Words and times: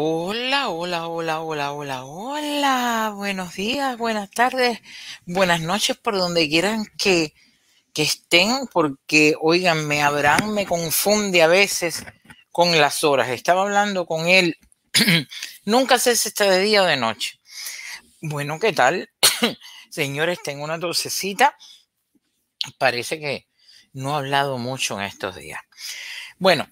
Hola, 0.00 0.68
hola, 0.68 1.08
hola, 1.08 1.40
hola, 1.40 1.72
hola, 1.72 2.04
hola. 2.04 3.12
Buenos 3.16 3.56
días, 3.56 3.98
buenas 3.98 4.30
tardes, 4.30 4.78
buenas 5.26 5.60
noches 5.60 5.96
por 5.96 6.16
donde 6.16 6.48
quieran 6.48 6.86
que, 6.96 7.34
que 7.92 8.02
estén, 8.02 8.68
porque, 8.72 9.34
oigan, 9.40 9.90
Abraham 9.90 10.52
me 10.52 10.66
confunde 10.66 11.42
a 11.42 11.48
veces 11.48 12.04
con 12.52 12.78
las 12.78 13.02
horas. 13.02 13.30
Estaba 13.30 13.62
hablando 13.62 14.06
con 14.06 14.28
él, 14.28 14.56
nunca 15.64 15.98
sé 15.98 16.14
si 16.14 16.28
está 16.28 16.48
de 16.48 16.60
día 16.60 16.84
o 16.84 16.86
de 16.86 16.96
noche. 16.96 17.40
Bueno, 18.20 18.60
¿qué 18.60 18.72
tal? 18.72 19.10
Señores, 19.90 20.38
tengo 20.44 20.62
una 20.62 20.78
dulcecita. 20.78 21.56
Parece 22.78 23.18
que 23.18 23.48
no 23.94 24.12
he 24.12 24.18
hablado 24.18 24.58
mucho 24.58 24.96
en 25.00 25.06
estos 25.06 25.34
días. 25.34 25.60
Bueno, 26.38 26.68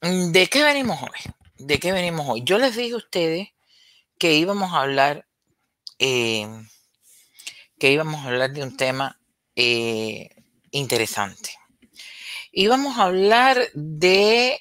¿de 0.00 0.48
qué 0.48 0.64
venimos 0.64 1.00
hoy? 1.00 1.32
¿De 1.58 1.80
qué 1.80 1.90
venimos 1.90 2.28
hoy? 2.28 2.42
Yo 2.44 2.58
les 2.58 2.76
dije 2.76 2.94
a 2.94 2.98
ustedes 2.98 3.48
que 4.16 4.34
íbamos 4.34 4.72
a 4.72 4.82
hablar, 4.82 5.26
eh, 5.98 6.46
que 7.80 7.90
íbamos 7.90 8.24
a 8.24 8.28
hablar 8.28 8.52
de 8.52 8.62
un 8.62 8.76
tema 8.76 9.20
eh, 9.56 10.30
interesante. 10.70 11.50
Íbamos 12.52 12.96
a 12.98 13.04
hablar 13.04 13.70
de 13.74 14.60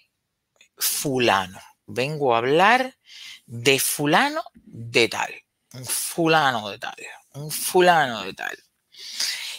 fulano. 0.75 1.59
Vengo 1.85 2.33
a 2.33 2.39
hablar 2.39 2.97
de 3.45 3.79
fulano 3.79 4.41
de 4.55 5.07
tal. 5.07 5.33
Un 5.73 5.85
fulano 5.85 6.69
de 6.69 6.79
tal. 6.79 6.95
Un 7.33 7.51
fulano 7.51 8.23
de 8.23 8.33
tal. 8.33 8.57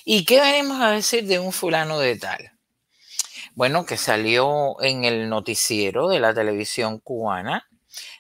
¿Y 0.05 0.25
qué 0.25 0.41
venimos 0.41 0.81
a 0.81 0.91
decir 0.91 1.25
de 1.25 1.39
un 1.39 1.53
fulano 1.53 2.01
de 2.01 2.17
tal? 2.17 2.58
Bueno, 3.59 3.85
que 3.85 3.97
salió 3.97 4.81
en 4.81 5.03
el 5.03 5.29
noticiero 5.29 6.07
de 6.07 6.21
la 6.21 6.33
televisión 6.33 7.01
cubana, 7.01 7.69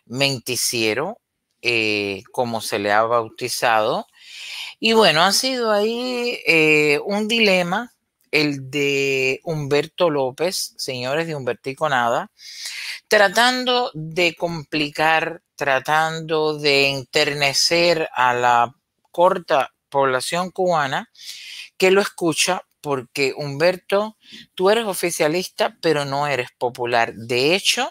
menticiero, 0.04 1.20
eh, 1.62 2.24
como 2.32 2.60
se 2.60 2.80
le 2.80 2.90
ha 2.90 3.04
bautizado. 3.04 4.08
Y 4.80 4.94
bueno, 4.94 5.22
ha 5.22 5.30
sido 5.30 5.70
ahí 5.70 6.40
eh, 6.44 6.98
un 7.04 7.28
dilema, 7.28 7.92
el 8.32 8.68
de 8.68 9.38
Humberto 9.44 10.10
López, 10.10 10.74
señores 10.76 11.28
de 11.28 11.36
Humbertico 11.36 11.88
Nada, 11.88 12.32
tratando 13.06 13.92
de 13.94 14.34
complicar, 14.34 15.42
tratando 15.54 16.58
de 16.58 16.88
enternecer 16.88 18.08
a 18.12 18.34
la 18.34 18.74
corta 19.12 19.72
población 19.88 20.50
cubana 20.50 21.08
que 21.76 21.92
lo 21.92 22.00
escucha 22.00 22.64
porque 22.80 23.34
Humberto, 23.36 24.16
tú 24.54 24.70
eres 24.70 24.86
oficialista, 24.86 25.76
pero 25.80 26.04
no 26.04 26.26
eres 26.26 26.50
popular. 26.58 27.14
De 27.14 27.54
hecho, 27.54 27.90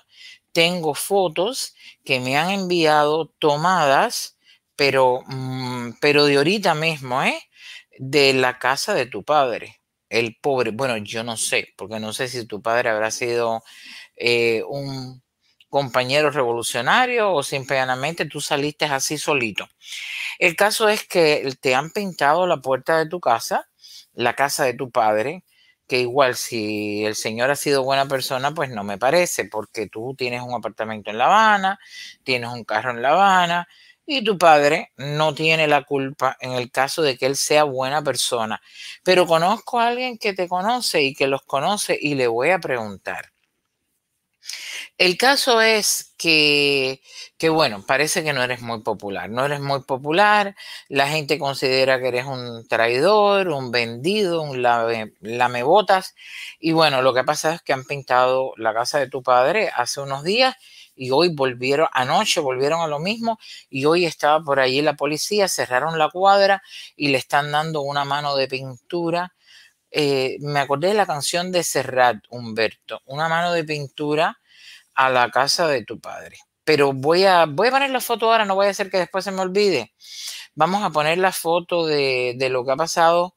tengo 0.52 0.96
fotos 0.96 1.76
que 2.04 2.20
me 2.20 2.38
han 2.38 2.52
enviado 2.52 3.28
tomadas, 3.40 4.38
pero, 4.76 5.22
mm, 5.28 5.94
pero 6.02 6.26
de 6.26 6.38
ahorita 6.38 6.74
mismo, 6.76 7.22
¿eh? 7.24 7.40
De 8.00 8.34
la 8.34 8.60
casa 8.60 8.94
de 8.94 9.06
tu 9.08 9.24
padre. 9.24 9.82
El 10.10 10.38
pobre, 10.42 10.72
bueno, 10.72 10.98
yo 10.98 11.24
no 11.24 11.38
sé, 11.38 11.74
porque 11.78 12.00
no 12.00 12.14
sé 12.14 12.28
si 12.30 12.46
tu 12.46 12.62
padre 12.62 12.90
habrá 12.90 13.12
sido 13.12 13.64
eh, 14.16 14.64
un 14.68 15.22
compañero 15.70 16.32
revolucionario 16.32 17.34
o 17.34 17.44
simplemente 17.44 18.26
tú 18.26 18.42
saliste 18.42 18.86
así 18.86 19.18
solito. 19.18 19.68
El 20.40 20.56
caso 20.56 20.90
es 20.90 21.08
que 21.08 21.54
te 21.62 21.76
han 21.76 21.92
pintado 21.92 22.48
la 22.48 22.58
puerta 22.58 22.98
de 22.98 23.08
tu 23.10 23.20
casa 23.20 23.70
la 24.18 24.34
casa 24.34 24.66
de 24.66 24.74
tu 24.74 24.92
padre, 24.92 25.44
que 25.88 26.02
igual 26.02 26.36
si 26.36 27.06
el 27.06 27.16
señor 27.16 27.52
ha 27.52 27.56
sido 27.56 27.84
buena 27.84 28.08
persona, 28.08 28.54
pues 28.54 28.70
no 28.72 28.84
me 28.84 28.98
parece, 28.98 29.46
porque 29.46 29.88
tú 29.88 30.16
tienes 30.18 30.42
un 30.42 30.54
apartamento 30.54 31.12
en 31.12 31.18
La 31.18 31.26
Habana, 31.28 31.80
tienes 32.24 32.50
un 32.50 32.64
carro 32.66 32.92
en 32.92 33.02
La 33.02 33.12
Habana, 33.12 33.68
y 34.06 34.24
tu 34.24 34.38
padre 34.38 34.92
no 34.98 35.36
tiene 35.36 35.68
la 35.68 35.84
culpa 35.84 36.38
en 36.40 36.54
el 36.54 36.72
caso 36.72 37.02
de 37.04 37.18
que 37.18 37.26
él 37.28 37.36
sea 37.36 37.64
buena 37.64 38.02
persona. 38.02 38.62
Pero 39.04 39.28
conozco 39.28 39.80
a 39.80 39.88
alguien 39.88 40.18
que 40.18 40.34
te 40.34 40.48
conoce 40.48 41.04
y 41.04 41.14
que 41.14 41.28
los 41.28 41.44
conoce 41.44 41.98
y 42.00 42.16
le 42.16 42.28
voy 42.28 42.52
a 42.52 42.60
preguntar. 42.60 43.32
El 44.98 45.18
caso 45.18 45.62
es 45.62 46.14
que, 46.18 47.02
que, 47.38 47.50
bueno, 47.50 47.84
parece 47.86 48.24
que 48.24 48.34
no 48.34 48.44
eres 48.44 48.62
muy 48.62 48.82
popular. 48.82 49.30
No 49.30 49.46
eres 49.46 49.60
muy 49.60 49.82
popular, 49.82 50.56
la 50.90 51.08
gente 51.08 51.40
considera 51.40 52.00
que 52.00 52.08
eres 52.08 52.26
un 52.26 52.68
traidor, 52.68 53.50
un 53.50 53.72
vendido, 53.72 54.42
un 54.42 54.62
lame, 54.62 55.14
lamebotas. 55.22 56.16
Y 56.60 56.72
bueno, 56.72 57.02
lo 57.02 57.14
que 57.14 57.24
pasa 57.24 57.54
es 57.56 57.62
que 57.62 57.74
han 57.74 57.86
pintado 57.86 58.54
la 58.58 58.74
casa 58.74 59.00
de 59.00 59.10
tu 59.10 59.22
padre 59.24 59.70
hace 59.76 60.02
unos 60.02 60.24
días 60.24 60.56
y 60.96 61.12
hoy 61.12 61.30
volvieron, 61.30 61.88
anoche 61.94 62.40
volvieron 62.40 62.82
a 62.82 62.88
lo 62.88 63.00
mismo 63.00 63.40
y 63.70 63.86
hoy 63.86 64.06
estaba 64.06 64.44
por 64.44 64.60
allí 64.60 64.82
la 64.82 64.96
policía, 64.96 65.48
cerraron 65.48 66.00
la 66.00 66.10
cuadra 66.10 66.64
y 66.96 67.10
le 67.10 67.20
están 67.20 67.52
dando 67.52 67.82
una 67.82 68.04
mano 68.04 68.36
de 68.36 68.48
pintura. 68.48 69.34
Eh, 69.92 70.38
me 70.42 70.60
acordé 70.60 70.90
de 70.90 70.94
la 70.94 71.06
canción 71.06 71.52
de 71.52 71.64
Serrat, 71.64 72.18
Humberto, 72.30 73.02
una 73.06 73.30
mano 73.30 73.54
de 73.54 73.64
pintura 73.64 74.40
a 74.96 75.10
la 75.10 75.30
casa 75.32 75.68
de 75.68 75.84
tu 75.86 76.00
padre. 76.00 76.38
Pero 76.64 76.94
voy 76.94 77.26
a, 77.26 77.46
voy 77.46 77.70
a 77.70 77.72
poner 77.72 77.92
la 77.92 78.02
foto 78.02 78.32
ahora, 78.32 78.46
no 78.46 78.56
voy 78.56 78.68
a 78.68 78.72
hacer 78.72 78.90
que 78.92 78.98
después 79.00 79.24
se 79.26 79.32
me 79.32 79.42
olvide. 79.42 79.94
Vamos 80.56 80.84
a 80.84 80.90
poner 80.92 81.18
la 81.20 81.32
foto 81.32 81.86
de, 81.86 82.36
de 82.38 82.50
lo 82.50 82.66
que 82.66 82.72
ha 82.74 82.76
pasado 82.76 83.36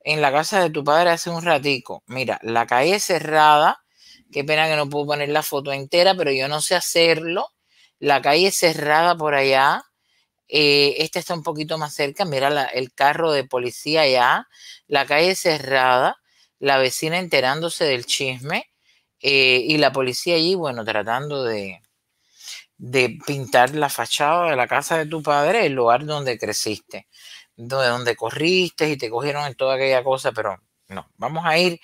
en 0.00 0.20
la 0.22 0.32
casa 0.32 0.60
de 0.62 0.70
tu 0.70 0.84
padre 0.84 1.10
hace 1.10 1.30
un 1.30 1.42
ratico. 1.42 2.02
Mira, 2.06 2.38
la 2.42 2.66
calle 2.66 3.00
cerrada. 3.00 3.82
Qué 4.32 4.44
pena 4.44 4.68
que 4.68 4.76
no 4.76 4.88
puedo 4.88 5.06
poner 5.06 5.28
la 5.30 5.42
foto 5.42 5.72
entera, 5.72 6.14
pero 6.14 6.32
yo 6.32 6.48
no 6.48 6.60
sé 6.60 6.74
hacerlo. 6.74 7.48
La 7.98 8.22
calle 8.22 8.50
cerrada 8.52 9.16
por 9.16 9.34
allá. 9.34 9.84
Eh, 10.48 10.96
esta 10.98 11.18
está 11.18 11.34
un 11.34 11.42
poquito 11.42 11.78
más 11.78 11.94
cerca. 11.94 12.24
Mira 12.24 12.64
el 12.64 12.92
carro 12.92 13.32
de 13.32 13.44
policía 13.44 14.02
allá. 14.02 14.48
La 14.86 15.06
calle 15.06 15.34
cerrada. 15.34 16.18
La 16.58 16.78
vecina 16.78 17.18
enterándose 17.18 17.84
del 17.84 18.06
chisme. 18.06 18.70
Eh, 19.20 19.62
y 19.64 19.78
la 19.78 19.92
policía 19.92 20.36
allí, 20.36 20.54
bueno, 20.54 20.84
tratando 20.84 21.44
de, 21.44 21.80
de 22.78 23.18
pintar 23.26 23.74
la 23.74 23.88
fachada 23.88 24.50
de 24.50 24.56
la 24.56 24.68
casa 24.68 24.96
de 24.98 25.06
tu 25.06 25.22
padre, 25.22 25.66
el 25.66 25.72
lugar 25.74 26.06
donde 26.06 26.38
creciste, 26.38 27.08
donde, 27.56 27.88
donde 27.88 28.16
corriste 28.16 28.88
y 28.88 28.96
te 28.96 29.10
cogieron 29.10 29.44
en 29.46 29.56
toda 29.56 29.74
aquella 29.74 30.04
cosa, 30.04 30.32
pero 30.32 30.56
no, 30.88 31.10
vamos 31.16 31.44
a 31.44 31.58
ir, 31.58 31.80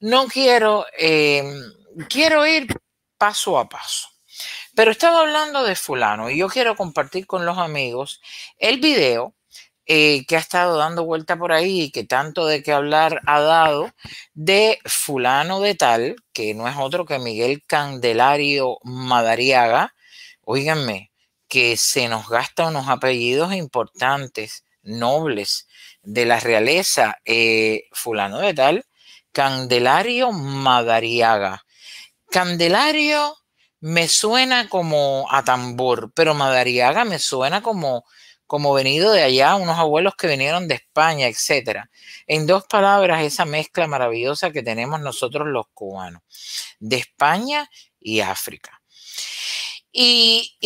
no 0.00 0.26
quiero, 0.26 0.86
em, 0.98 1.54
quiero 2.08 2.46
ir 2.46 2.66
paso 3.18 3.58
a 3.58 3.68
paso. 3.68 4.08
Pero 4.74 4.90
estaba 4.90 5.20
hablando 5.20 5.62
de 5.62 5.76
fulano 5.76 6.30
y 6.30 6.38
yo 6.38 6.48
quiero 6.48 6.76
compartir 6.76 7.26
con 7.26 7.46
los 7.46 7.58
amigos 7.58 8.20
el 8.58 8.80
video 8.80 9.34
eh, 9.86 10.24
que 10.26 10.36
ha 10.36 10.40
estado 10.40 10.78
dando 10.78 11.04
vuelta 11.04 11.36
por 11.36 11.52
ahí 11.52 11.82
y 11.82 11.90
que 11.90 12.04
tanto 12.04 12.46
de 12.46 12.62
qué 12.62 12.72
hablar 12.72 13.20
ha 13.26 13.40
dado 13.40 13.92
de 14.32 14.78
fulano 14.86 15.60
de 15.60 15.74
tal, 15.74 16.16
que 16.32 16.54
no 16.54 16.66
es 16.68 16.76
otro 16.78 17.04
que 17.04 17.18
Miguel 17.18 17.62
Candelario 17.66 18.78
Madariaga, 18.82 19.94
oíganme, 20.42 21.12
que 21.48 21.76
se 21.76 22.08
nos 22.08 22.28
gasta 22.28 22.68
unos 22.68 22.88
apellidos 22.88 23.52
importantes, 23.54 24.64
nobles, 24.82 25.68
de 26.02 26.26
la 26.26 26.40
realeza, 26.40 27.18
eh, 27.24 27.84
fulano 27.92 28.38
de 28.38 28.54
tal, 28.54 28.86
Candelario 29.32 30.32
Madariaga. 30.32 31.64
Candelario 32.30 33.36
me 33.84 34.08
suena 34.08 34.70
como 34.70 35.26
a 35.30 35.44
tambor, 35.44 36.10
pero 36.14 36.32
Madariaga 36.32 37.04
me 37.04 37.18
suena 37.18 37.62
como 37.62 38.06
como 38.46 38.72
venido 38.72 39.12
de 39.12 39.22
allá, 39.22 39.56
unos 39.56 39.78
abuelos 39.78 40.14
que 40.16 40.26
vinieron 40.26 40.68
de 40.68 40.76
España, 40.76 41.28
etcétera. 41.28 41.90
En 42.26 42.46
dos 42.46 42.64
palabras, 42.66 43.22
esa 43.22 43.44
mezcla 43.44 43.86
maravillosa 43.86 44.52
que 44.52 44.62
tenemos 44.62 45.00
nosotros 45.00 45.48
los 45.48 45.66
cubanos, 45.74 46.22
de 46.78 46.96
España 46.96 47.68
y 48.00 48.20
África. 48.20 48.80
Y, 49.92 50.56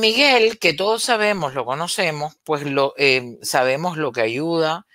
Miguel, 0.00 0.58
que 0.58 0.74
todos 0.74 1.02
sabemos, 1.02 1.54
lo 1.54 1.64
conocemos, 1.64 2.36
pues 2.44 2.62
lo, 2.64 2.94
eh, 2.98 3.38
sabemos 3.42 3.96
lo 3.96 4.12
que 4.12 4.20
ayuda 4.20 4.86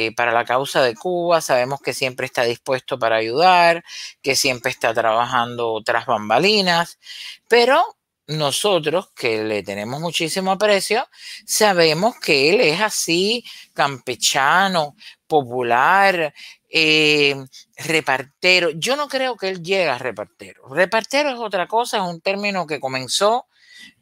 eh, 0.00 0.12
para 0.14 0.30
la 0.30 0.44
causa 0.44 0.80
de 0.80 0.94
Cuba, 0.94 1.40
sabemos 1.40 1.80
que 1.80 1.92
siempre 1.92 2.24
está 2.24 2.44
dispuesto 2.44 3.00
para 3.00 3.16
ayudar, 3.16 3.82
que 4.22 4.36
siempre 4.36 4.70
está 4.70 4.94
trabajando 4.94 5.82
tras 5.84 6.06
bambalinas, 6.06 7.00
pero 7.48 7.84
nosotros, 8.28 9.10
que 9.16 9.42
le 9.42 9.64
tenemos 9.64 10.00
muchísimo 10.00 10.52
aprecio, 10.52 11.08
sabemos 11.44 12.14
que 12.20 12.50
él 12.50 12.60
es 12.60 12.80
así, 12.80 13.44
campechano, 13.74 14.94
popular, 15.26 16.32
eh, 16.68 17.34
repartero. 17.76 18.70
Yo 18.70 18.94
no 18.94 19.08
creo 19.08 19.36
que 19.36 19.48
él 19.48 19.64
llegue 19.64 19.88
a 19.88 19.98
repartero. 19.98 20.68
Repartero 20.68 21.30
es 21.30 21.40
otra 21.40 21.66
cosa, 21.66 21.96
es 21.96 22.04
un 22.04 22.20
término 22.20 22.68
que 22.68 22.78
comenzó, 22.78 23.48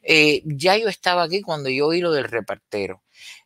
eh, 0.03 0.43
ya 0.45 0.77
yo 0.77 0.89
estaba 0.89 1.23
aquí 1.23 1.41
cuando 1.41 1.71
yo 1.71 1.87
oí 1.87 2.03
lo 2.03 2.13
del 2.13 2.25
repartero. 2.25 3.03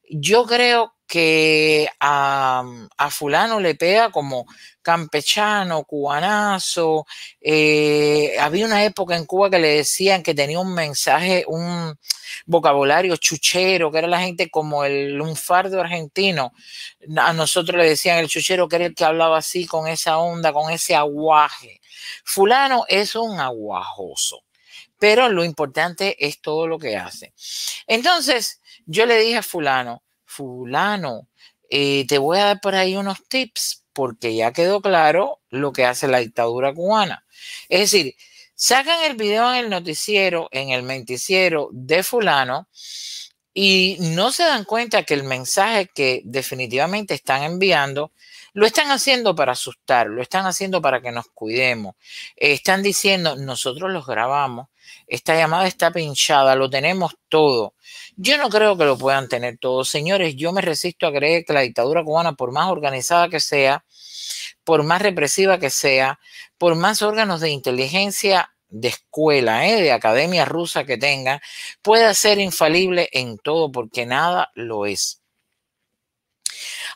Yo 0.09 0.47
creo 0.47 0.97
que 1.11 1.89
a, 1.99 2.63
fulano 3.11 3.59
le 3.59 3.75
pega 3.75 4.13
como 4.13 4.47
campechano, 4.81 5.83
cubanazo. 5.83 7.05
Eh, 7.41 8.37
había 8.39 8.65
una 8.65 8.85
época 8.85 9.17
en 9.17 9.27
Cuba 9.27 9.51
que 9.51 9.59
le 9.59 9.75
decían 9.79 10.23
que 10.23 10.37
tenía 10.37 10.61
un 10.61 10.73
mensaje, 10.73 11.45
un 11.49 11.99
vocabulario 12.47 13.17
chuchero, 13.17 13.91
que 13.91 13.99
era 13.99 14.07
la 14.07 14.21
gente 14.21 14.51
como 14.51 14.85
el 14.85 15.15
lunfardo 15.15 15.81
argentino. 15.81 16.53
A 17.17 17.33
nosotros 17.33 17.77
le 17.77 17.89
decían 17.89 18.19
el 18.19 18.29
chuchero, 18.29 18.69
que 18.69 18.77
era 18.77 18.87
el 18.87 18.95
que 18.95 19.05
hablaba 19.05 19.39
así, 19.39 19.67
con 19.67 19.89
esa 19.89 20.19
onda, 20.19 20.53
con 20.53 20.71
ese 20.71 20.95
aguaje. 20.95 21.81
Fulano 22.25 22.85
es 22.89 23.17
un 23.17 23.41
aguajoso 23.41 24.45
pero 25.01 25.31
lo 25.31 25.45
importante 25.45 26.15
es 26.27 26.43
todo 26.43 26.67
lo 26.67 26.79
que 26.79 26.99
hace. 26.99 27.33
Entonces, 27.87 28.61
yo 28.85 29.07
le 29.07 29.17
dije 29.19 29.39
a 29.39 29.43
fulano, 29.43 30.03
fulano, 30.31 31.29
eh, 31.69 32.07
te 32.07 32.19
voy 32.19 32.39
a 32.39 32.45
dar 32.45 32.61
por 32.61 32.75
ahí 32.75 32.97
unos 32.97 33.19
tips 33.29 33.85
porque 33.93 34.35
ya 34.35 34.53
quedó 34.53 34.81
claro 34.81 35.41
lo 35.51 35.73
que 35.73 35.85
hace 35.85 36.09
la 36.09 36.19
dictadura 36.19 36.73
cubana. 36.73 37.27
Es 37.69 37.81
decir, 37.81 38.15
sacan 38.55 39.03
el 39.05 39.17
video 39.17 39.51
en 39.53 39.65
el 39.65 39.71
noticiero, 39.71 40.49
en 40.53 40.71
el 40.71 40.83
menticiero 40.85 41.69
de 41.73 42.03
fulano 42.03 42.69
y 43.53 43.97
no 44.01 44.31
se 44.33 44.45
dan 44.45 44.65
cuenta 44.65 45.03
que 45.03 45.15
el 45.15 45.25
mensaje 45.25 45.91
que 45.93 46.23
definitivamente 46.25 47.15
están 47.15 47.43
enviando 47.43 48.13
lo 48.53 48.67
están 48.67 48.91
haciendo 48.91 49.35
para 49.35 49.53
asustar, 49.53 50.09
lo 50.09 50.23
están 50.23 50.47
haciendo 50.47 50.83
para 50.83 51.01
que 51.01 51.13
nos 51.13 51.27
cuidemos. 51.29 51.95
están 52.37 52.83
diciendo, 52.83 53.37
nosotros 53.37 53.91
los 53.93 54.07
grabamos, 54.07 54.69
esta 55.07 55.35
llamada 55.35 55.67
está 55.67 55.91
pinchada, 55.93 56.55
lo 56.57 56.69
tenemos 56.69 57.15
todo. 57.29 57.75
Yo 58.17 58.37
no 58.39 58.49
creo 58.51 58.77
que 58.77 58.85
lo 58.85 58.99
puedan 58.99 59.29
tener 59.29 59.59
todo. 59.59 59.85
Señores, 59.85 60.37
yo 60.37 60.53
me 60.53 60.61
resisto 60.61 61.07
a 61.07 61.13
creer 61.13 61.45
que 61.45 61.53
la 61.53 61.61
dictadura 61.61 62.05
cubana, 62.05 62.35
por 62.35 62.53
más 62.53 62.71
organizada 62.71 63.29
que 63.29 63.41
sea, 63.41 63.85
por 64.65 64.83
más 64.83 65.03
represiva 65.03 65.59
que 65.59 65.71
sea, 65.71 66.21
por 66.59 66.75
más 66.75 67.03
órganos 67.03 67.41
de 67.41 67.51
inteligencia 67.51 68.53
de 68.69 68.89
escuela, 68.89 69.67
¿eh? 69.67 69.83
de 69.83 69.93
academia 69.93 70.45
rusa 70.45 70.85
que 70.85 70.97
tenga, 70.97 71.43
pueda 71.83 72.15
ser 72.15 72.39
infalible 72.39 73.09
en 73.13 73.39
todo, 73.39 73.73
porque 73.73 74.07
nada 74.07 74.51
lo 74.55 74.87
es. 74.87 75.23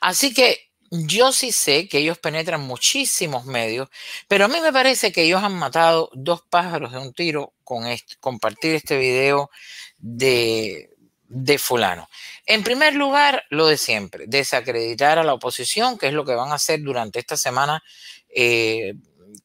Así 0.01 0.33
que 0.35 0.71
yo 0.91 1.33
sí 1.33 1.51
sé 1.51 1.89
que 1.89 1.99
ellos 1.99 2.19
penetran 2.19 2.61
muchísimos 2.61 3.47
medios, 3.47 3.89
pero 4.29 4.45
a 4.45 4.49
mí 4.49 4.61
me 4.61 4.73
parece 4.73 5.11
que 5.13 5.23
ellos 5.23 5.43
han 5.43 5.55
matado 5.55 6.11
dos 6.15 6.43
pájaros 6.49 6.93
de 6.93 6.99
un 6.99 7.13
tiro 7.13 7.55
con 7.65 7.85
compartir 8.21 8.75
este 8.75 8.97
video 8.99 9.51
de, 9.99 10.94
de 11.35 11.59
fulano. 11.59 12.09
En 12.47 12.63
primer 12.63 12.95
lugar, 12.95 13.45
lo 13.51 13.67
de 13.67 13.77
siempre, 13.77 14.25
desacreditar 14.27 15.19
a 15.19 15.25
la 15.25 15.35
oposición, 15.35 15.99
que 15.99 16.09
es 16.09 16.15
lo 16.15 16.25
que 16.25 16.35
van 16.35 16.53
a 16.53 16.57
hacer 16.57 16.81
durante 16.83 17.19
esta 17.19 17.37
semana 17.37 17.83
eh, 18.29 18.95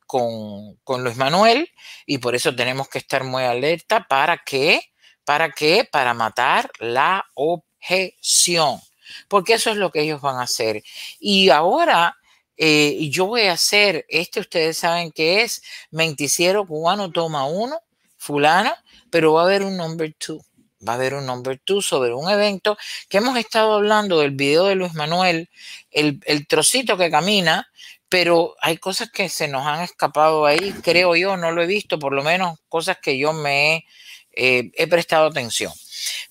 con, 0.06 0.76
con, 0.84 1.04
Luis 1.04 1.18
Manuel, 1.18 1.70
y 2.06 2.20
por 2.20 2.36
eso 2.36 2.56
tenemos 2.56 2.90
que 2.90 3.00
estar 3.00 3.24
muy 3.24 3.44
alerta. 3.44 4.06
¿Para 4.08 4.42
qué? 4.46 4.82
¿Para 5.24 5.52
qué? 5.52 5.88
Para 5.90 6.14
matar 6.14 6.70
la 6.80 7.26
objeción 7.36 8.80
porque 9.28 9.54
eso 9.54 9.72
es 9.72 9.78
lo 9.78 9.92
que 9.92 10.02
ellos 10.02 10.22
van 10.22 10.38
a 10.38 10.44
hacer. 10.44 10.84
Y 11.20 11.50
ahora 11.50 12.18
eh, 12.58 13.10
yo 13.10 13.26
voy 13.26 13.44
a 13.44 13.54
hacer, 13.54 14.06
este 14.10 14.40
ustedes 14.40 14.78
saben 14.78 15.12
que 15.12 15.42
es 15.44 15.62
Menticiero 15.92 16.66
Cubano 16.66 17.12
Toma 17.12 17.46
Uno, 17.46 17.80
fulano, 18.18 18.74
pero 19.10 19.34
va 19.34 19.42
a 19.42 19.46
haber 19.46 19.64
un 19.64 19.78
number 19.78 20.14
two. 20.18 20.42
Va 20.88 20.94
a 20.94 20.96
haber 20.96 21.14
un 21.14 21.26
number 21.26 21.60
two 21.60 21.82
sobre 21.82 22.14
un 22.14 22.30
evento 22.30 22.78
que 23.10 23.18
hemos 23.18 23.38
estado 23.38 23.74
hablando 23.74 24.20
del 24.20 24.32
video 24.32 24.66
de 24.66 24.76
Luis 24.76 24.94
Manuel, 24.94 25.50
el, 25.92 26.48
trocito 26.48 26.98
que 26.98 27.12
camina, 27.12 27.70
pero 28.08 28.56
hay 28.62 28.78
cosas 28.78 29.12
que 29.12 29.28
se 29.30 29.48
nos 29.48 29.66
han 29.66 29.82
escapado 29.82 30.46
ahí, 30.46 30.74
creo 30.84 31.16
yo, 31.16 31.36
no 31.38 31.52
lo 31.52 31.62
he 31.62 31.68
visto, 31.68 32.00
por 32.00 32.14
lo 32.14 32.24
menos 32.24 32.60
cosas 32.70 32.98
que 33.02 33.18
yo 33.18 33.34
me 33.34 33.76
he, 33.76 33.86
eh, 34.32 34.72
he 34.76 34.88
prestado 34.88 35.28
atención. 35.28 35.74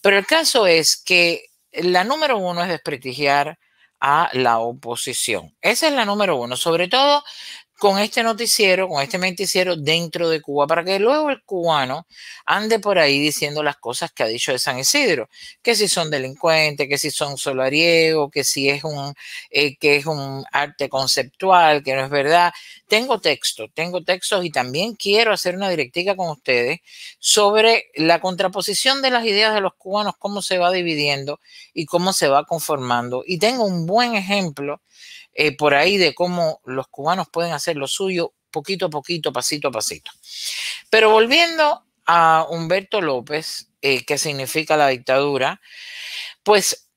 Pero 0.00 0.16
el 0.16 0.26
caso 0.26 0.66
es 0.66 0.96
que 0.96 1.46
la 1.72 2.04
número 2.04 2.38
uno 2.38 2.62
es 2.62 2.68
desprestigiar 2.68 3.58
a 4.00 4.30
la 4.32 4.58
oposición. 4.58 5.54
Esa 5.60 5.88
es 5.88 5.92
la 5.92 6.04
número 6.04 6.36
uno, 6.36 6.56
sobre 6.56 6.88
todo 6.88 7.24
con 7.78 7.98
este 8.00 8.24
noticiero, 8.24 8.88
con 8.88 9.02
este 9.02 9.18
noticiero 9.18 9.76
dentro 9.76 10.28
de 10.28 10.42
Cuba, 10.42 10.66
para 10.66 10.82
que 10.84 10.98
luego 10.98 11.30
el 11.30 11.42
cubano 11.44 12.06
ande 12.44 12.80
por 12.80 12.98
ahí 12.98 13.20
diciendo 13.20 13.62
las 13.62 13.76
cosas 13.76 14.10
que 14.12 14.24
ha 14.24 14.26
dicho 14.26 14.50
de 14.50 14.58
San 14.58 14.78
Isidro, 14.80 15.28
que 15.62 15.76
si 15.76 15.86
son 15.86 16.10
delincuentes, 16.10 16.88
que 16.88 16.98
si 16.98 17.12
son 17.12 17.38
solariegos, 17.38 18.30
que 18.32 18.42
si 18.42 18.68
es 18.68 18.82
un, 18.82 19.14
eh, 19.50 19.76
que 19.76 19.96
es 19.96 20.06
un 20.06 20.44
arte 20.50 20.88
conceptual, 20.88 21.84
que 21.84 21.94
no 21.94 22.04
es 22.04 22.10
verdad. 22.10 22.52
Tengo 22.88 23.20
texto, 23.20 23.68
tengo 23.72 24.02
textos 24.02 24.44
y 24.44 24.50
también 24.50 24.94
quiero 24.96 25.32
hacer 25.32 25.54
una 25.54 25.70
directiva 25.70 26.16
con 26.16 26.30
ustedes 26.30 26.80
sobre 27.20 27.90
la 27.94 28.20
contraposición 28.20 29.02
de 29.02 29.10
las 29.10 29.24
ideas 29.24 29.54
de 29.54 29.60
los 29.60 29.74
cubanos, 29.74 30.14
cómo 30.18 30.42
se 30.42 30.58
va 30.58 30.72
dividiendo 30.72 31.38
y 31.74 31.86
cómo 31.86 32.12
se 32.12 32.26
va 32.26 32.44
conformando. 32.44 33.22
Y 33.24 33.38
tengo 33.38 33.64
un 33.64 33.86
buen 33.86 34.16
ejemplo 34.16 34.80
eh, 35.40 35.56
por 35.56 35.72
ahí 35.76 35.98
de 35.98 36.16
cómo 36.16 36.60
los 36.64 36.88
cubanos 36.88 37.28
pueden 37.32 37.52
hacer 37.52 37.76
lo 37.76 37.86
suyo 37.86 38.34
poquito 38.50 38.86
a 38.86 38.90
poquito, 38.90 39.32
pasito 39.32 39.68
a 39.68 39.70
pasito. 39.70 40.10
Pero 40.90 41.10
volviendo 41.10 41.84
a 42.06 42.44
Humberto 42.50 43.00
López, 43.00 43.70
eh, 43.80 44.04
que 44.04 44.18
significa 44.18 44.76
la 44.76 44.88
dictadura, 44.88 45.60
pues 46.42 46.90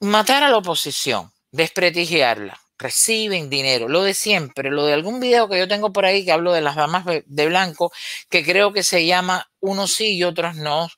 matar 0.00 0.42
a 0.42 0.48
la 0.50 0.56
oposición, 0.56 1.32
desprestigiarla, 1.52 2.60
reciben 2.78 3.48
dinero, 3.48 3.88
lo 3.88 4.02
de 4.02 4.14
siempre, 4.14 4.72
lo 4.72 4.86
de 4.86 4.94
algún 4.94 5.20
video 5.20 5.48
que 5.48 5.58
yo 5.58 5.68
tengo 5.68 5.92
por 5.92 6.04
ahí 6.04 6.24
que 6.24 6.32
hablo 6.32 6.52
de 6.52 6.62
las 6.62 6.74
damas 6.74 7.04
de 7.06 7.46
blanco, 7.46 7.92
que 8.28 8.44
creo 8.44 8.72
que 8.72 8.82
se 8.82 9.06
llama 9.06 9.48
unos 9.60 9.92
sí 9.94 10.16
y 10.16 10.24
otros 10.24 10.56
no. 10.56 10.88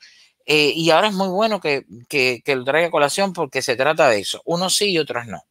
Eh, 0.46 0.72
y 0.76 0.90
ahora 0.90 1.08
es 1.08 1.14
muy 1.14 1.28
bueno 1.28 1.60
que, 1.60 1.84
que, 2.08 2.40
que, 2.44 2.54
lo 2.54 2.64
traiga 2.64 2.86
a 2.88 2.90
colación 2.92 3.32
porque 3.32 3.62
se 3.62 3.74
trata 3.74 4.08
de 4.08 4.20
eso, 4.20 4.42
unos 4.44 4.76
sí 4.76 4.92
y 4.92 4.98
otros 4.98 5.26
no. 5.26 5.44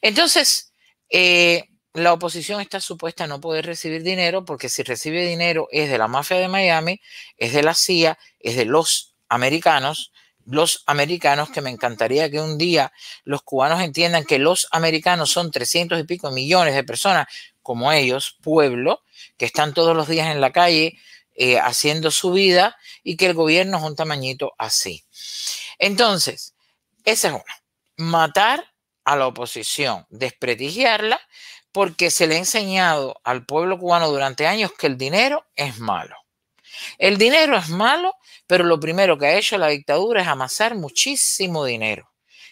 Entonces, 0.00 0.72
eh, 1.10 1.64
la 1.92 2.12
oposición 2.12 2.60
está 2.60 2.80
supuesta 2.80 3.24
a 3.24 3.26
no 3.26 3.40
poder 3.40 3.66
recibir 3.66 4.02
dinero 4.02 4.44
porque 4.44 4.68
si 4.68 4.82
recibe 4.82 5.26
dinero 5.26 5.68
es 5.70 5.90
de 5.90 5.98
la 5.98 6.08
mafia 6.08 6.38
de 6.38 6.48
Miami, 6.48 7.00
es 7.36 7.52
de 7.52 7.62
la 7.62 7.74
CIA, 7.74 8.18
es 8.40 8.56
de 8.56 8.64
los 8.64 9.14
americanos, 9.28 10.12
los 10.46 10.82
americanos 10.86 11.50
que 11.50 11.60
me 11.60 11.70
encantaría 11.70 12.30
que 12.30 12.40
un 12.40 12.56
día 12.56 12.92
los 13.24 13.42
cubanos 13.42 13.82
entiendan 13.82 14.24
que 14.24 14.38
los 14.38 14.68
americanos 14.70 15.30
son 15.30 15.50
300 15.50 15.98
y 16.00 16.04
pico 16.04 16.30
millones 16.30 16.74
de 16.74 16.84
personas 16.84 17.26
como 17.62 17.90
ellos, 17.90 18.36
pueblo, 18.42 19.02
que 19.36 19.44
están 19.44 19.74
todos 19.74 19.96
los 19.96 20.06
días 20.06 20.28
en 20.28 20.40
la 20.40 20.52
calle 20.52 20.98
eh, 21.36 21.58
haciendo 21.58 22.10
su 22.10 22.32
vida 22.32 22.76
y 23.02 23.16
que 23.16 23.26
el 23.26 23.34
gobierno 23.34 23.78
es 23.78 23.84
un 23.84 23.96
tamañito 23.96 24.54
así. 24.58 25.04
Entonces, 25.78 26.54
esa 27.04 27.28
es 27.28 27.34
una. 27.34 27.62
Matar 27.96 28.72
a 29.04 29.16
la 29.16 29.26
oposición, 29.26 30.06
desprestigiarla, 30.10 31.20
porque 31.72 32.10
se 32.10 32.26
le 32.26 32.36
ha 32.36 32.38
enseñado 32.38 33.20
al 33.22 33.44
pueblo 33.44 33.78
cubano 33.78 34.10
durante 34.10 34.46
años 34.46 34.72
que 34.72 34.86
el 34.86 34.96
dinero 34.96 35.44
es 35.54 35.78
malo. 35.78 36.16
El 36.98 37.18
dinero 37.18 37.56
es 37.56 37.68
malo, 37.68 38.14
pero 38.46 38.64
lo 38.64 38.80
primero 38.80 39.18
que 39.18 39.26
ha 39.26 39.36
hecho 39.36 39.58
la 39.58 39.68
dictadura 39.68 40.22
es 40.22 40.28
amasar 40.28 40.74
muchísimo 40.74 41.64
dinero, 41.64 42.10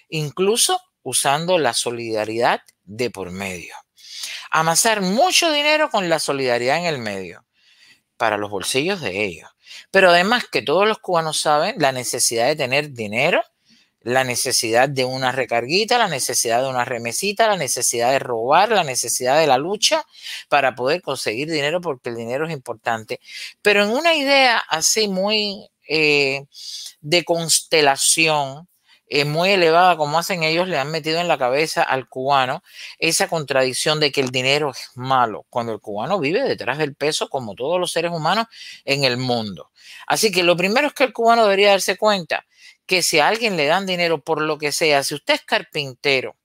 incluso 0.08 0.80
usando 1.02 1.58
la 1.58 1.74
solidaridad 1.74 2.62
de 2.82 3.10
por 3.10 3.30
medio. 3.30 3.74
Amasar 4.50 5.00
mucho 5.00 5.50
dinero 5.50 5.90
con 5.90 6.08
la 6.08 6.18
solidaridad 6.18 6.78
en 6.78 6.84
el 6.84 6.98
medio, 6.98 7.43
para 8.16 8.38
los 8.38 8.50
bolsillos 8.50 9.00
de 9.00 9.24
ellos. 9.24 9.50
Pero 9.90 10.10
además 10.10 10.44
que 10.50 10.62
todos 10.62 10.86
los 10.86 10.98
cubanos 10.98 11.40
saben 11.40 11.76
la 11.78 11.92
necesidad 11.92 12.46
de 12.46 12.56
tener 12.56 12.90
dinero 12.92 13.42
la 14.04 14.22
necesidad 14.22 14.88
de 14.88 15.06
una 15.06 15.32
recarguita, 15.32 15.96
la 15.98 16.08
necesidad 16.08 16.62
de 16.62 16.68
una 16.68 16.84
remesita, 16.84 17.48
la 17.48 17.56
necesidad 17.56 18.12
de 18.12 18.18
robar, 18.18 18.68
la 18.68 18.84
necesidad 18.84 19.40
de 19.40 19.46
la 19.46 19.56
lucha 19.56 20.04
para 20.48 20.74
poder 20.74 21.00
conseguir 21.00 21.50
dinero 21.50 21.80
porque 21.80 22.10
el 22.10 22.16
dinero 22.16 22.46
es 22.46 22.52
importante. 22.52 23.18
Pero 23.62 23.82
en 23.82 23.90
una 23.90 24.14
idea 24.14 24.58
así 24.68 25.08
muy 25.08 25.70
eh, 25.88 26.44
de 27.00 27.24
constelación, 27.24 28.68
eh, 29.08 29.24
muy 29.24 29.50
elevada 29.50 29.96
como 29.96 30.18
hacen 30.18 30.42
ellos, 30.42 30.68
le 30.68 30.78
han 30.78 30.90
metido 30.90 31.20
en 31.20 31.28
la 31.28 31.38
cabeza 31.38 31.82
al 31.82 32.08
cubano 32.08 32.62
esa 32.98 33.28
contradicción 33.28 34.00
de 34.00 34.10
que 34.12 34.20
el 34.20 34.30
dinero 34.30 34.70
es 34.70 34.90
malo, 34.94 35.46
cuando 35.50 35.72
el 35.72 35.80
cubano 35.80 36.18
vive 36.18 36.42
detrás 36.42 36.78
del 36.78 36.94
peso 36.94 37.28
como 37.28 37.54
todos 37.54 37.78
los 37.78 37.92
seres 37.92 38.12
humanos 38.12 38.46
en 38.84 39.04
el 39.04 39.16
mundo. 39.16 39.70
Así 40.06 40.32
que 40.32 40.42
lo 40.42 40.56
primero 40.56 40.88
es 40.88 40.94
que 40.94 41.04
el 41.04 41.12
cubano 41.12 41.44
debería 41.44 41.70
darse 41.70 41.96
cuenta 41.96 42.46
que 42.86 43.02
si 43.02 43.18
a 43.18 43.28
alguien 43.28 43.56
le 43.56 43.66
dan 43.66 43.86
dinero 43.86 44.20
por 44.22 44.40
lo 44.40 44.58
que 44.58 44.72
sea, 44.72 45.02
si 45.02 45.14
usted 45.14 45.34
es 45.34 45.42
carpintero 45.42 46.36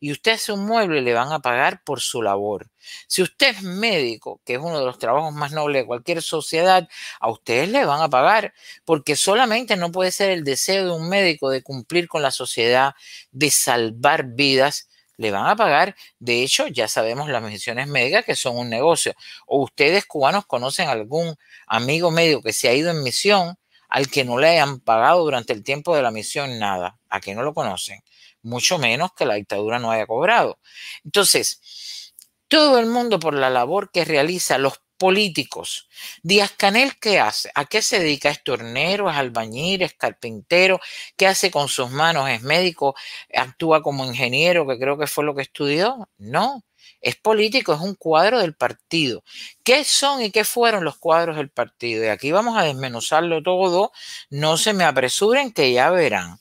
y 0.00 0.12
usted 0.12 0.32
hace 0.32 0.52
un 0.52 0.66
mueble, 0.66 1.02
le 1.02 1.14
van 1.14 1.32
a 1.32 1.40
pagar 1.40 1.82
por 1.84 2.00
su 2.00 2.22
labor. 2.22 2.68
Si 3.06 3.22
usted 3.22 3.56
es 3.56 3.62
médico, 3.62 4.40
que 4.44 4.54
es 4.54 4.60
uno 4.60 4.78
de 4.78 4.84
los 4.84 4.98
trabajos 4.98 5.32
más 5.34 5.52
nobles 5.52 5.82
de 5.82 5.86
cualquier 5.86 6.22
sociedad, 6.22 6.88
a 7.20 7.30
ustedes 7.30 7.68
le 7.68 7.84
van 7.84 8.02
a 8.02 8.08
pagar, 8.08 8.54
porque 8.84 9.16
solamente 9.16 9.76
no 9.76 9.90
puede 9.92 10.12
ser 10.12 10.30
el 10.30 10.44
deseo 10.44 10.84
de 10.86 10.90
un 10.92 11.08
médico 11.08 11.50
de 11.50 11.62
cumplir 11.62 12.08
con 12.08 12.22
la 12.22 12.30
sociedad, 12.30 12.94
de 13.32 13.50
salvar 13.50 14.24
vidas, 14.34 14.88
le 15.16 15.30
van 15.30 15.46
a 15.46 15.56
pagar. 15.56 15.96
De 16.18 16.42
hecho, 16.42 16.66
ya 16.66 16.88
sabemos 16.88 17.28
las 17.28 17.42
misiones 17.42 17.88
médicas 17.88 18.24
que 18.24 18.36
son 18.36 18.56
un 18.56 18.68
negocio. 18.68 19.14
O 19.46 19.62
ustedes 19.62 20.04
cubanos 20.06 20.46
conocen 20.46 20.88
algún 20.88 21.36
amigo 21.66 22.10
médico 22.10 22.42
que 22.42 22.52
se 22.52 22.68
ha 22.68 22.74
ido 22.74 22.90
en 22.90 23.02
misión 23.02 23.56
al 23.88 24.08
que 24.10 24.24
no 24.24 24.38
le 24.38 24.48
hayan 24.48 24.80
pagado 24.80 25.22
durante 25.22 25.52
el 25.52 25.62
tiempo 25.62 25.94
de 25.96 26.02
la 26.02 26.10
misión 26.10 26.58
nada, 26.58 26.98
a 27.08 27.20
que 27.20 27.34
no 27.34 27.42
lo 27.42 27.54
conocen, 27.54 28.02
mucho 28.46 28.78
menos 28.78 29.12
que 29.12 29.26
la 29.26 29.34
dictadura 29.34 29.78
no 29.78 29.90
haya 29.90 30.06
cobrado. 30.06 30.58
Entonces, 31.04 32.12
todo 32.48 32.78
el 32.78 32.86
mundo 32.86 33.18
por 33.18 33.34
la 33.34 33.50
labor 33.50 33.90
que 33.90 34.04
realiza 34.04 34.58
los 34.58 34.80
políticos. 34.98 35.88
Díaz 36.22 36.52
Canel, 36.56 36.98
¿qué 36.98 37.18
hace? 37.20 37.50
¿A 37.54 37.66
qué 37.66 37.82
se 37.82 37.98
dedica? 37.98 38.30
¿Es 38.30 38.42
tornero? 38.42 39.10
¿Es 39.10 39.16
albañil? 39.16 39.82
¿Es 39.82 39.94
carpintero? 39.94 40.80
¿Qué 41.16 41.26
hace 41.26 41.50
con 41.50 41.68
sus 41.68 41.90
manos? 41.90 42.28
¿Es 42.30 42.42
médico? 42.42 42.94
¿Actúa 43.34 43.82
como 43.82 44.06
ingeniero, 44.06 44.66
que 44.66 44.78
creo 44.78 44.98
que 44.98 45.06
fue 45.06 45.24
lo 45.24 45.34
que 45.34 45.42
estudió? 45.42 46.08
No, 46.18 46.64
es 47.00 47.16
político, 47.16 47.74
es 47.74 47.80
un 47.80 47.94
cuadro 47.94 48.40
del 48.40 48.54
partido. 48.54 49.22
¿Qué 49.62 49.84
son 49.84 50.22
y 50.22 50.30
qué 50.30 50.44
fueron 50.44 50.84
los 50.84 50.98
cuadros 50.98 51.36
del 51.36 51.50
partido? 51.50 52.04
Y 52.04 52.08
aquí 52.08 52.32
vamos 52.32 52.56
a 52.56 52.62
desmenuzarlo 52.64 53.42
todo. 53.42 53.92
No 54.30 54.56
se 54.56 54.72
me 54.72 54.84
apresuren 54.84 55.52
que 55.52 55.72
ya 55.72 55.90
verán. 55.90 56.40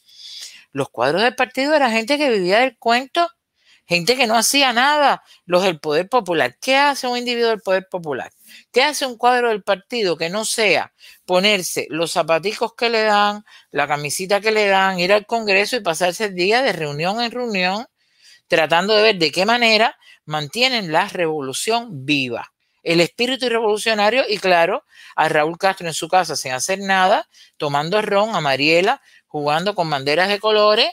Los 0.75 0.89
cuadros 0.89 1.21
del 1.21 1.35
partido 1.35 1.73
era 1.73 1.89
gente 1.89 2.17
que 2.17 2.29
vivía 2.29 2.59
del 2.59 2.77
cuento 2.77 3.29
gente 3.87 4.17
que 4.17 4.27
no 4.27 4.35
hacía 4.35 4.73
nada, 4.73 5.23
los 5.45 5.63
del 5.63 5.79
poder 5.79 6.09
popular. 6.09 6.57
¿Qué 6.59 6.75
hace 6.75 7.07
un 7.07 7.17
individuo 7.17 7.51
del 7.51 7.61
poder 7.61 7.87
popular? 7.89 8.29
¿Qué 8.73 8.83
hace 8.83 9.05
un 9.05 9.15
cuadro 9.15 9.49
del 9.49 9.63
partido 9.63 10.17
que 10.17 10.29
no 10.29 10.43
sea 10.43 10.91
ponerse 11.25 11.87
los 11.89 12.11
zapaticos 12.11 12.73
que 12.75 12.89
le 12.89 13.03
dan, 13.03 13.45
la 13.71 13.87
camisita 13.87 14.41
que 14.41 14.51
le 14.51 14.67
dan, 14.67 14.99
ir 14.99 15.13
al 15.13 15.25
Congreso 15.25 15.77
y 15.77 15.81
pasarse 15.81 16.25
el 16.25 16.35
día 16.35 16.61
de 16.61 16.73
reunión 16.73 17.21
en 17.21 17.31
reunión, 17.31 17.85
tratando 18.49 18.95
de 18.95 19.03
ver 19.03 19.15
de 19.17 19.31
qué 19.31 19.45
manera 19.45 19.97
mantienen 20.25 20.91
la 20.91 21.07
revolución 21.07 22.05
viva? 22.05 22.51
El 22.83 23.01
espíritu 23.01 23.47
revolucionario 23.49 24.25
y 24.27 24.39
claro, 24.39 24.83
a 25.15 25.29
Raúl 25.29 25.57
Castro 25.57 25.87
en 25.87 25.93
su 25.93 26.07
casa 26.07 26.35
sin 26.35 26.51
hacer 26.51 26.79
nada, 26.79 27.29
tomando 27.57 28.01
ron, 28.01 28.35
a 28.35 28.41
Mariela, 28.41 29.01
jugando 29.35 29.75
con 29.75 29.89
banderas 29.89 30.29
de 30.29 30.39
colores 30.39 30.89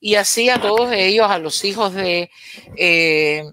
y 0.00 0.16
así 0.16 0.50
a 0.50 0.60
todos 0.60 0.90
ellos, 0.90 1.30
a 1.30 1.38
los 1.38 1.62
hijos 1.64 1.94
de, 1.94 2.28
eh, 2.76 3.44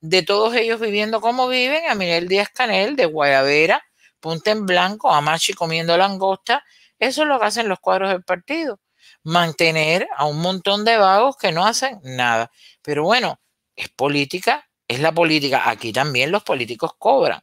de 0.00 0.22
todos 0.22 0.54
ellos 0.54 0.80
viviendo 0.80 1.20
como 1.20 1.46
viven, 1.46 1.86
a 1.86 1.94
Miguel 1.94 2.26
Díaz 2.26 2.48
Canel 2.48 2.96
de 2.96 3.04
Guayavera, 3.04 3.84
Punta 4.18 4.50
en 4.52 4.64
Blanco, 4.64 5.10
a 5.10 5.20
Machi 5.20 5.52
comiendo 5.52 5.94
langosta, 5.98 6.64
eso 6.98 7.20
es 7.20 7.28
lo 7.28 7.38
que 7.38 7.44
hacen 7.44 7.68
los 7.68 7.80
cuadros 7.80 8.08
del 8.08 8.22
partido, 8.22 8.80
mantener 9.24 10.08
a 10.16 10.24
un 10.24 10.38
montón 10.38 10.86
de 10.86 10.96
vagos 10.96 11.36
que 11.36 11.52
no 11.52 11.66
hacen 11.66 12.00
nada. 12.02 12.50
Pero 12.80 13.04
bueno, 13.04 13.42
es 13.76 13.90
política, 13.90 14.66
es 14.88 15.00
la 15.00 15.12
política, 15.12 15.68
aquí 15.68 15.92
también 15.92 16.32
los 16.32 16.44
políticos 16.44 16.92
cobran. 16.96 17.42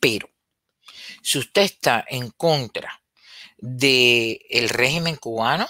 Pero 0.00 0.30
si 1.20 1.40
usted 1.40 1.60
está 1.60 2.06
en 2.08 2.30
contra 2.30 3.02
del 3.58 4.40
el 4.50 4.68
régimen 4.68 5.16
cubano, 5.16 5.66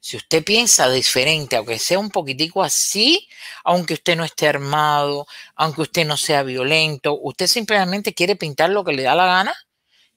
si 0.00 0.16
usted 0.16 0.42
piensa 0.44 0.90
diferente, 0.90 1.56
aunque 1.56 1.78
sea 1.78 1.98
un 1.98 2.10
poquitico 2.10 2.62
así, 2.62 3.28
aunque 3.64 3.94
usted 3.94 4.16
no 4.16 4.24
esté 4.24 4.48
armado, 4.48 5.26
aunque 5.54 5.82
usted 5.82 6.06
no 6.06 6.16
sea 6.16 6.42
violento, 6.42 7.18
usted 7.20 7.46
simplemente 7.46 8.14
quiere 8.14 8.36
pintar 8.36 8.70
lo 8.70 8.84
que 8.84 8.92
le 8.92 9.02
da 9.02 9.14
la 9.14 9.26
gana, 9.26 9.54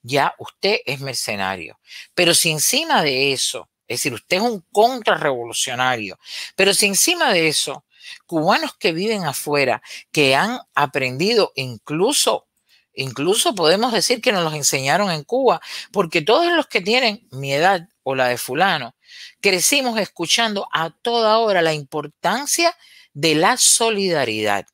ya 0.01 0.35
usted 0.37 0.77
es 0.85 0.99
mercenario. 1.01 1.79
Pero 2.13 2.33
si 2.33 2.51
encima 2.51 3.03
de 3.03 3.33
eso, 3.33 3.69
es 3.87 3.99
decir, 3.99 4.13
usted 4.13 4.37
es 4.37 4.43
un 4.43 4.65
contrarrevolucionario, 4.71 6.17
pero 6.55 6.73
si 6.73 6.85
encima 6.85 7.33
de 7.33 7.47
eso, 7.47 7.85
cubanos 8.25 8.75
que 8.77 8.93
viven 8.93 9.25
afuera, 9.25 9.81
que 10.11 10.35
han 10.35 10.59
aprendido 10.75 11.51
incluso 11.55 12.47
Incluso 12.93 13.55
podemos 13.55 13.91
decir 13.91 14.21
que 14.21 14.31
nos 14.31 14.43
los 14.43 14.53
enseñaron 14.53 15.11
en 15.11 15.23
Cuba, 15.23 15.61
porque 15.91 16.21
todos 16.21 16.51
los 16.53 16.67
que 16.67 16.81
tienen 16.81 17.27
mi 17.31 17.53
edad 17.53 17.87
o 18.03 18.15
la 18.15 18.27
de 18.27 18.37
fulano, 18.37 18.95
crecimos 19.41 19.99
escuchando 19.99 20.67
a 20.71 20.91
toda 20.91 21.37
hora 21.39 21.61
la 21.61 21.73
importancia 21.73 22.75
de 23.13 23.35
la 23.35 23.57
solidaridad. 23.57 24.65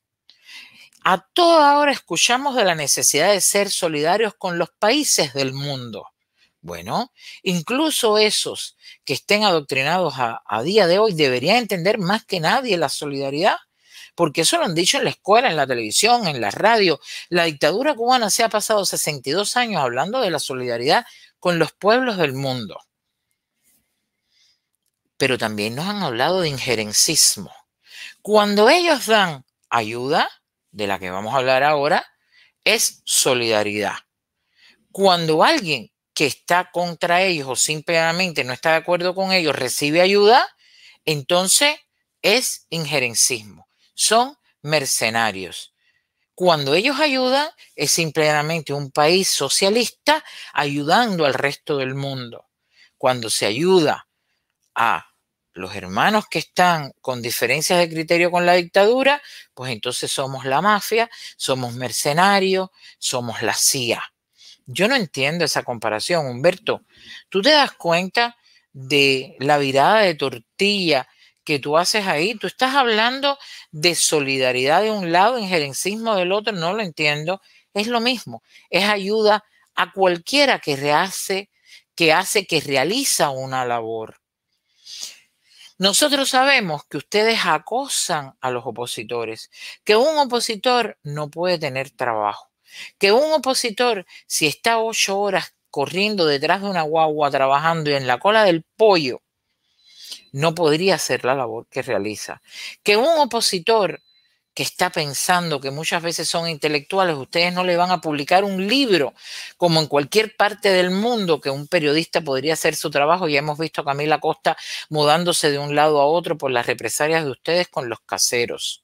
A 1.04 1.26
toda 1.34 1.78
hora 1.78 1.92
escuchamos 1.92 2.56
de 2.56 2.66
la 2.66 2.76
necesidad 2.76 3.32
de 3.32 3.42
ser 3.42 3.70
solidarios 3.70 4.34
con 4.38 4.58
los 4.58 4.70
países 4.70 5.34
del 5.34 5.54
mundo. 5.54 6.08
Bueno, 6.62 7.14
incluso 7.42 8.18
esos 8.18 8.76
que 9.06 9.14
estén 9.14 9.46
adoctrinados 9.46 10.16
a, 10.18 10.62
día 10.64 10.88
de 10.88 11.00
hoy 11.00 11.14
deberían 11.14 11.56
entender 11.56 12.00
más 12.00 12.26
que 12.26 12.42
nadie 12.42 12.78
la 12.78 12.90
solidaridad, 12.90 13.56
porque 14.20 14.42
eso 14.42 14.58
lo 14.58 14.66
han 14.66 14.76
dicho 14.76 14.98
en 14.98 15.06
la 15.06 15.12
escuela, 15.12 15.50
en 15.50 15.56
la 15.56 15.66
televisión, 15.66 16.28
en 16.28 16.42
la 16.42 16.52
radio. 16.52 17.00
La 17.30 17.46
dictadura 17.46 17.96
cubana 17.96 18.30
se 18.30 18.44
ha 18.44 18.50
pasado 18.50 18.86
62 18.86 19.56
años 19.56 19.82
hablando 19.82 20.20
de 20.20 20.30
la 20.30 20.40
solidaridad 20.40 21.06
con 21.40 21.58
los 21.58 21.72
pueblos 21.72 22.18
del 22.18 22.34
mundo 22.34 22.82
pero 25.16 25.38
también 25.38 25.76
nos 25.76 25.86
han 25.86 26.02
hablado 26.02 26.40
de 26.42 26.48
injerencismo. 26.48 27.54
Cuando 28.22 28.70
ellos 28.70 29.06
dan 29.06 29.46
ayuda, 29.70 30.30
de 30.72 30.88
la 30.88 30.98
que 30.98 31.10
vamos 31.12 31.34
a 31.34 31.38
hablar 31.38 31.62
ahora, 31.62 32.06
es 32.64 33.02
solidaridad. 33.04 33.96
Cuando 34.94 35.44
alguien 35.44 35.92
que 36.14 36.26
está 36.26 36.72
contra 36.72 37.22
ellos 37.22 37.48
o 37.50 37.56
simplemente 37.58 38.46
no 38.46 38.54
está 38.54 38.72
de 38.72 38.78
acuerdo 38.78 39.14
con 39.14 39.34
ellos 39.34 39.56
recibe 39.56 40.02
ayuda, 40.02 40.48
entonces 41.04 41.76
es 42.22 42.66
injerencismo. 42.70 43.69
Son 44.00 44.38
mercenarios. 44.62 45.74
Cuando 46.34 46.74
ellos 46.74 47.02
ayudan, 47.02 47.50
es 47.76 47.92
simplemente 47.92 48.72
un 48.72 48.92
país 48.92 49.28
socialista 49.28 50.24
ayudando 50.54 51.26
al 51.26 51.34
resto 51.34 51.76
del 51.76 51.96
mundo. 51.96 52.48
Cuando 52.98 53.30
se 53.30 53.46
ayuda 53.46 54.08
a 54.74 55.06
los 55.52 55.76
hermanos 55.76 56.28
que 56.30 56.40
están 56.40 56.94
con 57.02 57.22
diferencias 57.22 57.78
de 57.78 57.90
criterio 57.90 58.32
con 58.32 58.46
la 58.46 58.54
dictadura, 58.54 59.22
pues 59.54 59.74
entonces 59.74 60.10
somos 60.10 60.46
la 60.46 60.62
mafia, 60.62 61.10
somos 61.36 61.74
mercenarios, 61.74 62.70
somos 63.00 63.42
la 63.42 63.54
CIA. 63.54 64.02
Yo 64.66 64.88
no 64.88 64.96
entiendo 64.96 65.44
esa 65.44 65.64
comparación, 65.64 66.26
Humberto. 66.26 66.86
¿Tú 67.28 67.42
te 67.42 67.50
das 67.50 67.74
cuenta 67.74 68.38
de 68.72 69.36
la 69.40 69.58
virada 69.58 70.04
de 70.04 70.16
tortilla 70.16 71.06
que 71.50 71.58
tú 71.58 71.80
haces 71.80 72.06
ahí? 72.06 72.36
Tú 72.36 72.46
estás 72.46 72.76
hablando 72.76 73.40
de 73.72 73.96
solidaridad 73.96 74.84
de 74.84 74.92
un 74.92 75.12
lado, 75.12 75.40
injerencismo 75.40 76.14
del 76.14 76.32
otro, 76.32 76.54
no 76.54 76.74
lo 76.74 76.84
entiendo. 76.84 77.42
Es 77.74 77.88
lo 77.88 78.02
mismo, 78.02 78.44
es 78.70 78.84
ayuda 78.84 79.44
a 79.74 79.92
cualquiera 79.92 80.60
que 80.60 80.92
hace, 80.92 81.50
que 81.96 82.14
hace, 82.14 82.46
que 82.46 82.62
realiza 82.62 83.32
una 83.32 83.66
labor. 83.66 84.18
Nosotros 85.80 86.30
sabemos 86.30 86.84
que 86.88 86.98
ustedes 86.98 87.40
acosan 87.44 88.36
a 88.42 88.52
los 88.52 88.64
opositores, 88.68 89.50
que 89.84 89.96
un 89.96 90.20
opositor 90.20 91.00
no 91.02 91.32
puede 91.32 91.58
tener 91.58 91.90
trabajo, 91.90 92.52
que 93.00 93.12
un 93.12 93.34
opositor, 93.34 94.06
si 94.28 94.46
está 94.46 94.78
ocho 94.78 95.20
horas 95.20 95.56
corriendo 95.72 96.28
detrás 96.28 96.62
de 96.62 96.70
una 96.70 96.84
guagua 96.84 97.32
trabajando 97.32 97.90
y 97.90 97.96
en 97.96 98.06
la 98.06 98.20
cola 98.20 98.44
del 98.44 98.64
pollo, 98.78 99.24
no 100.32 100.56
podría 100.56 100.96
hacer 100.96 101.26
la 101.26 101.36
labor 101.36 101.68
que 101.70 101.82
realiza. 101.82 102.42
Que 102.84 102.98
un 102.98 103.18
opositor 103.18 104.02
que 104.54 104.64
está 104.64 104.90
pensando 104.90 105.62
que 105.62 105.72
muchas 105.72 106.04
veces 106.04 106.28
son 106.28 106.50
intelectuales, 106.50 107.16
ustedes 107.16 107.54
no 107.54 107.64
le 107.64 107.78
van 107.78 107.92
a 107.92 108.02
publicar 108.02 108.44
un 108.44 108.68
libro 108.68 109.14
como 109.56 109.80
en 109.80 109.88
cualquier 109.88 110.36
parte 110.36 110.70
del 110.70 110.92
mundo 110.92 111.40
que 111.40 111.50
un 111.50 111.68
periodista 111.68 112.20
podría 112.20 112.54
hacer 112.54 112.76
su 112.76 112.90
trabajo. 112.90 113.30
Ya 113.30 113.40
hemos 113.40 113.58
visto 113.58 113.82
a 113.82 113.86
Camila 113.86 114.20
Costa 114.20 114.58
mudándose 114.90 115.50
de 115.50 115.60
un 115.60 115.76
lado 115.76 116.02
a 116.02 116.06
otro 116.06 116.38
por 116.38 116.52
las 116.52 116.66
represalias 116.66 117.24
de 117.24 117.32
ustedes 117.32 117.70
con 117.70 117.88
los 117.88 118.02
caseros, 118.02 118.84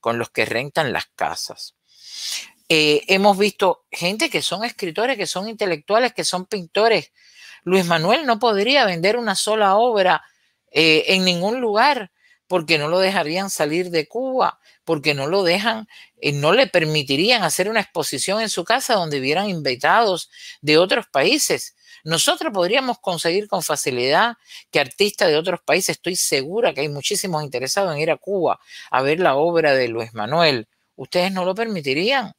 con 0.00 0.18
los 0.18 0.28
que 0.28 0.44
rentan 0.44 0.92
las 0.92 1.06
casas. 1.16 1.74
Eh, 2.68 3.02
hemos 3.08 3.38
visto 3.38 3.86
gente 3.90 4.28
que 4.28 4.42
son 4.42 4.64
escritores, 4.64 5.16
que 5.16 5.26
son 5.26 5.48
intelectuales, 5.48 6.12
que 6.12 6.24
son 6.24 6.46
pintores. 6.46 7.12
Luis 7.62 7.86
Manuel 7.86 8.26
no 8.26 8.38
podría 8.38 8.84
vender 8.84 9.16
una 9.16 9.34
sola 9.36 9.76
obra 9.76 10.22
eh, 10.74 11.04
en 11.14 11.24
ningún 11.24 11.62
lugar 11.62 12.10
porque 12.46 12.76
no 12.76 12.88
lo 12.88 12.98
dejarían 12.98 13.48
salir 13.48 13.90
de 13.90 14.06
Cuba 14.06 14.60
porque 14.84 15.14
no 15.14 15.26
lo 15.26 15.42
dejan, 15.42 15.88
eh, 16.20 16.32
no 16.32 16.52
le 16.52 16.66
permitirían 16.66 17.42
hacer 17.42 17.70
una 17.70 17.80
exposición 17.80 18.40
en 18.40 18.50
su 18.50 18.64
casa 18.64 18.94
donde 18.94 19.20
vieran 19.20 19.48
invitados 19.48 20.30
de 20.60 20.78
otros 20.78 21.06
países. 21.06 21.74
Nosotros 22.04 22.52
podríamos 22.52 22.98
conseguir 22.98 23.48
con 23.48 23.62
facilidad 23.62 24.34
que 24.70 24.80
artistas 24.80 25.28
de 25.28 25.36
otros 25.38 25.60
países, 25.64 25.96
estoy 25.96 26.16
segura 26.16 26.74
que 26.74 26.82
hay 26.82 26.88
muchísimos 26.90 27.42
interesados 27.42 27.94
en 27.94 28.02
ir 28.02 28.10
a 28.10 28.18
Cuba 28.18 28.60
a 28.90 29.02
ver 29.02 29.20
la 29.20 29.36
obra 29.36 29.74
de 29.74 29.88
Luis 29.88 30.12
Manuel. 30.12 30.68
¿Ustedes 30.96 31.32
no 31.32 31.44
lo 31.46 31.54
permitirían? 31.54 32.34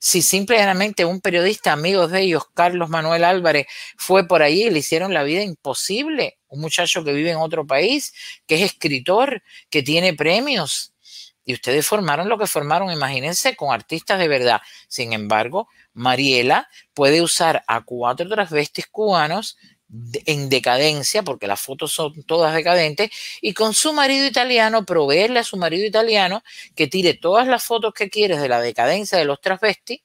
Si 0.00 0.22
simplemente 0.22 1.04
un 1.04 1.20
periodista, 1.20 1.72
amigo 1.72 2.08
de 2.08 2.22
ellos, 2.22 2.44
Carlos 2.54 2.88
Manuel 2.88 3.22
Álvarez, 3.22 3.66
fue 3.98 4.26
por 4.26 4.42
ahí 4.42 4.64
y 4.64 4.70
le 4.70 4.78
hicieron 4.78 5.12
la 5.12 5.22
vida 5.22 5.42
imposible, 5.42 6.38
un 6.48 6.62
muchacho 6.62 7.04
que 7.04 7.12
vive 7.12 7.30
en 7.30 7.36
otro 7.36 7.66
país, 7.66 8.14
que 8.46 8.56
es 8.56 8.62
escritor, 8.62 9.42
que 9.68 9.82
tiene 9.82 10.14
premios, 10.14 10.94
y 11.44 11.52
ustedes 11.52 11.86
formaron 11.86 12.28
lo 12.28 12.38
que 12.38 12.46
formaron, 12.46 12.90
imagínense, 12.90 13.56
con 13.56 13.74
artistas 13.74 14.18
de 14.18 14.28
verdad. 14.28 14.60
Sin 14.88 15.12
embargo, 15.12 15.68
Mariela 15.92 16.68
puede 16.94 17.20
usar 17.22 17.64
a 17.66 17.82
cuatro 17.82 18.28
travestis 18.28 18.86
cubanos 18.86 19.58
en 20.26 20.48
decadencia, 20.48 21.22
porque 21.22 21.46
las 21.46 21.60
fotos 21.60 21.92
son 21.92 22.22
todas 22.24 22.54
decadentes, 22.54 23.10
y 23.40 23.54
con 23.54 23.74
su 23.74 23.92
marido 23.92 24.26
italiano, 24.26 24.84
proveerle 24.84 25.40
a 25.40 25.44
su 25.44 25.56
marido 25.56 25.86
italiano 25.86 26.42
que 26.76 26.86
tire 26.86 27.14
todas 27.14 27.46
las 27.46 27.64
fotos 27.64 27.92
que 27.94 28.10
quieres 28.10 28.40
de 28.40 28.48
la 28.48 28.60
decadencia 28.60 29.18
de 29.18 29.24
los 29.24 29.40
travestis, 29.40 30.00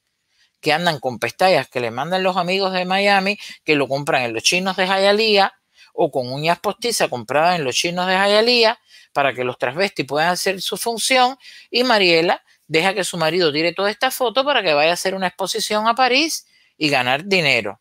que 0.61 0.73
andan 0.73 0.99
con 0.99 1.19
pestañas 1.19 1.69
que 1.69 1.79
le 1.79 1.91
mandan 1.91 2.23
los 2.23 2.37
amigos 2.37 2.73
de 2.73 2.85
Miami, 2.85 3.37
que 3.63 3.75
lo 3.75 3.87
compran 3.87 4.23
en 4.23 4.33
los 4.33 4.43
chinos 4.43 4.75
de 4.77 4.87
Hialeah, 4.87 5.53
o 5.93 6.11
con 6.11 6.31
uñas 6.31 6.59
postizas 6.59 7.09
compradas 7.09 7.57
en 7.57 7.63
los 7.63 7.75
chinos 7.75 8.07
de 8.07 8.13
Hialeah, 8.13 8.79
para 9.13 9.33
que 9.33 9.45
los 9.45 9.57
transvestis 9.57 10.05
puedan 10.05 10.29
hacer 10.29 10.61
su 10.61 10.75
función 10.75 11.37
y 11.71 11.85
Mariela 11.85 12.43
deja 12.67 12.93
que 12.93 13.05
su 13.05 13.17
marido 13.17 13.53
tire 13.53 13.73
toda 13.73 13.89
esta 13.89 14.11
foto 14.11 14.43
para 14.43 14.61
que 14.61 14.73
vaya 14.73 14.91
a 14.91 14.93
hacer 14.93 15.15
una 15.15 15.27
exposición 15.27 15.87
a 15.87 15.95
París 15.95 16.47
y 16.77 16.89
ganar 16.89 17.23
dinero. 17.25 17.79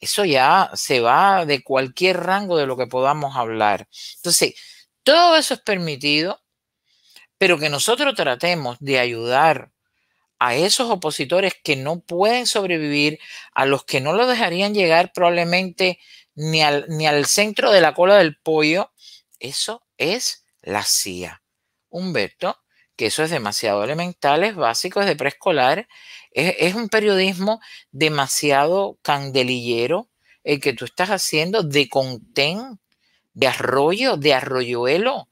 Eso 0.00 0.24
ya 0.24 0.70
se 0.74 1.00
va 1.00 1.44
de 1.44 1.62
cualquier 1.62 2.18
rango 2.18 2.56
de 2.56 2.66
lo 2.66 2.76
que 2.76 2.86
podamos 2.86 3.36
hablar. 3.36 3.88
Entonces, 4.16 4.54
todo 5.02 5.36
eso 5.36 5.54
es 5.54 5.60
permitido, 5.60 6.40
pero 7.38 7.58
que 7.58 7.68
nosotros 7.68 8.14
tratemos 8.14 8.76
de 8.80 8.98
ayudar 8.98 9.72
a 10.38 10.54
esos 10.54 10.90
opositores 10.90 11.54
que 11.62 11.76
no 11.76 12.00
pueden 12.00 12.46
sobrevivir, 12.46 13.18
a 13.54 13.66
los 13.66 13.84
que 13.84 14.00
no 14.00 14.12
lo 14.12 14.26
dejarían 14.26 14.74
llegar 14.74 15.12
probablemente 15.12 15.98
ni 16.34 16.62
al, 16.62 16.86
ni 16.88 17.06
al 17.06 17.26
centro 17.26 17.72
de 17.72 17.80
la 17.80 17.94
cola 17.94 18.16
del 18.18 18.36
pollo, 18.36 18.92
eso 19.40 19.84
es 19.96 20.44
la 20.62 20.84
CIA. 20.84 21.42
Humberto, 21.88 22.58
que 22.96 23.06
eso 23.06 23.24
es 23.24 23.30
demasiado 23.30 23.82
elemental, 23.82 24.44
es 24.44 24.54
básico, 24.54 25.00
es 25.00 25.06
de 25.06 25.16
preescolar, 25.16 25.88
es, 26.38 26.74
un 26.74 26.88
periodismo 26.88 27.60
demasiado 27.90 28.98
candelillero 29.02 30.08
el 30.44 30.60
que 30.60 30.72
tú 30.72 30.84
estás 30.84 31.10
haciendo 31.10 31.62
de 31.62 31.88
contén, 31.88 32.78
de 33.34 33.48
arroyo, 33.48 34.16
de 34.16 34.34
arroyuelo. 34.34 35.28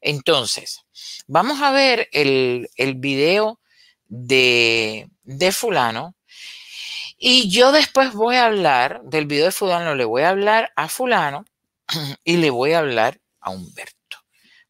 Entonces, 0.00 0.84
vamos 1.26 1.62
a 1.62 1.70
ver 1.70 2.08
el, 2.12 2.68
el 2.76 2.94
video 2.94 3.60
de, 4.08 5.08
de 5.22 5.52
fulano 5.52 6.14
y 7.16 7.50
yo 7.50 7.72
después 7.72 8.12
voy 8.12 8.36
a 8.36 8.46
hablar 8.46 9.00
del 9.04 9.26
video 9.26 9.46
de 9.46 9.52
fulano, 9.52 9.94
le 9.94 10.04
voy 10.04 10.22
a 10.22 10.30
hablar 10.30 10.72
a 10.76 10.88
fulano 10.88 11.44
y 12.24 12.36
le 12.36 12.50
voy 12.50 12.72
a 12.72 12.80
hablar 12.80 13.20
a 13.40 13.50
Humberto. 13.50 14.18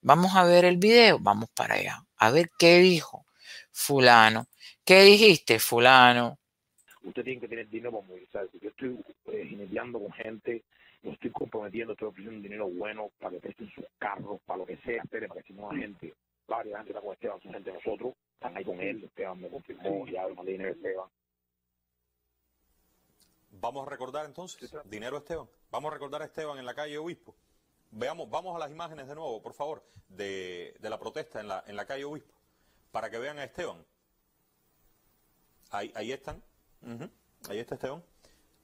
Vamos 0.01 0.37
a 0.37 0.45
ver 0.45 0.65
el 0.65 0.77
video, 0.77 1.19
vamos 1.19 1.49
para 1.55 1.75
allá. 1.75 2.05
A 2.17 2.31
ver 2.31 2.51
qué 2.59 2.79
dijo 2.79 3.27
fulano. 3.73 4.49
¿Qué 4.89 5.03
dijiste, 5.03 5.59
fulano? 5.59 6.39
Usted 7.03 7.23
tiene 7.23 7.43
que 7.43 7.49
tener 7.49 7.69
dinero 7.69 7.93
para 7.93 8.07
movilizarse. 8.07 8.59
Yo 8.59 8.71
estoy 8.71 8.99
eh, 9.27 9.83
con 9.93 10.13
gente, 10.13 10.65
lo 11.03 11.13
estoy 11.13 11.31
comprometiendo, 11.31 11.93
estoy 11.93 12.09
ofreciendo 12.09 12.41
dinero 12.41 12.71
bueno 12.71 13.11
para 13.19 13.33
que 13.33 13.41
presten 13.41 13.71
sus 13.75 13.85
carros, 13.99 14.41
para 14.47 14.61
lo 14.61 14.65
que 14.65 14.79
sea, 14.79 15.03
espere, 15.03 15.29
para 15.29 15.43
que 15.43 15.49
si 15.49 15.53
no 15.53 15.71
la 15.71 15.79
gente, 15.79 16.15
varias 16.47 16.79
gente 16.79 16.93
está 16.93 17.03
con 17.03 17.13
Esteban, 17.13 17.39
son 17.43 17.53
gente 17.53 17.71
de 17.71 17.77
nosotros, 17.77 18.15
están 18.33 18.57
ahí 18.57 18.65
con 18.65 18.81
él, 18.81 19.05
Esteban 19.05 19.39
me 19.39 19.51
confirmó, 19.51 20.07
ya 20.07 20.27
le 20.27 20.35
mandé 20.35 20.53
dinero 20.53 20.71
a 20.71 20.73
Esteban. 20.73 21.09
Vamos 23.51 23.87
a 23.87 23.91
recordar 23.91 24.25
entonces, 24.25 24.75
dinero 24.87 25.17
a 25.17 25.19
Esteban. 25.19 25.51
Vamos 25.71 25.91
a 25.91 25.95
recordar 25.95 26.23
a 26.23 26.25
Esteban 26.25 26.59
en 26.59 26.65
la 26.65 26.73
calle 26.73 26.97
Obispo. 26.97 27.37
Veamos, 27.91 28.31
vamos 28.31 28.57
a 28.57 28.59
las 28.59 28.71
imágenes 28.71 29.07
de 29.07 29.15
nuevo, 29.15 29.43
por 29.43 29.53
favor, 29.53 29.85
de, 30.09 30.75
la 30.81 30.99
protesta 30.99 31.41
en 31.41 31.49
la, 31.49 31.63
en 31.67 31.77
la 31.77 31.85
calle 31.85 32.07
Obispo, 32.07 32.33
para 32.91 33.11
que 33.11 33.19
vean 33.19 33.39
a 33.39 33.45
Esteban. 33.45 33.85
Ahí, 35.71 35.93
ahí 35.95 36.13
están. 36.13 36.43
Ahí 37.49 37.59
está 37.59 37.75
Esteban. 37.75 38.03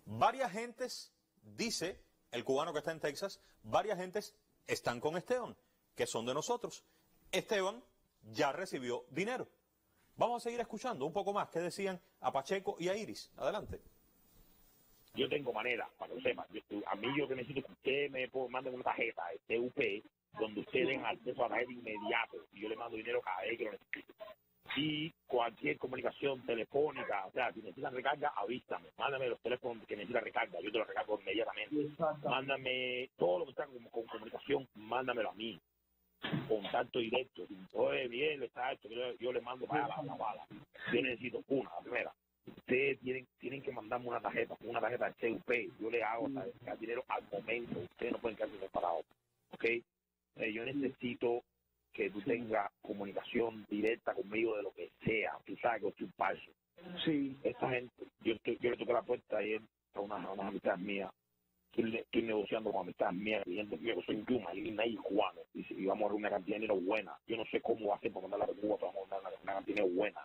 Varias 0.06 0.52
gentes, 0.52 1.12
dice 1.42 2.00
el 2.30 2.44
cubano 2.44 2.72
que 2.72 2.78
está 2.78 2.92
en 2.92 3.00
Texas, 3.00 3.40
varias 3.62 3.98
gentes 3.98 4.34
están 4.66 5.00
con 5.00 5.16
Esteban, 5.16 5.56
que 5.94 6.06
son 6.06 6.26
de 6.26 6.34
nosotros. 6.34 6.84
Esteban 7.30 7.82
ya 8.32 8.52
recibió 8.52 9.04
dinero. 9.10 9.48
Vamos 10.16 10.42
a 10.42 10.44
seguir 10.44 10.60
escuchando 10.60 11.06
un 11.06 11.12
poco 11.12 11.32
más 11.32 11.48
qué 11.48 11.60
decían 11.60 12.00
a 12.20 12.32
Pacheco 12.32 12.76
y 12.78 12.88
a 12.88 12.96
Iris. 12.96 13.30
Adelante 13.36 13.80
yo 15.14 15.28
tengo 15.28 15.52
manera, 15.52 15.88
para 15.96 16.12
que 16.14 16.20
sepan. 16.20 16.46
a 16.86 16.94
mí 16.96 17.08
yo 17.16 17.28
que 17.28 17.36
necesito 17.36 17.66
que 17.66 17.72
ustedes 17.72 18.10
me 18.10 18.28
manden 18.50 18.74
una 18.74 18.84
tarjeta, 18.84 19.22
TUP, 19.46 20.04
donde 20.38 20.60
ustedes 20.60 20.88
den 20.88 21.04
acceso 21.04 21.44
a 21.44 21.48
la 21.48 21.56
tarjeta 21.56 21.72
inmediato. 21.72 22.36
Y 22.52 22.62
yo 22.62 22.68
le 22.68 22.76
mando 22.76 22.96
dinero 22.96 23.20
cada 23.22 23.42
vez 23.42 23.58
que 23.58 23.64
lo 23.64 23.72
necesito. 23.72 24.14
Y 24.76 25.12
cualquier 25.26 25.78
comunicación 25.78 26.44
telefónica, 26.46 27.26
o 27.26 27.32
sea, 27.32 27.52
si 27.52 27.60
necesitan 27.60 27.94
recarga, 27.94 28.32
avísame. 28.36 28.88
Mándame 28.98 29.28
los 29.28 29.40
teléfonos 29.40 29.86
que 29.86 29.96
necesitan 29.96 30.24
recarga, 30.24 30.60
yo 30.60 30.72
te 30.72 30.78
los 30.78 30.88
recargo 30.88 31.20
inmediatamente. 31.20 31.76
Mándame 32.24 33.10
todo 33.16 33.40
lo 33.40 33.44
que 33.46 33.50
está 33.52 33.66
con, 33.66 34.06
comunicación, 34.06 34.68
mándamelo 34.74 35.30
a 35.30 35.34
mí. 35.34 35.60
Contacto 36.48 36.98
directo. 36.98 37.46
Oye, 37.74 38.08
bien, 38.08 38.42
está 38.42 38.72
hecho, 38.72 38.88
yo, 39.20 39.32
le 39.32 39.40
mando 39.40 39.66
para 39.66 39.88
la, 39.88 40.02
la 40.02 40.14
bala. 40.16 40.46
Yo 40.92 41.02
necesito 41.02 41.42
una, 41.48 41.70
la 41.70 41.80
primera 41.80 42.14
ustedes 42.46 43.00
tienen, 43.00 43.26
tienen 43.38 43.62
que 43.62 43.72
mandarme 43.72 44.08
una 44.08 44.20
tarjeta, 44.20 44.56
una 44.60 44.80
tarjeta 44.80 45.10
de 45.10 45.30
CUP, 45.30 45.50
yo 45.80 45.90
le 45.90 46.02
hago 46.02 46.26
el 46.26 46.78
dinero 46.78 47.04
al 47.08 47.24
momento, 47.32 47.80
ustedes 47.80 48.12
no 48.12 48.18
pueden 48.18 48.36
quedarse 48.36 48.58
separados, 48.58 49.04
¿ok? 49.52 49.64
Eh, 49.64 50.52
yo 50.52 50.64
necesito 50.64 51.42
que 51.94 52.10
tú 52.10 52.20
tengas 52.22 52.70
comunicación 52.82 53.66
directa 53.70 54.12
conmigo 54.14 54.56
de 54.56 54.64
lo 54.64 54.72
que 54.72 54.90
sea, 55.04 55.38
tú 55.46 55.56
sabes 55.56 55.82
que 55.82 55.88
estoy 55.88 56.08
falso. 56.16 56.50
Sí. 57.04 57.36
Esta 57.42 57.70
gente, 57.70 57.94
yo, 58.20 58.34
yo 58.44 58.70
le 58.70 58.76
toqué 58.76 58.92
la 58.92 59.02
puerta 59.02 59.38
ayer 59.38 59.62
a 59.94 60.00
unas, 60.00 60.28
una 60.28 60.48
amistades 60.48 60.80
mías, 60.80 61.10
estoy, 61.70 61.96
estoy, 61.96 62.22
negociando 62.22 62.72
con 62.72 62.82
amistades 62.82 63.14
mías, 63.14 63.44
clientes 63.44 63.80
míos 63.80 63.98
que 64.00 64.12
soy 64.12 64.24
Yuma 64.28 64.54
y 64.54 64.70
Nay 64.72 64.96
Juan, 64.96 65.34
y, 65.54 65.64
y 65.72 65.86
vamos 65.86 66.04
a 66.04 66.08
dar 66.08 66.16
una 66.16 66.30
cantidad 66.30 66.56
de 66.56 66.62
dinero 66.62 66.80
buena. 66.80 67.16
Yo 67.26 67.36
no 67.36 67.44
sé 67.46 67.60
cómo 67.60 67.88
va 67.88 67.96
a 67.96 68.00
ser 68.00 68.12
para 68.12 68.28
mandar 68.28 68.48
la 68.48 68.54
Cuba, 68.54 68.76
pero 68.78 68.92
vamos 68.92 69.10
a 69.10 69.14
dar 69.14 69.20
una, 69.20 69.30
una 69.42 69.52
cantidad 69.54 69.76
de 69.76 69.82
dinero 69.82 69.96
buena 69.96 70.20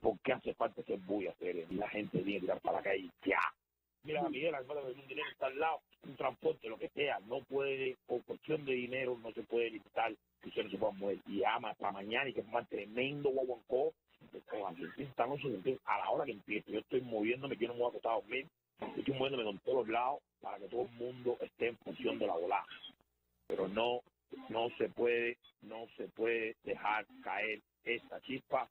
porque 0.00 0.32
hace 0.32 0.54
falta 0.54 0.82
ser 0.82 0.98
bulla 1.00 1.30
hacer 1.30 1.66
y 1.68 1.74
la 1.74 1.88
gente 1.88 2.18
viene 2.18 2.38
a 2.38 2.40
tirar 2.40 2.60
para 2.60 2.78
la 2.78 2.82
calle 2.82 3.10
ya. 3.24 3.40
Mira, 4.08 4.26
Miguel, 4.30 4.54
un 4.54 5.06
dinero 5.06 5.28
está 5.30 5.48
al 5.48 5.58
lado, 5.58 5.82
un 6.04 6.16
transporte, 6.16 6.66
lo 6.66 6.78
que 6.78 6.88
sea, 6.88 7.18
no 7.26 7.40
puede, 7.42 7.98
por 8.06 8.24
cuestión 8.24 8.64
de 8.64 8.72
dinero, 8.72 9.18
no 9.22 9.30
se 9.32 9.42
puede 9.42 9.68
limitar 9.68 10.14
que 10.40 10.48
usted 10.48 10.64
no 10.64 10.70
se 10.70 10.78
pueda 10.78 10.92
mover. 10.92 11.18
Y 11.26 11.44
ama 11.44 11.72
hasta 11.72 11.92
mañana 11.92 12.30
y 12.30 12.32
que 12.32 12.42
ponga 12.42 12.64
tremendo 12.64 13.28
guaguancó, 13.28 13.92
a 15.84 15.98
la 15.98 16.10
hora 16.10 16.24
que 16.24 16.32
empiece. 16.32 16.72
Yo 16.72 16.78
estoy 16.78 17.02
moviéndome, 17.02 17.58
yo 17.58 17.68
no 17.68 17.74
me 17.74 17.80
voy 17.80 17.88
a 17.88 17.90
acostar 17.90 18.12
a 18.12 18.14
dormir, 18.14 18.46
estoy 18.96 19.12
moviéndome 19.12 19.44
con 19.44 19.58
todos 19.58 19.78
los 19.80 19.88
lados 19.88 20.20
para 20.40 20.58
que 20.58 20.68
todo 20.68 20.82
el 20.84 20.92
mundo 20.92 21.36
esté 21.42 21.68
en 21.68 21.76
función 21.76 22.18
de 22.18 22.28
la 22.28 22.32
bola. 22.34 22.64
Pero 23.46 23.68
no, 23.68 24.00
no 24.48 24.70
se 24.78 24.88
puede, 24.88 25.36
no 25.60 25.86
se 25.98 26.08
puede 26.08 26.56
dejar 26.64 27.04
caer 27.22 27.60
esta 27.84 28.22
chispa 28.22 28.70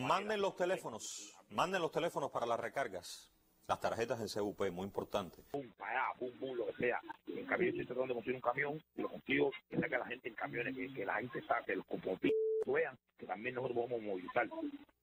manden 0.00 0.40
los 0.40 0.56
teléfonos, 0.56 1.35
manden 1.50 1.82
los 1.82 1.92
teléfonos 1.92 2.30
para 2.30 2.46
las 2.46 2.60
recargas. 2.60 3.30
Las 3.68 3.80
tarjetas 3.80 4.20
del 4.20 4.30
CUP, 4.30 4.70
muy 4.70 4.84
importante. 4.84 5.42
Pum, 5.50 5.68
para 5.76 5.90
allá, 5.90 6.18
pum, 6.18 6.30
pum, 6.38 6.56
lo 6.56 6.66
que 6.66 6.74
sea. 6.74 7.00
En 7.26 7.46
cambio, 7.46 7.70
estoy 7.70 7.84
tratando 7.84 8.08
de 8.08 8.14
conseguir 8.14 8.36
un 8.36 8.40
camión 8.40 8.82
lo 8.94 9.08
consigo 9.08 9.50
que 9.68 9.76
saque 9.76 9.96
a 9.96 9.98
la 9.98 10.06
gente 10.06 10.28
en 10.28 10.34
camiones, 10.34 10.76
que, 10.76 10.92
que 10.94 11.04
la 11.04 11.16
gente 11.16 11.42
saque, 11.42 11.74
los 11.74 11.86
componentes 11.86 12.32
vean 12.64 12.96
que 13.18 13.26
también 13.26 13.54
nosotros 13.54 13.76
podemos 13.76 14.02
movilizar 14.02 14.48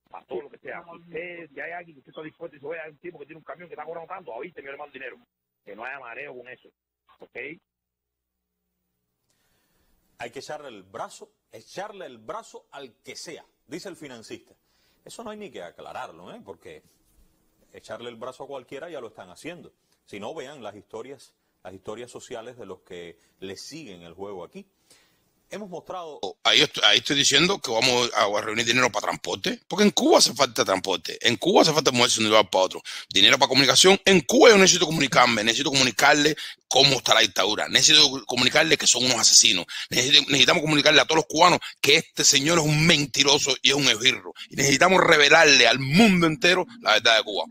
para 0.10 0.26
todo 0.26 0.44
lo 0.44 0.50
que 0.50 0.58
sea. 0.60 0.84
Si, 0.84 0.90
usted, 0.92 1.50
si 1.54 1.60
hay 1.60 1.72
alguien 1.72 1.96
que 1.96 2.00
usted 2.00 2.12
está 2.12 2.22
dispuesto 2.22 2.56
y 2.56 2.60
se 2.60 2.68
vea 2.68 2.90
un 2.90 2.98
tipo 2.98 3.20
que 3.20 3.26
tiene 3.26 3.40
un 3.40 3.44
camión 3.44 3.68
que 3.68 3.74
está 3.74 3.86
cobrando 3.86 4.08
tanto, 4.08 4.32
yo 4.44 4.72
le 4.72 4.78
mando 4.78 4.94
dinero. 4.94 5.18
Que 5.66 5.76
no 5.76 5.84
haya 5.84 6.00
mareo 6.00 6.38
con 6.38 6.48
eso. 6.48 6.70
¿Ok? 7.20 7.38
Hay 10.20 10.32
que 10.32 10.40
echarle 10.40 10.70
el 10.70 10.84
brazo, 10.84 11.32
echarle 11.52 12.06
el 12.06 12.18
brazo 12.18 12.68
al 12.72 12.94
que 13.04 13.16
sea 13.16 13.46
dice 13.68 13.90
el 13.90 13.96
financista. 13.96 14.54
Eso 15.06 15.24
no 15.24 15.32
hay 15.32 15.38
ni 15.38 15.52
que 15.52 15.62
aclararlo, 15.62 16.34
¿eh? 16.34 16.42
porque 16.44 16.84
echarle 17.72 18.10
el 18.10 18.16
brazo 18.16 18.44
a 18.44 18.48
cualquiera 18.48 18.90
ya 18.90 19.02
lo 19.02 19.08
están 19.08 19.30
haciendo. 19.30 19.74
Si 20.06 20.20
no, 20.20 20.34
vean 20.34 20.64
las 20.64 20.76
historias, 20.76 21.34
las 21.64 21.74
historias 21.74 22.12
sociales 22.12 22.58
de 22.58 22.66
los 22.66 22.82
que 22.82 23.18
le 23.40 23.58
siguen 23.58 24.02
el 24.02 24.14
juego 24.14 24.44
aquí. 24.44 24.66
Hemos 25.54 25.70
mostrado... 25.70 26.20
Ahí 26.44 26.62
estoy, 26.62 26.84
ahí 26.86 26.98
estoy 26.98 27.16
diciendo 27.16 27.60
que 27.60 27.72
vamos 27.72 28.10
a 28.16 28.42
reunir 28.42 28.66
dinero 28.66 28.92
para 28.92 29.08
transporte, 29.08 29.62
porque 29.68 29.84
en 29.84 29.92
Cuba 29.92 30.18
hace 30.18 30.34
falta 30.34 30.66
transporte, 30.66 31.18
en 31.22 31.36
Cuba 31.38 31.62
hace 31.62 31.72
falta 31.72 31.92
moverse 31.92 32.20
de 32.20 32.26
un 32.26 32.32
lugar 32.32 32.50
para 32.50 32.66
otro. 32.66 32.82
Dinero 33.10 33.38
para 33.38 33.50
comunicación, 33.50 34.00
en 34.04 34.22
Cuba 34.22 34.50
yo 34.50 34.58
necesito 34.58 34.86
comunicarme, 34.86 35.44
necesito 35.44 35.70
comunicarle 35.70 36.36
cómo 36.68 36.96
está 36.96 37.14
la 37.14 37.22
dictadura, 37.22 37.68
necesito 37.70 38.26
comunicarle 38.26 38.78
que 38.78 38.88
son 38.88 39.06
unos 39.06 39.18
asesinos, 39.18 39.66
necesitamos 39.90 40.64
comunicarle 40.64 41.02
a 41.02 41.06
todos 41.06 41.18
los 41.18 41.28
cubanos 41.28 41.60
que 41.80 41.98
este 41.98 42.24
señor 42.24 42.58
es 42.58 42.66
un 42.66 42.86
mentiroso 42.88 43.56
y 43.62 43.70
es 43.70 43.76
un 43.76 43.88
esbirro, 43.88 44.34
y 44.50 44.56
necesitamos 44.56 45.02
revelarle 45.02 45.68
al 45.68 45.80
mundo 45.80 46.26
entero 46.26 46.66
la 46.82 46.94
verdad 46.94 47.18
de 47.18 47.24
Cuba. 47.24 47.46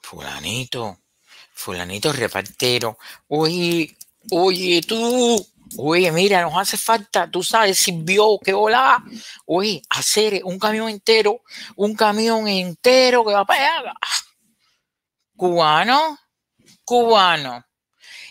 Fulanito, 0.00 0.98
fulanito 1.52 2.12
repartero, 2.12 2.98
oye, 3.28 3.96
oye 4.30 4.80
tú, 4.82 5.46
oye, 5.76 6.10
mira, 6.12 6.42
nos 6.42 6.56
hace 6.56 6.76
falta, 6.76 7.30
tú 7.30 7.42
sabes, 7.42 7.78
si 7.78 7.92
vio 7.92 8.38
que 8.38 8.52
hola, 8.52 9.02
oye, 9.46 9.82
hacer 9.90 10.42
un 10.44 10.58
camión 10.58 10.88
entero, 10.88 11.42
un 11.76 11.94
camión 11.94 12.48
entero 12.48 13.24
que 13.24 13.32
va 13.32 13.44
para 13.44 13.78
allá. 13.78 13.92
Cubano, 15.36 16.18
cubano. 16.84 17.64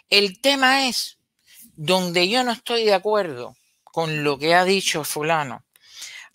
El 0.09 0.41
tema 0.41 0.87
es 0.87 1.17
donde 1.75 2.27
yo 2.27 2.43
no 2.43 2.51
estoy 2.51 2.83
de 2.83 2.93
acuerdo 2.93 3.55
con 3.83 4.23
lo 4.23 4.37
que 4.37 4.55
ha 4.55 4.65
dicho 4.65 5.03
fulano. 5.03 5.63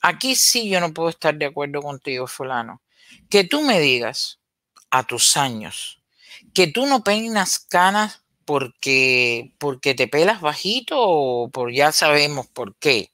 Aquí 0.00 0.34
sí 0.36 0.68
yo 0.68 0.80
no 0.80 0.92
puedo 0.92 1.08
estar 1.08 1.34
de 1.34 1.46
acuerdo 1.46 1.80
contigo, 1.80 2.26
fulano. 2.26 2.82
Que 3.30 3.44
tú 3.44 3.62
me 3.62 3.80
digas, 3.80 4.38
a 4.94 5.02
tus 5.02 5.36
años. 5.36 6.00
Que 6.54 6.68
tú 6.68 6.86
no 6.86 7.02
peinas 7.02 7.58
canas 7.58 8.23
porque, 8.44 9.52
porque 9.58 9.94
te 9.94 10.08
pelas 10.08 10.40
bajito 10.40 10.96
o 10.98 11.50
por 11.50 11.72
ya 11.72 11.92
sabemos 11.92 12.46
por 12.48 12.76
qué. 12.76 13.12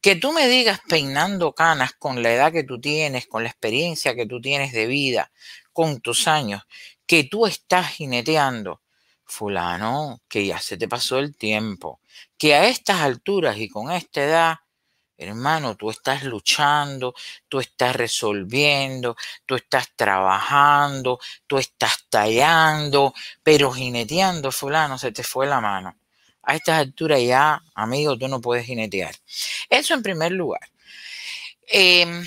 Que 0.00 0.16
tú 0.16 0.32
me 0.32 0.48
digas 0.48 0.80
peinando 0.88 1.54
canas 1.54 1.92
con 1.94 2.22
la 2.22 2.32
edad 2.32 2.52
que 2.52 2.64
tú 2.64 2.80
tienes, 2.80 3.26
con 3.26 3.42
la 3.44 3.50
experiencia 3.50 4.14
que 4.14 4.26
tú 4.26 4.40
tienes 4.40 4.72
de 4.72 4.86
vida, 4.86 5.32
con 5.72 6.00
tus 6.00 6.28
años, 6.28 6.62
que 7.06 7.24
tú 7.24 7.46
estás 7.46 7.88
jineteando. 7.88 8.80
Fulano, 9.26 10.20
que 10.28 10.46
ya 10.46 10.60
se 10.60 10.76
te 10.76 10.86
pasó 10.86 11.18
el 11.18 11.36
tiempo, 11.36 12.00
que 12.38 12.54
a 12.54 12.68
estas 12.68 13.00
alturas 13.00 13.56
y 13.58 13.68
con 13.68 13.90
esta 13.90 14.22
edad 14.22 14.56
Hermano, 15.16 15.76
tú 15.76 15.90
estás 15.90 16.24
luchando, 16.24 17.14
tú 17.48 17.60
estás 17.60 17.94
resolviendo, 17.94 19.16
tú 19.46 19.54
estás 19.54 19.88
trabajando, 19.94 21.20
tú 21.46 21.58
estás 21.58 22.04
tallando, 22.08 23.14
pero 23.42 23.70
jineteando, 23.70 24.50
fulano, 24.50 24.98
se 24.98 25.12
te 25.12 25.22
fue 25.22 25.46
la 25.46 25.60
mano. 25.60 25.96
A 26.42 26.56
estas 26.56 26.80
alturas 26.80 27.22
ya, 27.22 27.62
amigo, 27.74 28.18
tú 28.18 28.28
no 28.28 28.40
puedes 28.40 28.66
jinetear. 28.66 29.14
Eso 29.70 29.94
en 29.94 30.02
primer 30.02 30.32
lugar. 30.32 30.68
Em, 31.66 32.24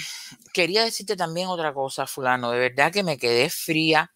quería 0.53 0.83
decirte 0.83 1.15
también 1.15 1.47
otra 1.49 1.73
cosa, 1.73 2.07
fulano. 2.07 2.51
De 2.51 2.59
verdad 2.59 2.91
que 2.91 3.03
me 3.03 3.17
quedé 3.17 3.49
fría 3.49 4.11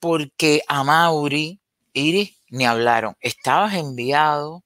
porque 0.00 0.62
a 0.68 0.84
Mauri, 0.84 1.60
Iris, 1.92 2.36
ni 2.50 2.66
hablaron. 2.66 3.16
Estabas 3.20 3.74
enviado 3.74 4.64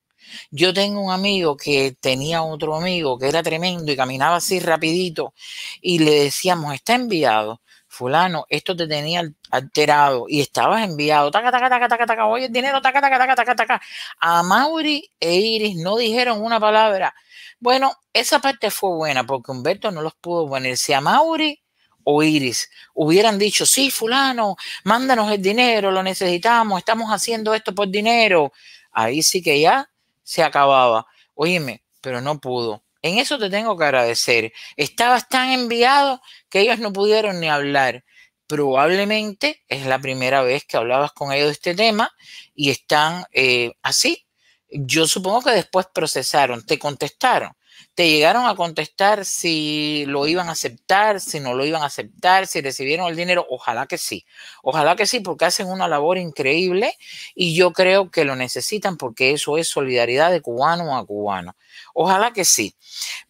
yo 0.51 0.73
tengo 0.73 1.01
un 1.01 1.13
amigo 1.13 1.57
que 1.57 1.97
tenía 2.01 2.43
otro 2.43 2.75
amigo 2.77 3.19
que 3.19 3.29
era 3.29 3.43
tremendo 3.43 3.91
y 3.93 3.97
caminaba 3.97 4.37
así 4.37 4.61
rapidito 4.61 5.35
y 5.81 5.99
le 5.99 6.25
decíamos, 6.25 6.75
está 6.75 6.95
enviado. 6.95 7.61
Fulano, 7.89 8.47
esto 8.49 8.75
te 8.75 8.89
tenía 8.89 9.23
alterado 9.51 10.25
y 10.27 10.41
estabas 10.41 10.83
enviado. 10.83 11.31
Taca, 11.31 11.51
taca, 11.53 11.69
taca, 11.69 11.89
taca, 11.89 12.07
taca. 12.07 12.27
Oye, 12.27 12.47
el 12.47 12.53
dinero, 12.53 12.81
taca, 12.81 13.03
taca, 13.03 13.19
taca, 13.19 13.35
taca, 13.37 13.55
taca. 13.55 13.83
A 14.19 14.43
Mauri 14.43 15.11
e 15.21 15.35
Iris 15.35 15.77
no 15.77 15.97
dijeron 15.99 16.43
una 16.43 16.59
palabra. 16.59 17.15
Bueno, 17.61 17.95
esa 18.15 18.39
parte 18.39 18.71
fue 18.71 18.97
buena 18.97 19.25
porque 19.25 19.53
Humberto 19.53 19.91
no 19.91 20.01
los 20.01 20.15
pudo 20.15 20.49
poner. 20.49 20.79
Si 20.79 20.95
a 20.95 21.03
Mauri 21.03 21.63
o 22.05 22.23
Iris 22.23 22.71
hubieran 22.95 23.39
dicho, 23.39 23.67
sí, 23.67 23.91
fulano, 23.91 24.57
mándanos 24.85 25.31
el 25.31 25.43
dinero, 25.43 25.91
lo 25.91 26.03
necesitamos, 26.03 26.79
estamos 26.79 27.11
haciendo 27.11 27.55
esto 27.55 27.75
por 27.75 27.89
dinero, 27.89 28.53
ahí 28.93 29.23
sí 29.23 29.43
que 29.43 29.61
ya 29.61 29.89
se 30.23 30.43
acababa. 30.43 31.07
Óyeme, 31.35 31.83
pero 32.01 32.21
no 32.21 32.41
pudo. 32.41 32.85
En 33.03 33.19
eso 33.19 33.39
te 33.39 33.51
tengo 33.51 33.77
que 33.77 33.85
agradecer. 33.85 34.53
Estabas 34.77 35.29
tan 35.29 35.51
enviado 35.51 36.21
que 36.49 36.61
ellos 36.61 36.79
no 36.79 36.93
pudieron 36.93 37.41
ni 37.41 37.49
hablar. 37.49 38.05
Probablemente 38.47 39.63
es 39.69 39.87
la 39.87 39.99
primera 39.99 40.43
vez 40.43 40.65
que 40.65 40.77
hablabas 40.77 41.13
con 41.13 41.33
ellos 41.33 41.47
de 41.47 41.53
este 41.53 41.75
tema 41.75 42.13
y 42.55 42.71
están 42.71 43.25
eh, 43.33 43.73
así. 43.83 44.27
Yo 44.69 45.07
supongo 45.07 45.43
que 45.43 45.51
después 45.51 45.87
procesaron, 45.93 46.65
te 46.65 46.79
contestaron 46.79 47.53
te 47.95 48.09
llegaron 48.09 48.47
a 48.47 48.55
contestar 48.57 49.25
si 49.27 50.05
lo 50.07 50.27
iban 50.27 50.49
a 50.49 50.53
aceptar, 50.53 51.21
si 51.21 51.41
no 51.41 51.55
lo 51.55 51.67
iban 51.67 51.83
a 51.83 51.87
aceptar, 51.87 52.47
si 52.47 52.61
recibieron 52.63 53.09
el 53.09 53.17
dinero. 53.17 53.47
Ojalá 53.51 53.87
que 53.87 53.99
sí. 53.99 54.25
Ojalá 54.63 54.97
que 54.97 55.07
sí, 55.07 55.21
porque 55.21 55.45
hacen 55.45 55.69
una 55.69 55.89
labor 55.89 56.17
increíble 56.17 56.95
y 57.35 57.55
yo 57.55 57.73
creo 57.73 58.11
que 58.11 58.25
lo 58.25 58.35
necesitan 58.35 58.97
porque 58.97 59.33
eso 59.33 59.59
es 59.59 59.69
solidaridad 59.69 60.31
de 60.31 60.41
cubano 60.41 60.97
a 60.97 61.05
cubano. 61.05 61.55
Ojalá 61.95 62.33
que 62.33 62.45
sí. 62.45 62.75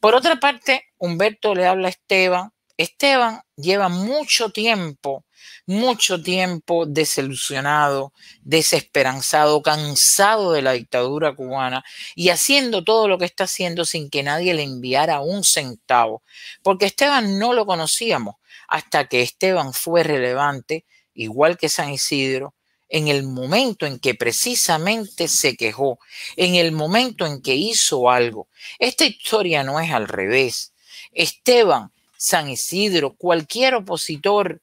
Por 0.01 0.15
otra 0.15 0.37
parte, 0.37 0.85
Humberto 0.99 1.55
le 1.55 1.67
habla 1.67 1.89
a 1.89 1.91
Esteban. 1.91 2.52
Esteban 2.77 3.43
lleva 3.57 3.89
mucho 3.89 4.51
tiempo 4.51 5.25
mucho 5.67 6.23
tiempo 6.23 6.87
desilusionado, 6.87 8.13
desesperanzado, 8.43 9.63
cansado 9.63 10.53
de 10.53 10.63
la 10.63 10.73
dictadura 10.73 11.35
cubana 11.35 11.85
y 12.15 12.31
haciendo 12.31 12.85
todo 12.85 13.09
lo 13.09 13.19
que 13.19 13.25
está 13.25 13.45
haciendo 13.45 13.85
sin 13.85 14.11
que 14.11 14.23
nadie 14.23 14.55
le 14.55 14.63
enviara 14.63 15.21
un 15.21 15.45
centavo. 15.45 16.23
Porque 16.63 16.87
Esteban 16.87 17.39
no 17.39 17.53
lo 17.53 17.67
conocíamos 17.67 18.37
hasta 18.69 19.09
que 19.09 19.23
Esteban 19.23 19.73
fue 19.73 20.03
relevante, 20.03 20.85
igual 21.15 21.57
que 21.59 21.69
San 21.69 21.91
Isidro, 21.91 22.55
en 22.89 23.09
el 23.09 23.23
momento 23.23 23.87
en 23.87 23.99
que 23.99 24.15
precisamente 24.15 25.29
se 25.29 25.57
quejó, 25.57 25.99
en 26.37 26.57
el 26.57 26.73
momento 26.73 27.27
en 27.27 27.41
que 27.41 27.55
hizo 27.55 28.11
algo. 28.11 28.49
Esta 28.79 29.05
historia 29.05 29.63
no 29.63 29.81
es 29.81 29.91
al 29.93 30.09
revés. 30.09 30.73
Esteban, 31.13 31.92
San 32.23 32.49
Isidro, 32.49 33.17
cualquier 33.17 33.75
opositor 33.75 34.63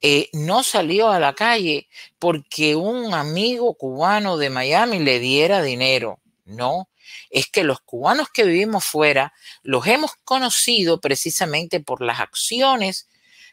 eh, 0.00 0.28
no 0.32 0.64
salió 0.64 1.10
a 1.10 1.20
la 1.20 1.32
calle 1.32 1.86
porque 2.18 2.74
un 2.74 3.14
amigo 3.14 3.74
cubano 3.74 4.36
de 4.36 4.50
Miami 4.50 4.98
le 4.98 5.20
diera 5.20 5.62
dinero. 5.62 6.18
No, 6.44 6.88
es 7.30 7.46
que 7.46 7.62
los 7.62 7.78
cubanos 7.82 8.30
que 8.34 8.42
vivimos 8.42 8.84
fuera 8.84 9.32
los 9.62 9.86
hemos 9.86 10.10
conocido 10.24 11.00
precisamente 11.00 11.78
por 11.78 12.02
las 12.02 12.18
acciones, 12.18 13.08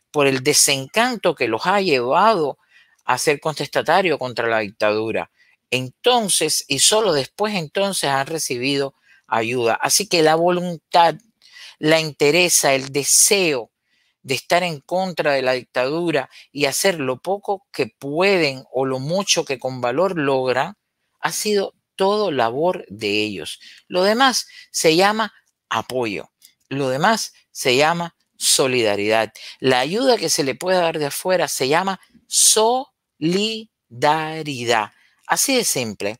por 0.09 0.25
el 0.25 0.41
desencanto 0.41 1.35
que 1.35 1.47
los 1.47 1.67
ha 1.67 1.81
llevado 1.81 2.57
a 3.03 3.19
ser 3.19 3.39
contestatario 3.39 4.17
contra 4.17 4.47
la 4.47 4.61
dictadura. 4.61 5.29
Entonces, 5.69 6.65
y 6.67 6.79
solo 6.79 7.13
después 7.13 7.53
entonces 7.53 8.09
han 8.09 8.25
recibido 8.25 8.95
ayuda. 9.27 9.75
Así 9.75 10.07
que 10.07 10.23
la 10.23 10.33
voluntad, 10.33 11.13
la 11.79 11.99
interesa, 11.99 12.73
el 12.73 12.89
deseo 12.89 13.71
de 14.21 14.35
estar 14.35 14.63
en 14.63 14.81
contra 14.81 15.33
de 15.33 15.43
la 15.43 15.53
dictadura 15.53 16.29
y 16.51 16.65
hacer 16.65 16.99
lo 16.99 17.21
poco 17.21 17.67
que 17.71 17.87
pueden 17.87 18.63
o 18.71 18.85
lo 18.85 18.99
mucho 18.99 19.45
que 19.45 19.59
con 19.59 19.81
valor 19.81 20.17
logran, 20.17 20.75
ha 21.19 21.31
sido 21.31 21.75
todo 21.95 22.31
labor 22.31 22.85
de 22.89 23.23
ellos. 23.23 23.59
Lo 23.87 24.03
demás 24.03 24.47
se 24.71 24.95
llama 24.95 25.33
apoyo. 25.69 26.31
Lo 26.69 26.89
demás 26.89 27.33
se 27.51 27.75
llama 27.75 28.15
solidaridad. 28.37 29.31
La 29.59 29.79
ayuda 29.79 30.17
que 30.17 30.29
se 30.29 30.43
le 30.43 30.55
puede 30.55 30.79
dar 30.79 30.99
de 30.99 31.05
afuera 31.05 31.47
se 31.47 31.67
llama 31.67 31.99
solidaridad. 32.27 34.91
Así 35.27 35.55
de 35.55 35.63
simple. 35.63 36.19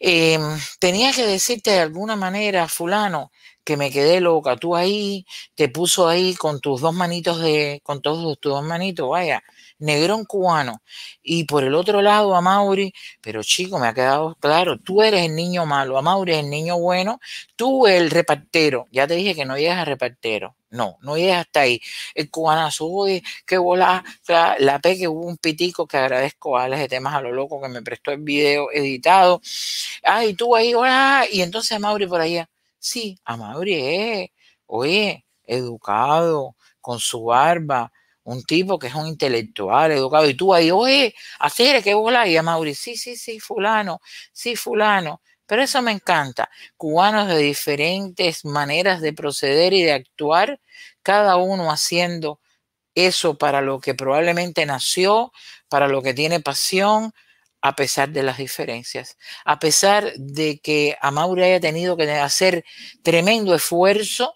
Em, 0.00 0.42
tenía 0.78 1.12
que 1.12 1.26
decirte 1.26 1.70
de 1.70 1.80
alguna 1.80 2.16
manera, 2.16 2.68
fulano, 2.68 3.30
que 3.64 3.76
me 3.76 3.90
quedé 3.90 4.20
loca. 4.20 4.56
Tú 4.56 4.76
ahí, 4.76 5.26
te 5.54 5.68
puso 5.68 6.08
ahí 6.08 6.34
con 6.34 6.60
tus 6.60 6.80
dos 6.80 6.94
manitos 6.94 7.40
de, 7.40 7.80
con 7.82 8.02
todos 8.02 8.38
tus 8.40 8.52
dos 8.52 8.64
manitos, 8.64 9.08
vaya, 9.08 9.42
negrón 9.78 10.24
cubano. 10.24 10.82
Y 11.22 11.44
por 11.44 11.64
el 11.64 11.74
otro 11.74 12.02
lado 12.02 12.34
a 12.36 12.40
Mauri, 12.40 12.92
pero 13.20 13.42
chico, 13.42 13.78
me 13.78 13.88
ha 13.88 13.94
quedado 13.94 14.36
claro, 14.40 14.78
tú 14.78 15.02
eres 15.02 15.24
el 15.24 15.34
niño 15.34 15.66
malo, 15.66 15.98
a 15.98 16.02
Mauri 16.02 16.32
es 16.32 16.38
el 16.40 16.50
niño 16.50 16.78
bueno, 16.78 17.20
tú 17.56 17.86
el 17.86 18.10
repartero. 18.10 18.86
Ya 18.92 19.06
te 19.06 19.14
dije 19.14 19.34
que 19.34 19.44
no 19.44 19.56
llegas 19.58 19.78
a 19.78 19.84
repartero. 19.84 20.56
No, 20.70 20.98
no 21.02 21.16
llegas 21.16 21.46
hasta 21.46 21.60
ahí. 21.60 21.80
El 22.14 22.30
cubanazo, 22.30 22.86
uy, 22.86 23.22
qué 23.46 23.58
bola, 23.58 24.04
la, 24.26 24.56
la 24.58 24.80
que 24.80 25.06
hubo 25.08 25.26
un 25.26 25.36
pitico 25.36 25.86
que 25.86 25.96
agradezco 25.96 26.58
a 26.58 26.64
Alex 26.64 26.80
de 26.82 26.88
temas 26.88 27.14
a 27.14 27.20
lo 27.20 27.32
loco 27.32 27.62
que 27.62 27.68
me 27.68 27.82
prestó 27.82 28.10
el 28.10 28.18
video 28.22 28.70
editado. 28.72 29.40
Ay, 30.02 30.34
tú 30.34 30.54
ahí, 30.56 30.74
hola, 30.74 31.26
y 31.30 31.42
entonces 31.42 31.78
Mauri 31.80 32.06
por 32.06 32.20
allá 32.20 32.48
Sí, 32.86 33.18
Amaury 33.24 33.74
es, 33.76 34.30
oye, 34.66 35.24
educado, 35.44 36.54
con 36.82 36.98
su 37.00 37.24
barba, 37.24 37.90
un 38.24 38.42
tipo 38.44 38.78
que 38.78 38.88
es 38.88 38.94
un 38.94 39.06
intelectual, 39.06 39.90
educado, 39.92 40.28
y 40.28 40.34
tú 40.34 40.52
ahí, 40.52 40.70
oye, 40.70 41.14
hacer 41.38 41.82
que 41.82 41.94
bola, 41.94 42.28
y 42.28 42.36
a 42.36 42.42
Mauri, 42.42 42.74
sí, 42.74 42.94
sí, 42.98 43.16
sí, 43.16 43.40
fulano, 43.40 44.00
sí, 44.34 44.54
fulano. 44.54 45.22
Pero 45.46 45.62
eso 45.62 45.80
me 45.80 45.92
encanta. 45.92 46.50
Cubanos 46.76 47.26
de 47.28 47.38
diferentes 47.38 48.44
maneras 48.44 49.00
de 49.00 49.14
proceder 49.14 49.72
y 49.72 49.82
de 49.82 49.92
actuar, 49.92 50.60
cada 51.02 51.36
uno 51.36 51.70
haciendo 51.72 52.38
eso 52.94 53.38
para 53.38 53.62
lo 53.62 53.80
que 53.80 53.94
probablemente 53.94 54.66
nació, 54.66 55.32
para 55.70 55.88
lo 55.88 56.02
que 56.02 56.14
tiene 56.14 56.40
pasión, 56.40 57.12
a 57.64 57.74
pesar 57.74 58.10
de 58.10 58.22
las 58.22 58.36
diferencias, 58.36 59.16
a 59.46 59.58
pesar 59.58 60.12
de 60.18 60.58
que 60.58 60.98
a 61.00 61.10
Mauri 61.10 61.44
haya 61.44 61.60
tenido 61.60 61.96
que 61.96 62.10
hacer 62.12 62.62
tremendo 63.02 63.54
esfuerzo 63.54 64.34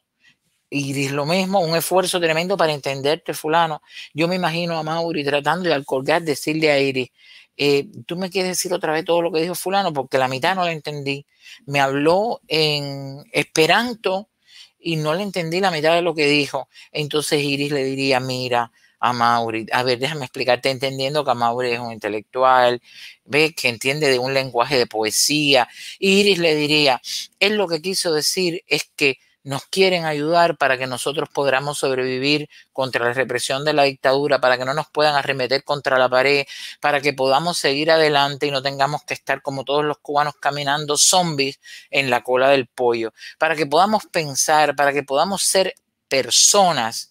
y 0.70 1.10
lo 1.10 1.26
mismo, 1.26 1.60
un 1.60 1.76
esfuerzo 1.76 2.18
tremendo 2.20 2.56
para 2.56 2.72
entenderte, 2.72 3.34
fulano. 3.34 3.82
Yo 4.14 4.28
me 4.28 4.36
imagino 4.36 4.78
a 4.78 4.82
Mauri 4.82 5.24
tratando 5.24 5.68
de 5.68 5.74
al 5.74 5.84
colgar 5.84 6.22
decirle 6.22 6.70
a 6.70 6.80
Iris, 6.80 7.10
eh, 7.58 7.88
tú 8.06 8.16
me 8.16 8.30
quieres 8.30 8.52
decir 8.52 8.72
otra 8.72 8.94
vez 8.94 9.04
todo 9.04 9.20
lo 9.20 9.30
que 9.30 9.42
dijo 9.42 9.54
fulano, 9.54 9.92
porque 9.92 10.16
la 10.16 10.28
mitad 10.28 10.54
no 10.54 10.64
la 10.64 10.72
entendí. 10.72 11.26
Me 11.66 11.80
habló 11.80 12.40
en 12.48 13.24
esperanto 13.32 14.30
y 14.78 14.96
no 14.96 15.12
le 15.12 15.22
entendí 15.22 15.60
la 15.60 15.70
mitad 15.70 15.94
de 15.94 16.00
lo 16.00 16.14
que 16.14 16.26
dijo. 16.28 16.70
Entonces 16.92 17.42
Iris 17.42 17.72
le 17.72 17.84
diría, 17.84 18.20
mira, 18.20 18.72
a 19.00 19.12
Mauri, 19.12 19.66
a 19.72 19.82
ver, 19.82 19.98
déjame 19.98 20.24
explicarte, 20.24 20.70
entendiendo 20.70 21.24
que 21.24 21.34
Mauri 21.34 21.72
es 21.72 21.80
un 21.80 21.92
intelectual, 21.92 22.80
ve 23.24 23.54
que 23.54 23.68
entiende 23.68 24.08
de 24.10 24.18
un 24.18 24.34
lenguaje 24.34 24.76
de 24.76 24.86
poesía. 24.86 25.68
Iris 25.98 26.38
le 26.38 26.54
diría, 26.54 27.00
él 27.40 27.56
lo 27.56 27.68
que 27.68 27.80
quiso 27.82 28.12
decir 28.12 28.62
es 28.66 28.90
que 28.96 29.18
nos 29.44 29.64
quieren 29.64 30.04
ayudar 30.04 30.58
para 30.58 30.76
que 30.76 30.86
nosotros 30.86 31.28
podamos 31.32 31.78
sobrevivir 31.78 32.50
contra 32.72 33.06
la 33.06 33.14
represión 33.14 33.64
de 33.64 33.72
la 33.72 33.84
dictadura, 33.84 34.40
para 34.40 34.58
que 34.58 34.66
no 34.66 34.74
nos 34.74 34.88
puedan 34.90 35.14
arremeter 35.14 35.64
contra 35.64 35.98
la 35.98 36.08
pared, 36.08 36.44
para 36.80 37.00
que 37.00 37.14
podamos 37.14 37.56
seguir 37.56 37.90
adelante 37.90 38.46
y 38.46 38.50
no 38.50 38.62
tengamos 38.62 39.04
que 39.04 39.14
estar 39.14 39.40
como 39.40 39.64
todos 39.64 39.84
los 39.84 39.98
cubanos 39.98 40.34
caminando 40.38 40.98
zombies 40.98 41.60
en 41.90 42.10
la 42.10 42.22
cola 42.22 42.50
del 42.50 42.66
pollo, 42.66 43.14
para 43.38 43.56
que 43.56 43.64
podamos 43.66 44.04
pensar, 44.06 44.76
para 44.76 44.92
que 44.92 45.02
podamos 45.02 45.42
ser 45.42 45.74
personas 46.08 47.10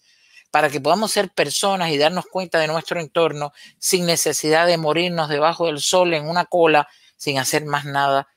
para 0.51 0.69
que 0.69 0.81
podamos 0.81 1.12
ser 1.12 1.29
personas 1.29 1.91
y 1.91 1.97
darnos 1.97 2.25
cuenta 2.25 2.60
de 2.60 2.67
nuestro 2.67 2.99
entorno 2.99 3.53
sin 3.79 4.05
necesidad 4.05 4.67
de 4.67 4.77
morirnos 4.77 5.29
debajo 5.29 5.67
del 5.67 5.79
sol 5.79 6.13
en 6.13 6.27
una 6.27 6.45
cola, 6.45 6.88
sin 7.15 7.39
hacer 7.39 7.65
más 7.65 7.86
nada 7.86 8.27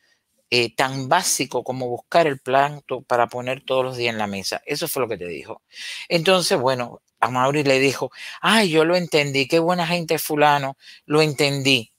eh, 0.53 0.75
tan 0.75 1.09
básico 1.09 1.63
como 1.63 1.89
buscar 1.89 2.27
el 2.27 2.41
planto 2.41 3.03
para 3.03 3.29
poner 3.29 3.63
todos 3.65 3.85
los 3.85 3.97
días 3.97 4.13
en 4.13 4.19
la 4.19 4.27
mesa. 4.27 4.61
Eso 4.67 4.89
fue 4.89 5.03
lo 5.03 5.09
que 5.09 5.17
te 5.17 5.29
dijo. 5.29 5.63
Entonces, 6.09 6.59
bueno, 6.59 7.01
a 7.21 7.31
Mauri 7.31 7.63
le 7.63 7.79
dijo, 7.79 8.11
ay, 8.41 8.71
yo 8.71 8.85
lo 8.85 8.97
entendí, 8.97 9.47
qué 9.47 9.61
buena 9.61 9.87
gente 9.87 10.19
fulano, 10.19 10.77
lo 11.07 11.23
entendí. 11.23 11.93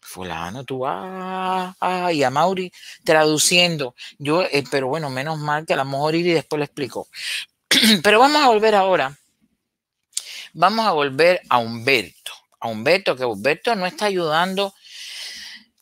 Fulano, 0.00 0.64
tú, 0.64 0.86
ah, 0.86 1.76
ah, 1.78 2.12
y 2.12 2.22
a 2.22 2.30
Mauri 2.30 2.72
traduciendo. 3.04 3.94
Yo, 4.18 4.42
eh, 4.44 4.64
pero 4.70 4.88
bueno, 4.88 5.10
menos 5.10 5.38
mal 5.38 5.66
que 5.66 5.74
a 5.74 5.76
lo 5.76 5.84
mejor 5.84 6.14
y 6.14 6.22
después 6.22 6.58
le 6.58 6.64
explicó. 6.64 7.08
pero 8.02 8.18
vamos 8.18 8.42
a 8.42 8.48
volver 8.48 8.74
ahora. 8.74 9.16
Vamos 10.52 10.86
a 10.86 10.92
volver 10.92 11.40
a 11.48 11.58
Humberto. 11.58 12.32
A 12.60 12.68
Humberto, 12.68 13.16
que 13.16 13.24
Humberto 13.24 13.74
no 13.74 13.86
está 13.86 14.06
ayudando 14.06 14.72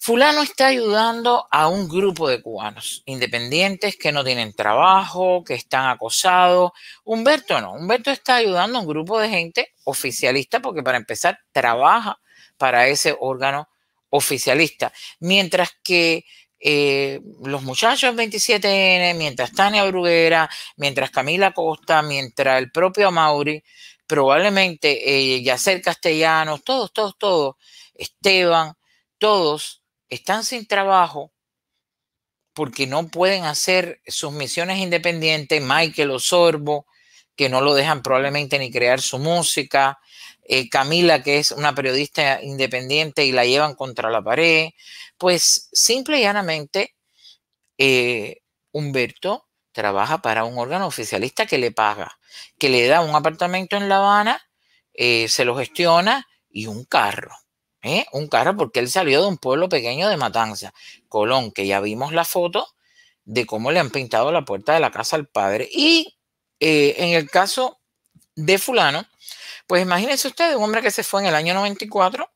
Fulano 0.05 0.42
está 0.42 0.66
ayudando 0.66 1.49
a 1.51 1.66
un 1.68 1.88
grupo 1.88 2.29
de 2.29 2.42
cubanos 2.42 3.03
independientes 3.07 3.97
que 3.97 4.12
no 4.12 4.23
tienen 4.23 4.53
trabajo, 4.53 5.42
que 5.42 5.55
están 5.55 5.88
acosados. 5.88 6.73
Humberto 7.05 7.59
no, 7.59 7.73
Humberto 7.73 8.11
está 8.11 8.37
ayudando 8.37 8.77
a 8.77 8.81
un 8.83 8.87
grupo 8.87 9.18
de 9.18 9.31
gente 9.31 9.73
oficialista 9.85 10.61
porque 10.61 10.83
para 10.83 10.99
empezar 10.99 11.38
trabaja 11.53 12.20
para 12.59 12.87
ese 12.88 13.16
órgano 13.18 13.66
oficialista. 14.11 14.92
Mientras 15.20 15.70
que 15.83 16.27
eh, 16.66 17.20
los 17.42 17.62
muchachos 17.62 18.16
27N, 18.16 19.14
mientras 19.16 19.53
Tania 19.53 19.85
Bruguera, 19.85 20.48
mientras 20.79 21.11
Camila 21.11 21.53
Costa, 21.53 22.00
mientras 22.00 22.59
el 22.59 22.70
propio 22.70 23.11
Mauri, 23.11 23.62
probablemente 24.07 25.35
eh, 25.35 25.42
Yacer 25.42 25.83
Castellanos, 25.83 26.64
todos, 26.64 26.90
todos, 26.94 27.18
todos, 27.18 27.57
Esteban, 27.92 28.72
todos 29.18 29.83
están 30.09 30.42
sin 30.42 30.66
trabajo 30.66 31.35
porque 32.55 32.87
no 32.87 33.09
pueden 33.09 33.44
hacer 33.44 34.00
sus 34.07 34.33
misiones 34.33 34.79
independientes, 34.79 35.61
Michael 35.61 36.12
Osorbo, 36.12 36.87
que 37.37 37.50
no 37.50 37.61
lo 37.61 37.74
dejan 37.74 38.03
probablemente 38.03 38.59
ni 38.59 38.70
crear 38.70 39.03
su 39.03 39.18
música, 39.18 39.98
eh, 40.44 40.68
Camila, 40.68 41.22
que 41.22 41.38
es 41.38 41.50
una 41.50 41.74
periodista 41.74 42.42
independiente 42.42 43.24
y 43.24 43.33
la 43.33 43.44
llevan 43.44 43.74
contra 43.74 44.11
la 44.11 44.22
pared, 44.22 44.70
pues 45.18 45.68
simple 45.72 46.18
y 46.18 46.22
llanamente 46.22 46.94
eh, 47.78 48.42
Humberto 48.72 49.48
trabaja 49.72 50.18
para 50.22 50.44
un 50.44 50.59
órgano 50.59 50.87
oficialista 50.87 51.46
que 51.46 51.59
le 51.59 51.72
paga, 51.72 52.18
que 52.59 52.68
le 52.68 52.87
da 52.87 53.00
un 53.00 53.14
apartamento 53.14 53.76
en 53.76 53.88
La 53.88 53.96
Habana, 53.96 54.40
eh, 54.92 55.28
se 55.28 55.44
lo 55.44 55.57
gestiona 55.57 56.26
y 56.50 56.66
un 56.66 56.85
carro. 56.85 57.35
¿eh? 57.83 58.07
un 58.12 58.28
carro 58.28 58.57
porque 58.57 58.80
él 58.80 58.88
salió 58.88 59.20
de 59.20 59.28
un 59.28 59.37
pueblo 59.37 59.68
pequeño 59.68 60.09
de 60.09 60.16
Matanza, 60.16 60.72
Colón, 61.09 61.52
que 61.52 61.66
ya 61.66 61.80
vimos 61.80 62.12
la 62.12 62.24
foto 62.24 62.66
de 63.24 63.46
cómo 63.46 63.72
le 63.72 63.80
han 63.80 63.90
pintado 63.90 64.33
la 64.33 64.44
puerta 64.44 64.74
de 64.74 64.80
la 64.80 64.90
casa 64.90 65.16
al 65.16 65.26
padre. 65.28 65.68
Y 65.70 66.16
en 66.61 67.11
el 67.11 67.28
caso 67.28 67.78
de 68.37 68.59
fulano, 68.59 69.07
pues 69.66 69.83
imagínense 69.83 70.29
ustedes, 70.29 70.57
un 70.57 70.64
hombre 70.64 70.83
que 70.83 70.90
se 70.90 71.03
fue 71.03 71.22
en 71.22 71.29
el 71.29 71.35
año 71.35 71.55
94 71.55 72.31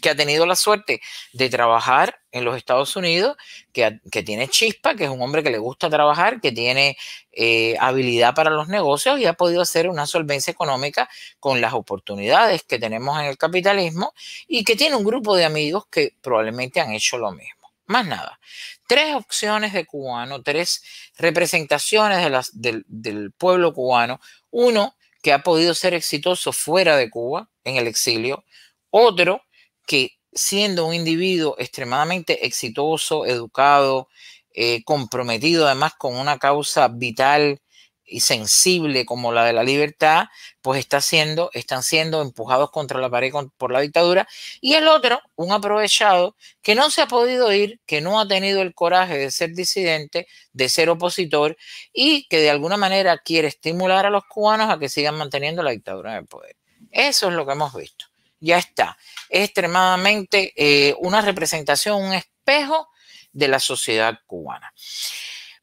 que 0.00 0.10
ha 0.10 0.16
tenido 0.16 0.46
la 0.46 0.56
suerte 0.56 1.00
de 1.32 1.50
trabajar 1.50 2.20
en 2.30 2.44
los 2.44 2.56
Estados 2.56 2.94
Unidos, 2.96 3.36
que, 3.72 4.00
tiene 4.22 4.48
chispa, 4.48 4.94
que 4.94 5.04
es 5.04 5.10
un 5.10 5.20
hombre 5.20 5.42
que 5.42 5.50
le 5.50 5.58
gusta 5.58 5.90
trabajar, 5.90 6.40
que 6.40 6.52
tiene 6.52 6.96
eh, 7.32 7.76
habilidad 7.80 8.34
para 8.34 8.50
los 8.50 8.68
negocios 8.68 9.18
y 9.18 9.26
ha 9.26 9.32
podido 9.32 9.62
hacer 9.62 9.88
una 9.88 10.06
solvencia 10.06 10.50
económica 10.50 11.08
con 11.40 11.60
las 11.60 11.72
oportunidades 11.72 12.62
que 12.62 12.78
tenemos 12.78 13.18
en 13.18 13.26
el 13.26 13.36
capitalismo 13.36 14.12
y 14.46 14.64
que 14.64 14.76
tiene 14.76 14.96
un 14.96 15.04
grupo 15.04 15.36
de 15.36 15.44
amigos 15.44 15.86
que 15.90 16.14
probablemente 16.20 16.80
han 16.80 16.92
hecho 16.92 17.18
lo 17.18 17.32
mismo. 17.32 17.72
Más 17.86 18.06
nada. 18.06 18.38
Tres 18.86 19.14
opciones 19.14 19.72
de 19.72 19.86
cubano, 19.86 20.42
tres 20.42 20.82
representaciones 21.16 22.50
del 22.52 23.32
pueblo 23.32 23.72
cubano. 23.72 24.20
Uno 24.50 24.94
que 25.22 25.32
ha 25.32 25.42
podido 25.42 25.74
ser 25.74 25.94
exitoso 25.94 26.52
fuera 26.52 26.96
de 26.96 27.10
Cuba, 27.10 27.50
en 27.64 27.76
el 27.76 27.86
exilio. 27.86 28.44
Otro 28.90 29.42
que 29.86 30.12
siendo 30.32 30.86
un 30.86 30.94
individuo 30.94 31.56
extremadamente 31.58 32.46
exitoso, 32.46 33.26
educado, 33.26 34.08
eh, 34.54 34.82
comprometido 34.84 35.66
además 35.66 35.92
con 35.98 36.16
una 36.16 36.38
causa 36.38 36.88
vital 36.88 37.60
y 38.08 38.20
sensible 38.20 39.04
como 39.04 39.32
la 39.32 39.44
de 39.44 39.52
la 39.52 39.62
libertad, 39.62 40.26
pues 40.62 40.80
está 40.80 41.00
siendo, 41.00 41.50
están 41.52 41.82
siendo 41.82 42.22
empujados 42.22 42.70
contra 42.70 43.00
la 43.00 43.10
pared 43.10 43.32
por 43.56 43.72
la 43.72 43.80
dictadura. 43.80 44.26
Y 44.60 44.74
el 44.74 44.88
otro, 44.88 45.20
un 45.36 45.52
aprovechado, 45.52 46.36
que 46.62 46.74
no 46.74 46.90
se 46.90 47.02
ha 47.02 47.06
podido 47.06 47.52
ir, 47.52 47.80
que 47.86 48.00
no 48.00 48.20
ha 48.20 48.26
tenido 48.26 48.62
el 48.62 48.74
coraje 48.74 49.18
de 49.18 49.30
ser 49.30 49.54
disidente, 49.54 50.26
de 50.52 50.68
ser 50.68 50.90
opositor 50.90 51.56
y 51.92 52.26
que 52.28 52.38
de 52.38 52.50
alguna 52.50 52.76
manera 52.76 53.18
quiere 53.18 53.48
estimular 53.48 54.06
a 54.06 54.10
los 54.10 54.24
cubanos 54.24 54.70
a 54.70 54.78
que 54.78 54.88
sigan 54.88 55.16
manteniendo 55.16 55.62
la 55.62 55.70
dictadura 55.70 56.12
en 56.12 56.18
el 56.18 56.26
poder. 56.26 56.56
Eso 56.90 57.28
es 57.28 57.34
lo 57.34 57.46
que 57.46 57.52
hemos 57.52 57.74
visto 57.74 58.06
ya 58.40 58.58
está. 58.58 58.96
Es 59.28 59.44
extremadamente 59.44 60.52
eh, 60.56 60.94
una 61.00 61.20
representación, 61.20 62.02
un 62.02 62.12
espejo 62.12 62.88
de 63.32 63.48
la 63.48 63.60
sociedad 63.60 64.18
cubana. 64.26 64.72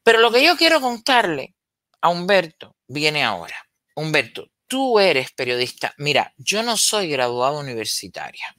Pero 0.04 0.20
lo 0.20 0.32
que 0.32 0.44
yo 0.44 0.56
quiero 0.56 0.82
contarle 0.82 1.55
a 2.02 2.10
Humberto 2.10 2.76
viene 2.88 3.24
ahora. 3.24 3.56
Humberto, 3.96 4.50
tú 4.68 5.00
eres 5.00 5.32
periodista. 5.32 5.94
Mira, 5.98 6.34
yo 6.38 6.64
no 6.64 6.78
soy 6.78 7.10
graduado 7.10 7.60
universitaria. 7.60 8.56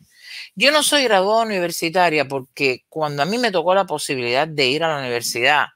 Yo 0.55 0.71
no 0.71 0.83
soy 0.83 1.05
graduado 1.05 1.43
universitaria 1.43 2.27
porque 2.27 2.85
cuando 2.89 3.23
a 3.23 3.27
mí 3.27 3.39
me 3.39 3.51
tocó 3.51 3.75
la 3.75 3.85
posibilidad 3.85 4.49
de 4.49 4.67
ir 4.67 4.85
a 4.85 4.89
la 4.89 4.99
universidad, 4.99 5.67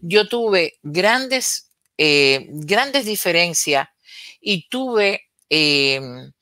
yo 0.00 0.28
tuve 0.28 0.78
grandes, 0.82 1.70
eh, 1.98 2.46
grandes 2.48 3.04
diferencias 3.04 3.88
y 4.40 4.68
tuve 4.68 5.28
em, 5.48 6.32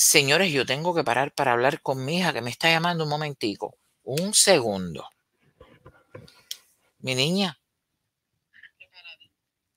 Señores, 0.00 0.50
yo 0.50 0.64
tengo 0.64 0.94
que 0.94 1.04
parar 1.04 1.30
para 1.34 1.52
hablar 1.52 1.82
con 1.82 2.06
mi 2.06 2.16
hija 2.16 2.32
que 2.32 2.40
me 2.40 2.48
está 2.48 2.70
llamando 2.70 3.04
un 3.04 3.10
momentico. 3.10 3.76
Un 4.02 4.32
segundo. 4.32 5.06
Mi 7.00 7.14
niña. 7.14 7.59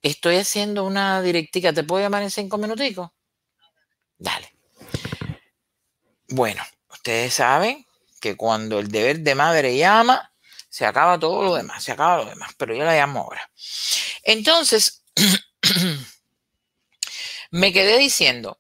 Estoy 0.04 0.36
haciendo 0.36 0.84
una 0.84 1.22
directica. 1.22 1.74
¿Te 1.74 1.84
puedo 1.84 2.04
llamar 2.04 2.22
en 2.22 2.30
cinco 2.30 2.60
minuticos? 2.60 3.10
Dale. 4.18 4.54
Bueno, 6.30 6.64
ustedes 6.92 7.34
saben 7.34 7.86
que 8.22 8.38
cuando 8.38 8.80
el 8.80 8.90
deber 8.90 9.20
de 9.20 9.34
madre 9.34 9.76
llama, 9.76 10.32
se 10.70 10.86
acaba 10.86 11.20
todo 11.20 11.44
lo 11.44 11.56
demás, 11.56 11.84
se 11.84 11.92
acaba 11.92 12.18
lo 12.18 12.26
demás, 12.26 12.52
pero 12.58 12.76
yo 12.76 12.84
la 12.84 12.96
llamo 12.96 13.22
ahora. 13.22 13.52
Entonces, 14.22 15.04
me 17.52 17.74
quedé 17.74 17.98
diciendo 17.98 18.60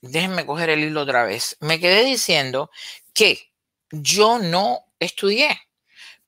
déjenme 0.00 0.46
coger 0.46 0.70
el 0.70 0.84
hilo 0.84 1.02
otra 1.02 1.24
vez. 1.24 1.56
Me 1.60 1.80
quedé 1.80 2.04
diciendo 2.04 2.70
que 3.14 3.52
yo 3.90 4.38
no 4.38 4.84
estudié 4.98 5.58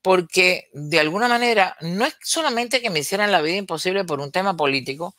porque 0.01 0.69
de 0.73 0.99
alguna 0.99 1.27
manera 1.27 1.77
no 1.81 2.05
es 2.05 2.15
solamente 2.21 2.81
que 2.81 2.89
me 2.89 2.99
hicieran 2.99 3.31
la 3.31 3.41
vida 3.41 3.57
imposible 3.57 4.03
por 4.03 4.19
un 4.19 4.31
tema 4.31 4.55
político, 4.57 5.15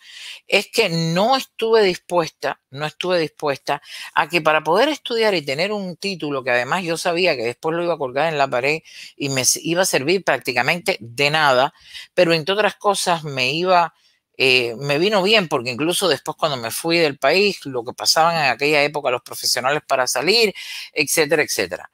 es 0.49 0.69
que 0.69 0.89
no 0.89 1.37
estuve 1.37 1.83
dispuesta, 1.83 2.61
no 2.71 2.87
estuve 2.87 3.21
dispuesta 3.21 3.81
a 4.15 4.29
que 4.29 4.41
para 4.41 4.63
poder 4.65 4.89
estudiar 4.89 5.35
y 5.35 5.43
tener 5.45 5.73
un 5.73 5.97
título 5.97 6.43
que 6.43 6.51
además 6.51 6.83
yo 6.85 6.97
sabía 6.97 7.37
que 7.37 7.45
después 7.45 7.77
lo 7.77 7.85
iba 7.85 7.95
a 7.95 7.99
colgar 7.99 8.33
en 8.33 8.39
la 8.39 8.49
pared 8.49 8.81
y 9.17 9.29
me 9.29 9.45
iba 9.63 9.83
a 9.83 9.87
servir 9.87 10.25
prácticamente 10.25 10.97
de 11.01 11.31
nada, 11.31 11.75
pero 12.15 12.33
entre 12.33 12.55
otras 12.55 12.77
cosas 12.77 13.25
me 13.25 13.53
iba... 13.53 13.95
Eh, 14.39 14.75
me 14.79 14.99
vino 14.99 15.23
bien 15.23 15.47
porque 15.47 15.71
incluso 15.71 16.09
después 16.09 16.37
cuando 16.39 16.57
me 16.57 16.71
fui 16.71 16.97
del 16.99 17.19
país, 17.19 17.65
lo 17.67 17.85
que 17.85 17.93
pasaban 17.93 18.35
en 18.35 18.51
aquella 18.51 18.83
época 18.83 19.11
los 19.11 19.23
profesionales 19.23 19.83
para 19.87 20.07
salir, 20.07 20.55
etcétera, 20.95 21.43
etcétera 21.43 21.91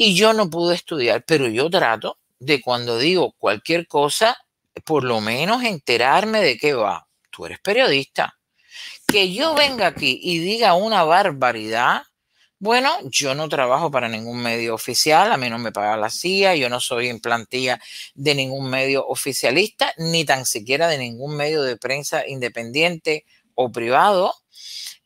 y 0.00 0.14
yo 0.14 0.32
no 0.32 0.48
pude 0.48 0.76
estudiar, 0.76 1.24
pero 1.24 1.48
yo 1.48 1.68
trato 1.68 2.20
de 2.38 2.62
cuando 2.62 2.98
digo 2.98 3.34
cualquier 3.36 3.88
cosa, 3.88 4.38
por 4.84 5.02
lo 5.02 5.20
menos 5.20 5.64
enterarme 5.64 6.40
de 6.40 6.56
qué 6.56 6.72
va. 6.72 7.08
Tú 7.30 7.46
eres 7.46 7.58
periodista. 7.58 8.38
Que 9.08 9.34
yo 9.34 9.56
venga 9.56 9.88
aquí 9.88 10.20
y 10.22 10.38
diga 10.38 10.74
una 10.74 11.02
barbaridad, 11.02 12.04
bueno, 12.60 12.96
yo 13.10 13.34
no 13.34 13.48
trabajo 13.48 13.90
para 13.90 14.08
ningún 14.08 14.40
medio 14.40 14.72
oficial, 14.72 15.32
a 15.32 15.36
mí 15.36 15.50
no 15.50 15.58
me 15.58 15.72
paga 15.72 15.96
la 15.96 16.10
CIA, 16.10 16.54
yo 16.54 16.68
no 16.68 16.78
soy 16.78 17.08
en 17.08 17.18
plantilla 17.18 17.80
de 18.14 18.36
ningún 18.36 18.70
medio 18.70 19.04
oficialista, 19.04 19.92
ni 19.96 20.24
tan 20.24 20.46
siquiera 20.46 20.86
de 20.86 20.98
ningún 20.98 21.34
medio 21.34 21.64
de 21.64 21.76
prensa 21.76 22.24
independiente 22.24 23.24
o 23.56 23.72
privado. 23.72 24.32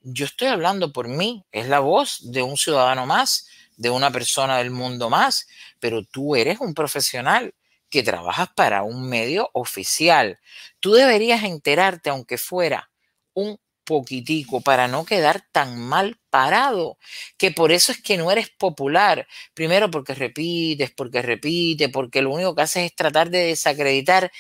Yo 0.03 0.27
estoy 0.27 0.49
hablando 0.49 0.93
por 0.93 1.09
mí, 1.09 1.47
es 1.51 1.67
la 1.69 1.79
voz 1.79 2.31
de 2.31 2.43
un 2.43 2.59
ciudadano 2.59 3.07
más 3.07 3.47
de 3.83 3.91
una 3.91 4.11
persona 4.11 4.59
del 4.59 4.71
mundo 4.71 5.11
más, 5.11 5.49
pero 5.81 6.05
tú 6.05 6.37
eres 6.37 6.61
un 6.61 6.73
profesional 6.73 7.55
que 7.91 8.03
trabajas 8.03 8.49
para 8.57 8.85
un 8.85 9.09
medio 9.09 9.51
oficial. 9.53 10.39
Tú 10.81 10.93
deberías 10.93 11.45
enterarte, 11.45 12.11
aunque 12.11 12.39
fuera 12.39 12.91
un 13.35 13.59
poquitico, 13.85 14.61
para 14.63 14.89
no 14.89 15.05
quedar 15.05 15.45
tan 15.53 15.79
mal 15.79 16.19
parado, 16.31 16.97
que 17.37 17.51
por 17.51 17.73
eso 17.73 17.93
es 17.93 18.01
que 18.01 18.17
no 18.17 18.31
eres 18.31 18.51
popular. 18.51 19.27
Primero 19.55 19.91
porque 19.91 20.15
repites, 20.15 20.93
porque 20.93 21.21
repite, 21.23 21.89
porque 21.89 22.23
lo 22.23 22.31
único 22.33 22.55
que 22.55 22.63
haces 22.63 22.85
es 22.87 22.97
tratar 22.97 23.31
de 23.31 23.47
desacreditar, 23.47 24.31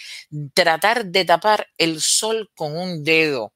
tratar 0.55 1.07
de 1.07 1.25
tapar 1.25 1.67
el 1.79 2.01
sol 2.01 2.51
con 2.55 2.77
un 2.77 3.05
dedo. 3.05 3.53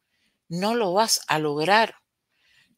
No 0.48 0.74
lo 0.74 0.92
vas 0.92 1.22
a 1.28 1.38
lograr. 1.38 1.94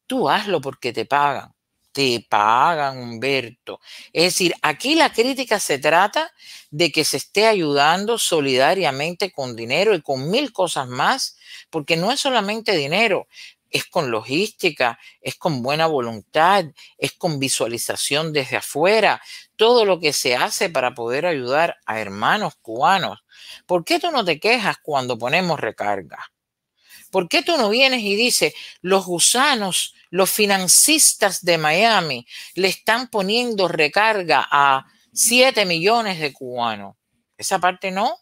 Tú 0.07 0.29
hazlo 0.29 0.61
porque 0.61 0.93
te 0.93 1.05
pagan 1.05 1.53
te 1.99 2.25
pagan, 2.29 2.97
Humberto. 2.97 3.81
Es 4.13 4.23
decir, 4.23 4.55
aquí 4.61 4.95
la 4.95 5.11
crítica 5.11 5.59
se 5.59 5.79
trata 5.79 6.31
de 6.71 6.93
que 6.93 7.03
se 7.03 7.17
esté 7.17 7.45
ayudando 7.45 8.17
solidariamente 8.17 9.33
con 9.33 9.53
dinero 9.53 9.93
y 9.93 10.01
con 10.01 10.31
mil 10.31 10.53
cosas 10.53 10.87
más, 10.87 11.37
porque 11.69 11.97
no 11.97 12.09
es 12.13 12.21
solamente 12.21 12.77
dinero, 12.77 13.27
es 13.69 13.83
con 13.83 14.11
logística, 14.11 14.97
es 15.19 15.35
con 15.35 15.61
buena 15.61 15.87
voluntad, 15.87 16.63
es 16.97 17.11
con 17.11 17.37
visualización 17.37 18.31
desde 18.31 18.55
afuera, 18.55 19.21
todo 19.57 19.83
lo 19.83 19.99
que 19.99 20.13
se 20.13 20.37
hace 20.37 20.69
para 20.69 20.93
poder 20.93 21.25
ayudar 21.25 21.79
a 21.85 21.99
hermanos 21.99 22.53
cubanos. 22.61 23.19
¿Por 23.65 23.83
qué 23.83 23.99
tú 23.99 24.09
no 24.09 24.23
te 24.23 24.39
quejas 24.39 24.77
cuando 24.81 25.17
ponemos 25.17 25.59
recarga? 25.59 26.31
¿Por 27.11 27.27
qué 27.27 27.41
tú 27.41 27.57
no 27.57 27.69
vienes 27.69 28.01
y 28.01 28.15
dices, 28.15 28.53
los 28.81 29.05
gusanos 29.05 29.95
los 30.09 30.31
financistas 30.31 31.43
de 31.43 31.57
Miami 31.57 32.25
le 32.55 32.67
están 32.67 33.09
poniendo 33.09 33.67
recarga 33.67 34.47
a 34.49 34.85
7 35.13 35.65
millones 35.65 36.19
de 36.19 36.33
cubanos. 36.33 36.95
Esa 37.37 37.59
parte 37.59 37.91
no. 37.91 38.17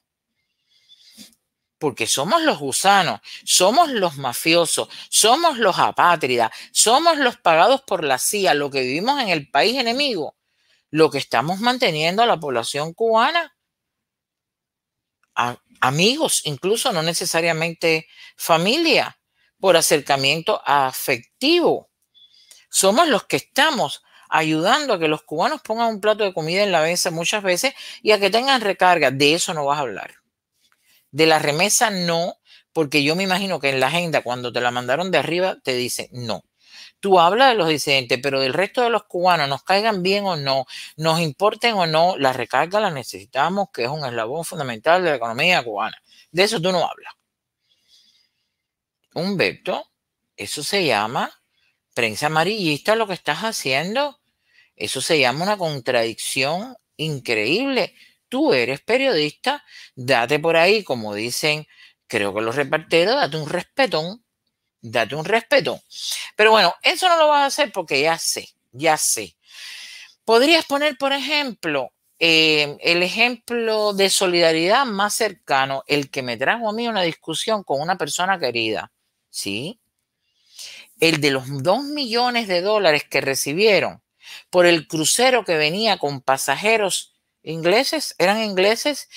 Porque 1.79 2.07
somos 2.07 2.41
los 2.41 2.57
gusanos, 2.57 3.19
somos 3.45 3.89
los 3.89 4.17
mafiosos, 4.17 4.89
somos 5.09 5.59
los 5.59 5.77
apátridas, 5.77 6.51
somos 6.71 7.17
los 7.17 7.37
pagados 7.37 7.81
por 7.81 8.03
la 8.03 8.17
CIA, 8.17 8.55
lo 8.55 8.71
que 8.71 8.81
vivimos 8.81 9.21
en 9.21 9.29
el 9.29 9.47
país 9.47 9.77
enemigo, 9.77 10.35
lo 10.89 11.11
que 11.11 11.19
estamos 11.19 11.59
manteniendo 11.59 12.23
a 12.23 12.25
la 12.25 12.39
población 12.39 12.93
cubana. 12.93 13.55
Amigos, 15.81 16.41
incluso 16.45 16.91
no 16.91 17.03
necesariamente 17.03 18.07
familia 18.35 19.17
por 19.59 19.77
acercamiento 19.77 20.61
afectivo. 20.65 21.89
Somos 22.69 23.07
los 23.07 23.25
que 23.25 23.37
estamos 23.37 24.01
ayudando 24.29 24.93
a 24.93 24.99
que 24.99 25.07
los 25.07 25.23
cubanos 25.23 25.61
pongan 25.61 25.87
un 25.87 26.01
plato 26.01 26.23
de 26.23 26.33
comida 26.33 26.63
en 26.63 26.71
la 26.71 26.81
mesa 26.81 27.11
muchas 27.11 27.43
veces 27.43 27.73
y 28.01 28.11
a 28.11 28.19
que 28.19 28.29
tengan 28.29 28.61
recarga. 28.61 29.11
De 29.11 29.33
eso 29.33 29.53
no 29.53 29.65
vas 29.65 29.77
a 29.77 29.81
hablar. 29.81 30.15
De 31.11 31.25
la 31.25 31.39
remesa 31.39 31.89
no, 31.89 32.35
porque 32.73 33.03
yo 33.03 33.15
me 33.15 33.23
imagino 33.23 33.59
que 33.59 33.69
en 33.69 33.79
la 33.79 33.87
agenda 33.87 34.21
cuando 34.21 34.51
te 34.51 34.61
la 34.61 34.71
mandaron 34.71 35.11
de 35.11 35.17
arriba 35.17 35.57
te 35.63 35.73
dice 35.73 36.09
no. 36.11 36.43
Tú 36.99 37.19
hablas 37.19 37.49
de 37.49 37.55
los 37.55 37.69
disidentes, 37.69 38.19
pero 38.21 38.39
del 38.39 38.53
resto 38.53 38.81
de 38.81 38.89
los 38.89 39.03
cubanos, 39.03 39.47
nos 39.47 39.63
caigan 39.63 40.01
bien 40.03 40.25
o 40.25 40.35
no, 40.35 40.65
nos 40.95 41.19
importen 41.19 41.75
o 41.75 41.85
no, 41.85 42.17
la 42.17 42.33
recarga 42.33 42.79
la 42.79 42.89
necesitamos, 42.89 43.67
que 43.71 43.83
es 43.83 43.89
un 43.89 44.05
eslabón 44.05 44.45
fundamental 44.45 45.03
de 45.03 45.11
la 45.11 45.15
economía 45.17 45.63
cubana. 45.63 45.97
De 46.31 46.43
eso 46.43 46.61
tú 46.61 46.71
no 46.71 46.79
hablas. 46.79 47.13
Humberto, 49.13 49.91
eso 50.35 50.63
se 50.63 50.85
llama 50.85 51.31
prensa 51.97 52.27
amarillista 52.27 52.95
lo 52.95 53.07
que 53.07 53.15
estás 53.15 53.39
haciendo. 53.39 54.19
Eso 54.75 55.01
se 55.01 55.19
llama 55.19 55.43
una 55.43 55.57
contradicción 55.57 56.75
increíble. 56.95 57.95
Tú 58.29 58.53
eres 58.53 58.81
periodista, 58.81 59.65
date 59.95 60.37
por 60.37 60.57
ahí, 60.57 60.83
como 60.83 61.15
dicen, 61.15 61.65
creo 62.05 62.35
que 62.35 62.41
los 62.41 62.55
reparteros, 62.55 63.15
date 63.15 63.37
un 63.37 63.49
respetón, 63.49 64.23
date 64.81 65.15
un 65.15 65.25
respeto. 65.25 65.81
Pero 66.35 66.51
bueno, 66.51 66.73
eso 66.81 67.07
no 67.09 67.17
lo 67.17 67.27
vas 67.27 67.41
a 67.41 67.45
hacer 67.45 67.71
porque 67.71 68.01
ya 68.01 68.17
sé, 68.17 68.49
ya 68.71 68.97
sé. 68.97 69.35
Podrías 70.25 70.65
poner, 70.65 70.97
por 70.97 71.13
ejemplo, 71.13 71.91
eh, 72.19 72.77
el 72.81 73.03
ejemplo 73.03 73.93
de 73.93 74.09
solidaridad 74.09 74.85
más 74.85 75.13
cercano, 75.13 75.83
el 75.87 76.09
que 76.09 76.23
me 76.23 76.37
trajo 76.37 76.69
a 76.69 76.73
mí 76.73 76.87
una 76.87 77.03
discusión 77.03 77.63
con 77.63 77.79
una 77.81 77.97
persona 77.97 78.39
querida. 78.39 78.91
¿sí? 79.29 79.79
El 80.99 81.21
de 81.21 81.31
los 81.31 81.63
dos 81.63 81.83
millones 81.83 82.47
de 82.47 82.61
dólares 82.61 83.03
que 83.03 83.21
recibieron 83.21 84.01
por 84.49 84.65
el 84.65 84.87
crucero 84.87 85.45
que 85.45 85.57
venía 85.57 85.97
con 85.97 86.21
pasajeros 86.21 87.13
ingleses, 87.43 88.15
eran 88.17 88.41
ingleses, 88.41 89.09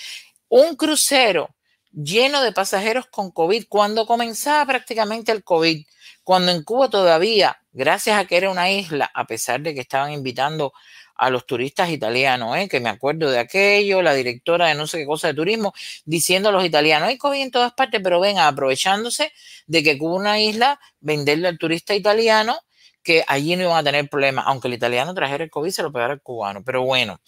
un 0.49 0.77
crucero 0.77 1.55
lleno 1.93 2.43
de 2.43 2.53
pasajeros 2.53 3.07
con 3.07 3.31
COVID, 3.31 3.65
cuando 3.69 4.07
comenzaba 4.07 4.65
prácticamente 4.67 5.33
el 5.33 5.45
COVID, 5.45 5.85
cuando 6.25 6.53
en 6.53 6.63
Cuba 6.63 6.89
todavía, 6.91 7.61
gracias 7.73 8.19
a 8.19 8.25
que 8.27 8.37
era 8.37 8.51
una 8.51 8.71
isla, 8.71 9.11
a 9.15 9.27
pesar 9.27 9.61
de 9.61 9.75
que 9.75 9.81
estaban 9.81 10.13
invitando 10.13 10.73
a 11.17 11.29
los 11.29 11.45
turistas 11.45 11.91
italianos, 11.91 12.57
¿eh? 12.57 12.69
que 12.69 12.81
me 12.81 12.89
acuerdo 12.89 13.31
de 13.31 13.39
aquello, 13.39 14.01
la 14.01 14.15
directora 14.15 14.69
de 14.69 14.75
no 14.75 14.87
sé 14.87 14.99
qué 14.99 15.07
cosa 15.07 15.29
de 15.29 15.35
turismo, 15.35 15.75
diciendo 16.07 16.49
a 16.49 16.53
los 16.53 16.65
italianos, 16.65 17.09
hay 17.09 17.19
COVID 17.19 17.43
en 17.43 17.51
todas 17.51 17.73
partes, 17.73 18.01
pero 18.03 18.21
venga, 18.21 18.49
aprovechándose 18.49 19.33
de 19.67 19.83
que 19.83 19.99
Cuba 19.99 20.15
una 20.15 20.41
isla, 20.41 20.81
venderle 21.01 21.49
al 21.49 21.59
turista 21.59 21.95
italiano 21.95 22.59
que 23.03 23.25
allí 23.27 23.57
no 23.57 23.65
iban 23.65 23.79
a 23.79 23.83
tener 23.83 24.09
problemas, 24.09 24.45
aunque 24.47 24.69
el 24.69 24.75
italiano 24.75 25.15
trajera 25.15 25.45
el 25.45 25.51
COVID, 25.51 25.71
se 25.71 25.83
lo 25.83 25.93
pegara 25.93 26.15
el 26.15 26.21
cubano. 26.21 26.63
Pero 26.65 26.83
bueno, 26.83 27.21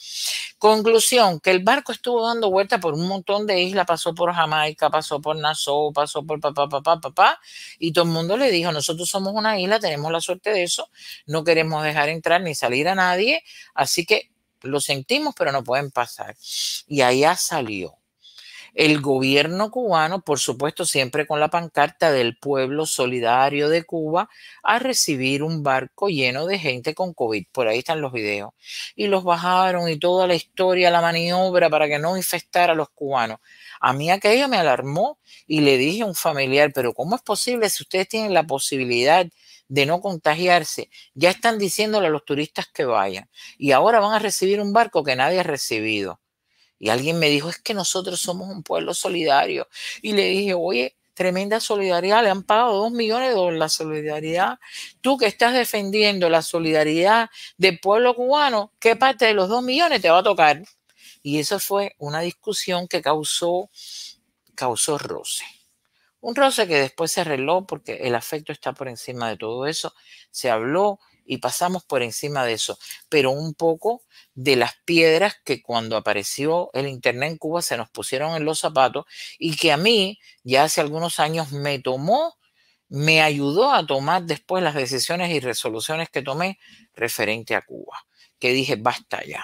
conclusión, 0.58 1.40
que 1.40 1.50
el 1.50 1.62
barco 1.62 1.92
estuvo 1.92 2.26
dando 2.26 2.50
vuelta 2.50 2.78
por 2.78 2.94
un 2.94 3.08
montón 3.08 3.46
de 3.46 3.60
islas, 3.62 3.86
pasó 3.86 4.14
por 4.14 4.32
Jamaica, 4.32 4.90
pasó 4.90 5.20
por 5.20 5.36
Nassau, 5.36 5.92
pasó 5.92 6.24
por 6.24 6.40
papá, 6.40 6.68
papá, 6.68 7.00
papá, 7.00 7.40
y 7.78 7.92
todo 7.92 8.04
el 8.04 8.10
mundo 8.10 8.36
le 8.36 8.50
dijo, 8.50 8.72
nosotros 8.72 9.08
somos 9.08 9.32
una 9.34 9.58
isla, 9.58 9.80
tenemos 9.80 10.12
la 10.12 10.20
suerte 10.20 10.50
de 10.50 10.64
eso, 10.64 10.88
no 11.26 11.44
queremos 11.44 11.82
dejar 11.82 12.08
entrar 12.08 12.42
ni 12.42 12.54
salir 12.54 12.88
a 12.88 12.94
nadie, 12.94 13.42
así 13.74 14.04
que 14.04 14.30
lo 14.62 14.80
sentimos, 14.80 15.34
pero 15.36 15.52
no 15.52 15.64
pueden 15.64 15.90
pasar. 15.90 16.36
Y 16.86 17.00
allá 17.02 17.36
salió 17.36 18.01
el 18.74 19.00
gobierno 19.00 19.70
cubano, 19.70 20.22
por 20.22 20.38
supuesto, 20.38 20.84
siempre 20.86 21.26
con 21.26 21.40
la 21.40 21.48
pancarta 21.50 22.10
del 22.12 22.38
pueblo 22.38 22.86
solidario 22.86 23.68
de 23.68 23.84
Cuba, 23.84 24.28
a 24.62 24.78
recibir 24.78 25.42
un 25.42 25.62
barco 25.62 26.08
lleno 26.08 26.46
de 26.46 26.58
gente 26.58 26.94
con 26.94 27.12
COVID. 27.14 27.46
Por 27.52 27.68
ahí 27.68 27.78
están 27.80 28.00
los 28.00 28.12
videos. 28.12 28.52
Y 28.96 29.08
los 29.08 29.24
bajaron 29.24 29.88
y 29.88 29.98
toda 29.98 30.26
la 30.26 30.34
historia, 30.34 30.90
la 30.90 31.00
maniobra 31.02 31.68
para 31.70 31.88
que 31.88 31.98
no 31.98 32.16
infectara 32.16 32.72
a 32.72 32.76
los 32.76 32.88
cubanos. 32.90 33.38
A 33.80 33.92
mí 33.92 34.10
aquello 34.10 34.48
me 34.48 34.56
alarmó 34.58 35.18
y 35.46 35.60
le 35.60 35.76
dije 35.76 36.02
a 36.02 36.06
un 36.06 36.14
familiar, 36.14 36.72
pero 36.74 36.94
¿cómo 36.94 37.16
es 37.16 37.22
posible 37.22 37.68
si 37.70 37.82
ustedes 37.82 38.08
tienen 38.08 38.34
la 38.34 38.44
posibilidad 38.44 39.26
de 39.68 39.86
no 39.86 40.00
contagiarse? 40.00 40.88
Ya 41.14 41.30
están 41.30 41.58
diciéndole 41.58 42.06
a 42.08 42.10
los 42.10 42.24
turistas 42.24 42.66
que 42.72 42.84
vayan 42.84 43.28
y 43.58 43.72
ahora 43.72 44.00
van 44.00 44.14
a 44.14 44.18
recibir 44.18 44.60
un 44.60 44.72
barco 44.72 45.04
que 45.04 45.16
nadie 45.16 45.40
ha 45.40 45.44
recibido. 45.44 46.21
Y 46.82 46.88
alguien 46.88 47.20
me 47.20 47.28
dijo, 47.28 47.48
es 47.48 47.60
que 47.60 47.74
nosotros 47.74 48.18
somos 48.18 48.48
un 48.48 48.64
pueblo 48.64 48.92
solidario. 48.92 49.68
Y 50.02 50.14
le 50.14 50.26
dije, 50.26 50.54
oye, 50.54 50.96
tremenda 51.14 51.60
solidaridad, 51.60 52.24
le 52.24 52.30
han 52.30 52.42
pagado 52.42 52.72
dos 52.72 52.90
millones 52.90 53.28
de 53.28 53.34
dólares 53.36 53.60
la 53.60 53.68
solidaridad. 53.68 54.58
Tú 55.00 55.16
que 55.16 55.26
estás 55.26 55.54
defendiendo 55.54 56.28
la 56.28 56.42
solidaridad 56.42 57.30
del 57.56 57.78
pueblo 57.78 58.16
cubano, 58.16 58.72
¿qué 58.80 58.96
parte 58.96 59.26
de 59.26 59.32
los 59.32 59.48
dos 59.48 59.62
millones 59.62 60.02
te 60.02 60.10
va 60.10 60.18
a 60.18 60.22
tocar? 60.24 60.60
Y 61.22 61.38
eso 61.38 61.60
fue 61.60 61.94
una 61.98 62.18
discusión 62.18 62.88
que 62.88 63.00
causó, 63.00 63.70
causó 64.56 64.98
roce. 64.98 65.44
Un 66.20 66.34
roce 66.34 66.66
que 66.66 66.80
después 66.80 67.12
se 67.12 67.20
arregló 67.20 67.64
porque 67.64 67.98
el 68.02 68.16
afecto 68.16 68.50
está 68.50 68.72
por 68.72 68.88
encima 68.88 69.28
de 69.28 69.36
todo 69.36 69.68
eso. 69.68 69.94
Se 70.32 70.50
habló 70.50 70.98
y 71.32 71.38
pasamos 71.38 71.82
por 71.82 72.02
encima 72.02 72.44
de 72.44 72.52
eso, 72.52 72.78
pero 73.08 73.30
un 73.30 73.54
poco 73.54 74.02
de 74.34 74.54
las 74.54 74.74
piedras 74.84 75.34
que 75.42 75.62
cuando 75.62 75.96
apareció 75.96 76.68
el 76.74 76.86
Internet 76.86 77.30
en 77.30 77.38
Cuba 77.38 77.62
se 77.62 77.78
nos 77.78 77.88
pusieron 77.88 78.36
en 78.36 78.44
los 78.44 78.58
zapatos 78.58 79.06
y 79.38 79.56
que 79.56 79.72
a 79.72 79.78
mí 79.78 80.18
ya 80.44 80.64
hace 80.64 80.82
algunos 80.82 81.20
años 81.20 81.50
me 81.50 81.78
tomó, 81.78 82.36
me 82.90 83.22
ayudó 83.22 83.72
a 83.72 83.86
tomar 83.86 84.24
después 84.24 84.62
las 84.62 84.74
decisiones 84.74 85.30
y 85.30 85.40
resoluciones 85.40 86.10
que 86.10 86.20
tomé 86.20 86.58
referente 86.92 87.54
a 87.54 87.62
Cuba, 87.62 88.04
que 88.38 88.52
dije, 88.52 88.76
basta 88.76 89.24
ya. 89.24 89.42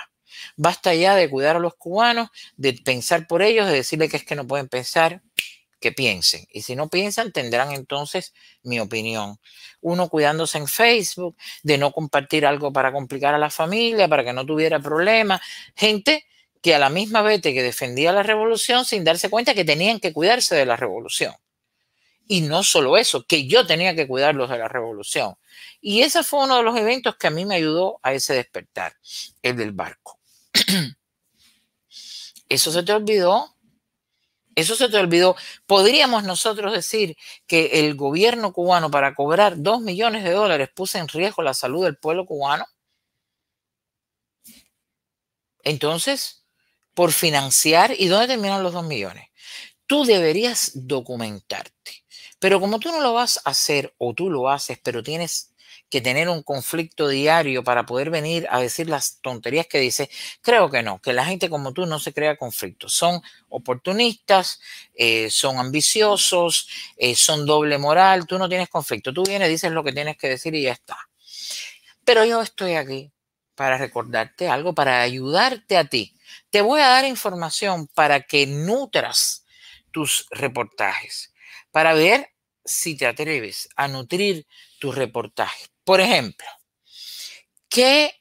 Basta 0.56 0.94
ya 0.94 1.14
de 1.14 1.30
cuidar 1.30 1.56
a 1.56 1.58
los 1.58 1.74
cubanos, 1.74 2.28
de 2.58 2.74
pensar 2.74 3.26
por 3.26 3.40
ellos, 3.40 3.66
de 3.66 3.72
decirle 3.72 4.10
que 4.10 4.18
es 4.18 4.24
que 4.24 4.36
no 4.36 4.46
pueden 4.46 4.68
pensar, 4.68 5.22
que 5.80 5.92
piensen. 5.92 6.46
Y 6.50 6.62
si 6.62 6.76
no 6.76 6.88
piensan, 6.88 7.32
tendrán 7.32 7.72
entonces 7.72 8.34
mi 8.62 8.80
opinión. 8.80 9.38
Uno 9.80 10.08
cuidándose 10.08 10.58
en 10.58 10.66
Facebook, 10.66 11.36
de 11.62 11.78
no 11.78 11.92
compartir 11.92 12.46
algo 12.46 12.72
para 12.72 12.92
complicar 12.92 13.34
a 13.34 13.38
la 13.38 13.50
familia, 13.50 14.08
para 14.08 14.24
que 14.24 14.32
no 14.32 14.44
tuviera 14.44 14.80
problemas. 14.80 15.40
Gente 15.76 16.26
que 16.62 16.74
a 16.74 16.78
la 16.78 16.90
misma 16.90 17.22
vez 17.22 17.40
que 17.40 17.62
defendía 17.62 18.12
la 18.12 18.22
revolución 18.22 18.84
sin 18.84 19.04
darse 19.04 19.30
cuenta 19.30 19.54
que 19.54 19.64
tenían 19.64 20.00
que 20.00 20.12
cuidarse 20.12 20.54
de 20.54 20.66
la 20.66 20.76
revolución. 20.76 21.34
Y 22.26 22.42
no 22.42 22.62
solo 22.62 22.98
eso, 22.98 23.24
que 23.26 23.46
yo 23.46 23.66
tenía 23.66 23.94
que 23.94 24.06
cuidarlos 24.06 24.50
de 24.50 24.58
la 24.58 24.68
revolución. 24.68 25.36
Y 25.80 26.02
ese 26.02 26.22
fue 26.22 26.44
uno 26.44 26.56
de 26.56 26.62
los 26.62 26.76
eventos 26.76 27.16
que 27.16 27.28
a 27.28 27.30
mí 27.30 27.46
me 27.46 27.54
ayudó 27.54 28.00
a 28.02 28.12
ese 28.12 28.34
despertar, 28.34 28.94
el 29.42 29.56
del 29.56 29.72
barco. 29.72 30.18
Eso 32.50 32.72
se 32.72 32.82
te 32.82 32.92
olvidó 32.92 33.54
eso 34.60 34.74
se 34.74 34.88
te 34.88 34.96
olvidó. 34.98 35.36
¿Podríamos 35.66 36.24
nosotros 36.24 36.72
decir 36.72 37.16
que 37.46 37.86
el 37.86 37.94
gobierno 37.94 38.52
cubano 38.52 38.90
para 38.90 39.14
cobrar 39.14 39.54
dos 39.62 39.80
millones 39.80 40.24
de 40.24 40.32
dólares 40.32 40.68
puso 40.74 40.98
en 40.98 41.08
riesgo 41.08 41.42
la 41.42 41.54
salud 41.54 41.84
del 41.84 41.96
pueblo 41.96 42.26
cubano? 42.26 42.66
Entonces, 45.62 46.44
por 46.94 47.12
financiar, 47.12 47.94
¿y 47.96 48.08
dónde 48.08 48.26
terminan 48.26 48.62
los 48.64 48.72
dos 48.72 48.84
millones? 48.84 49.28
Tú 49.86 50.04
deberías 50.04 50.72
documentarte. 50.74 52.04
Pero 52.40 52.60
como 52.60 52.80
tú 52.80 52.90
no 52.90 53.00
lo 53.00 53.14
vas 53.14 53.38
a 53.44 53.50
hacer 53.50 53.94
o 53.98 54.14
tú 54.14 54.30
lo 54.30 54.48
haces, 54.48 54.78
pero 54.82 55.02
tienes 55.02 55.47
que 55.90 56.00
tener 56.00 56.28
un 56.28 56.42
conflicto 56.42 57.08
diario 57.08 57.64
para 57.64 57.86
poder 57.86 58.10
venir 58.10 58.46
a 58.50 58.60
decir 58.60 58.88
las 58.88 59.20
tonterías 59.20 59.66
que 59.66 59.80
dice, 59.80 60.10
creo 60.42 60.70
que 60.70 60.82
no, 60.82 61.00
que 61.00 61.12
la 61.12 61.24
gente 61.24 61.48
como 61.48 61.72
tú 61.72 61.86
no 61.86 61.98
se 61.98 62.12
crea 62.12 62.36
conflictos. 62.36 62.94
Son 62.94 63.22
oportunistas, 63.48 64.60
eh, 64.94 65.30
son 65.30 65.58
ambiciosos, 65.58 66.68
eh, 66.96 67.14
son 67.14 67.46
doble 67.46 67.78
moral, 67.78 68.26
tú 68.26 68.38
no 68.38 68.48
tienes 68.48 68.68
conflicto. 68.68 69.12
Tú 69.12 69.22
vienes, 69.24 69.48
dices 69.48 69.72
lo 69.72 69.82
que 69.82 69.92
tienes 69.92 70.16
que 70.16 70.28
decir 70.28 70.54
y 70.54 70.62
ya 70.62 70.72
está. 70.72 70.98
Pero 72.04 72.24
yo 72.24 72.42
estoy 72.42 72.74
aquí 72.74 73.10
para 73.54 73.76
recordarte 73.76 74.48
algo, 74.48 74.74
para 74.74 75.02
ayudarte 75.02 75.76
a 75.76 75.84
ti. 75.84 76.14
Te 76.50 76.60
voy 76.60 76.80
a 76.80 76.88
dar 76.88 77.04
información 77.04 77.88
para 77.88 78.22
que 78.22 78.46
nutras 78.46 79.44
tus 79.90 80.26
reportajes, 80.30 81.34
para 81.70 81.94
ver 81.94 82.30
si 82.64 82.96
te 82.96 83.06
atreves 83.06 83.68
a 83.74 83.88
nutrir 83.88 84.46
tu 84.78 84.92
reportaje. 84.92 85.66
Por 85.88 86.02
ejemplo, 86.02 86.46
qué 87.70 88.12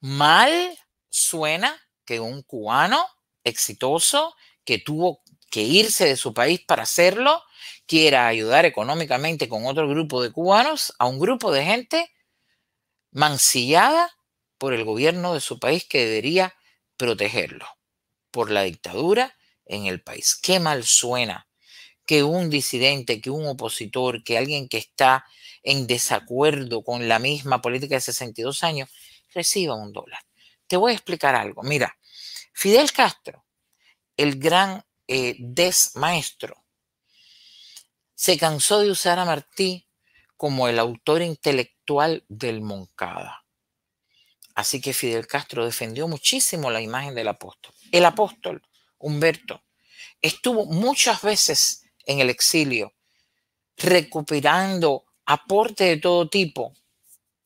mal 0.00 0.78
suena 1.10 1.78
que 2.06 2.20
un 2.20 2.40
cubano 2.40 3.06
exitoso 3.44 4.34
que 4.64 4.78
tuvo 4.78 5.22
que 5.50 5.60
irse 5.60 6.06
de 6.06 6.16
su 6.16 6.32
país 6.32 6.64
para 6.66 6.84
hacerlo, 6.84 7.42
quiera 7.84 8.26
ayudar 8.26 8.64
económicamente 8.64 9.46
con 9.46 9.66
otro 9.66 9.86
grupo 9.86 10.22
de 10.22 10.32
cubanos 10.32 10.94
a 10.98 11.04
un 11.04 11.18
grupo 11.18 11.52
de 11.52 11.66
gente 11.66 12.10
mancillada 13.10 14.10
por 14.56 14.72
el 14.72 14.84
gobierno 14.84 15.34
de 15.34 15.42
su 15.42 15.58
país 15.58 15.84
que 15.84 16.02
debería 16.06 16.54
protegerlo 16.96 17.66
por 18.30 18.50
la 18.50 18.62
dictadura 18.62 19.36
en 19.66 19.84
el 19.84 20.00
país. 20.02 20.34
Qué 20.34 20.60
mal 20.60 20.82
suena 20.84 21.46
que 22.06 22.22
un 22.22 22.48
disidente, 22.48 23.20
que 23.20 23.30
un 23.30 23.46
opositor, 23.46 24.22
que 24.22 24.38
alguien 24.38 24.68
que 24.68 24.78
está 24.78 25.26
en 25.62 25.86
desacuerdo 25.86 26.82
con 26.84 27.08
la 27.08 27.18
misma 27.18 27.60
política 27.60 27.96
de 27.96 28.00
62 28.00 28.62
años, 28.62 28.88
reciba 29.34 29.74
un 29.74 29.92
dólar. 29.92 30.20
Te 30.68 30.76
voy 30.76 30.92
a 30.92 30.94
explicar 30.94 31.34
algo. 31.34 31.62
Mira, 31.62 31.98
Fidel 32.52 32.92
Castro, 32.92 33.44
el 34.16 34.38
gran 34.38 34.84
eh, 35.08 35.36
desmaestro, 35.38 36.64
se 38.14 38.38
cansó 38.38 38.80
de 38.80 38.90
usar 38.90 39.18
a 39.18 39.24
Martí 39.24 39.86
como 40.36 40.68
el 40.68 40.78
autor 40.78 41.22
intelectual 41.22 42.24
del 42.28 42.62
Moncada. 42.62 43.44
Así 44.54 44.80
que 44.80 44.94
Fidel 44.94 45.26
Castro 45.26 45.66
defendió 45.66 46.08
muchísimo 46.08 46.70
la 46.70 46.80
imagen 46.80 47.14
del 47.14 47.28
apóstol. 47.28 47.74
El 47.92 48.06
apóstol, 48.06 48.62
Humberto, 48.96 49.62
estuvo 50.22 50.64
muchas 50.64 51.20
veces 51.20 51.85
en 52.06 52.20
el 52.20 52.30
exilio, 52.30 52.94
recuperando 53.76 55.04
aporte 55.26 55.84
de 55.84 55.96
todo 55.98 56.28
tipo, 56.28 56.72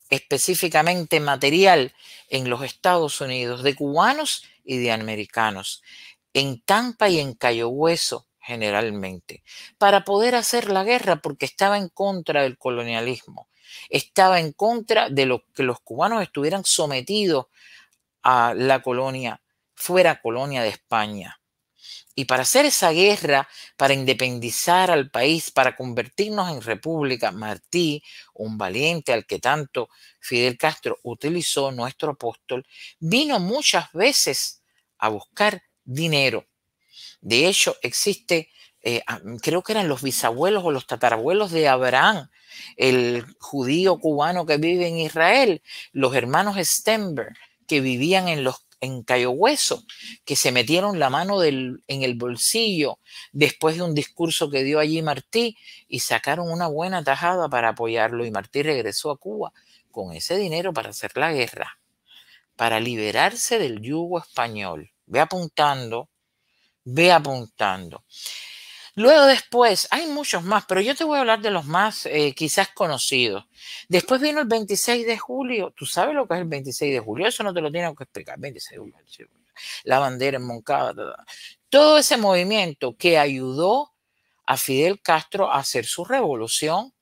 específicamente 0.09 1.19
material, 1.19 1.95
en 2.29 2.49
los 2.49 2.63
Estados 2.63 3.21
Unidos, 3.21 3.63
de 3.63 3.75
cubanos 3.75 4.45
y 4.65 4.79
de 4.79 4.93
americanos, 4.93 5.83
en 6.33 6.61
Tampa 6.63 7.09
y 7.09 7.19
en 7.19 7.35
Cayo 7.35 7.69
Hueso 7.69 8.27
generalmente, 8.39 9.43
para 9.79 10.05
poder 10.05 10.35
hacer 10.35 10.71
la 10.71 10.85
guerra 10.85 11.17
porque 11.17 11.47
estaba 11.47 11.77
en 11.77 11.89
contra 11.89 12.43
del 12.43 12.59
colonialismo, 12.59 13.49
estaba 13.89 14.41
en 14.41 14.53
contra 14.53 15.09
de 15.09 15.27
lo 15.27 15.45
que 15.55 15.63
los 15.63 15.81
cubanos 15.81 16.23
estuvieran 16.23 16.63
sometidos 16.65 17.47
a 18.23 18.55
la 18.55 18.83
colonia, 18.83 19.41
fuera 19.75 20.21
colonia 20.21 20.63
de 20.63 20.69
España. 20.69 21.40
Y 22.15 22.25
para 22.25 22.43
hacer 22.43 22.67
esa 22.67 22.91
guerra, 22.91 23.49
para 23.77 23.95
independizar 23.95 24.91
al 24.91 25.11
país, 25.11 25.51
para 25.51 25.77
convertirnos 25.77 26.51
en 26.51 26.61
república, 26.61 27.31
Martí, 27.33 28.03
un 28.35 28.59
valiente 28.59 29.13
al 29.13 29.27
que 29.27 29.39
tanto 29.39 29.89
Fidel 30.21 30.59
Castro 30.59 30.99
utilizó, 31.03 31.71
nuestro 31.73 32.13
apóstol, 32.13 32.67
vino 32.99 33.39
muchas 33.39 33.93
veces 33.93 34.63
a 34.99 35.09
buscar 35.09 35.63
dinero. 35.85 36.47
De 37.21 37.47
hecho, 37.47 37.77
existe, 37.83 38.51
eh, 38.83 39.03
creo 39.43 39.63
que 39.63 39.73
eran 39.73 39.89
los 39.89 40.03
bisabuelos 40.03 40.65
o 40.65 40.71
los 40.71 40.87
tatarabuelos 40.87 41.51
de 41.51 41.69
Abraham, 41.69 42.29
el 42.77 43.25
judío 43.39 43.99
cubano 43.99 44.47
que 44.47 44.57
vive 44.57 44.89
en 44.89 44.99
Israel, 44.99 45.63
los 45.93 46.15
hermanos 46.15 46.57
Stenberg, 46.61 47.35
que 47.67 47.81
vivían 47.81 48.29
en 48.29 48.43
los 48.43 48.67
en 48.81 49.03
Cayo 49.03 49.31
Hueso, 49.31 49.85
que 50.25 50.37
se 50.37 50.53
metieron 50.53 50.99
la 50.99 51.11
mano 51.11 51.43
en 51.43 51.81
el 51.89 52.15
bolsillo 52.15 52.99
después 53.33 53.77
de 53.77 53.83
un 53.83 53.95
discurso 53.95 54.51
que 54.51 54.65
dio 54.65 54.79
allí 54.79 55.03
Martí 55.03 55.57
y 55.89 56.01
sacaron 56.01 56.51
una 56.51 56.67
buena 56.67 57.05
tajada 57.05 57.49
para 57.49 57.71
apoyarlo 57.71 58.25
y 58.25 58.31
Martí 58.31 58.63
regresó 58.63 59.11
a 59.11 59.19
Cuba 59.19 59.53
con 59.91 60.13
ese 60.13 60.37
dinero 60.37 60.73
para 60.73 60.91
hacer 60.91 61.13
la 61.17 61.33
guerra, 61.33 61.79
para 62.57 62.81
liberarse 62.81 63.59
del 63.59 63.81
yugo 63.81 64.19
español. 64.19 64.91
Ve 65.07 65.21
apuntando, 65.21 66.09
ve 66.85 67.13
apuntando. 67.13 68.05
Luego 69.01 69.25
después, 69.25 69.89
hay 69.91 70.09
muchos 70.09 70.43
más, 70.45 70.67
pero 70.67 70.83
yo 70.83 70.95
te 70.95 71.05
voy 71.05 71.17
a 71.17 71.21
hablar 71.21 71.41
de 71.41 71.51
los 71.51 71.65
más 71.65 72.05
eh, 72.05 72.35
quizás 72.37 72.69
conocidos. 72.69 73.47
Después 73.89 74.21
vino 74.21 74.41
el 74.41 74.47
26 74.47 75.07
de 75.07 75.17
julio. 75.17 75.73
¿Tú 75.75 75.87
sabes 75.87 76.15
lo 76.15 76.29
que 76.29 76.35
es 76.35 76.41
el 76.41 76.47
26 76.47 76.93
de 76.93 77.01
julio? 77.01 77.27
Eso 77.27 77.43
no 77.43 77.55
te 77.55 77.63
lo 77.63 77.73
tengo 77.73 77.95
que 77.95 78.05
explicar. 78.05 78.39
26 78.39 78.73
de 78.73 78.79
julio, 78.79 78.97
la 79.85 80.01
bandera 80.01 80.37
en 80.37 80.45
Moncada. 80.45 81.25
Todo 81.71 81.97
ese 81.97 82.19
movimiento 82.19 82.95
que 82.95 83.17
ayudó 83.17 83.95
a 84.45 84.59
Fidel 84.59 85.01
Castro 85.01 85.51
a 85.51 85.61
hacer 85.61 85.87
su 85.87 86.05
revolución, 86.05 86.93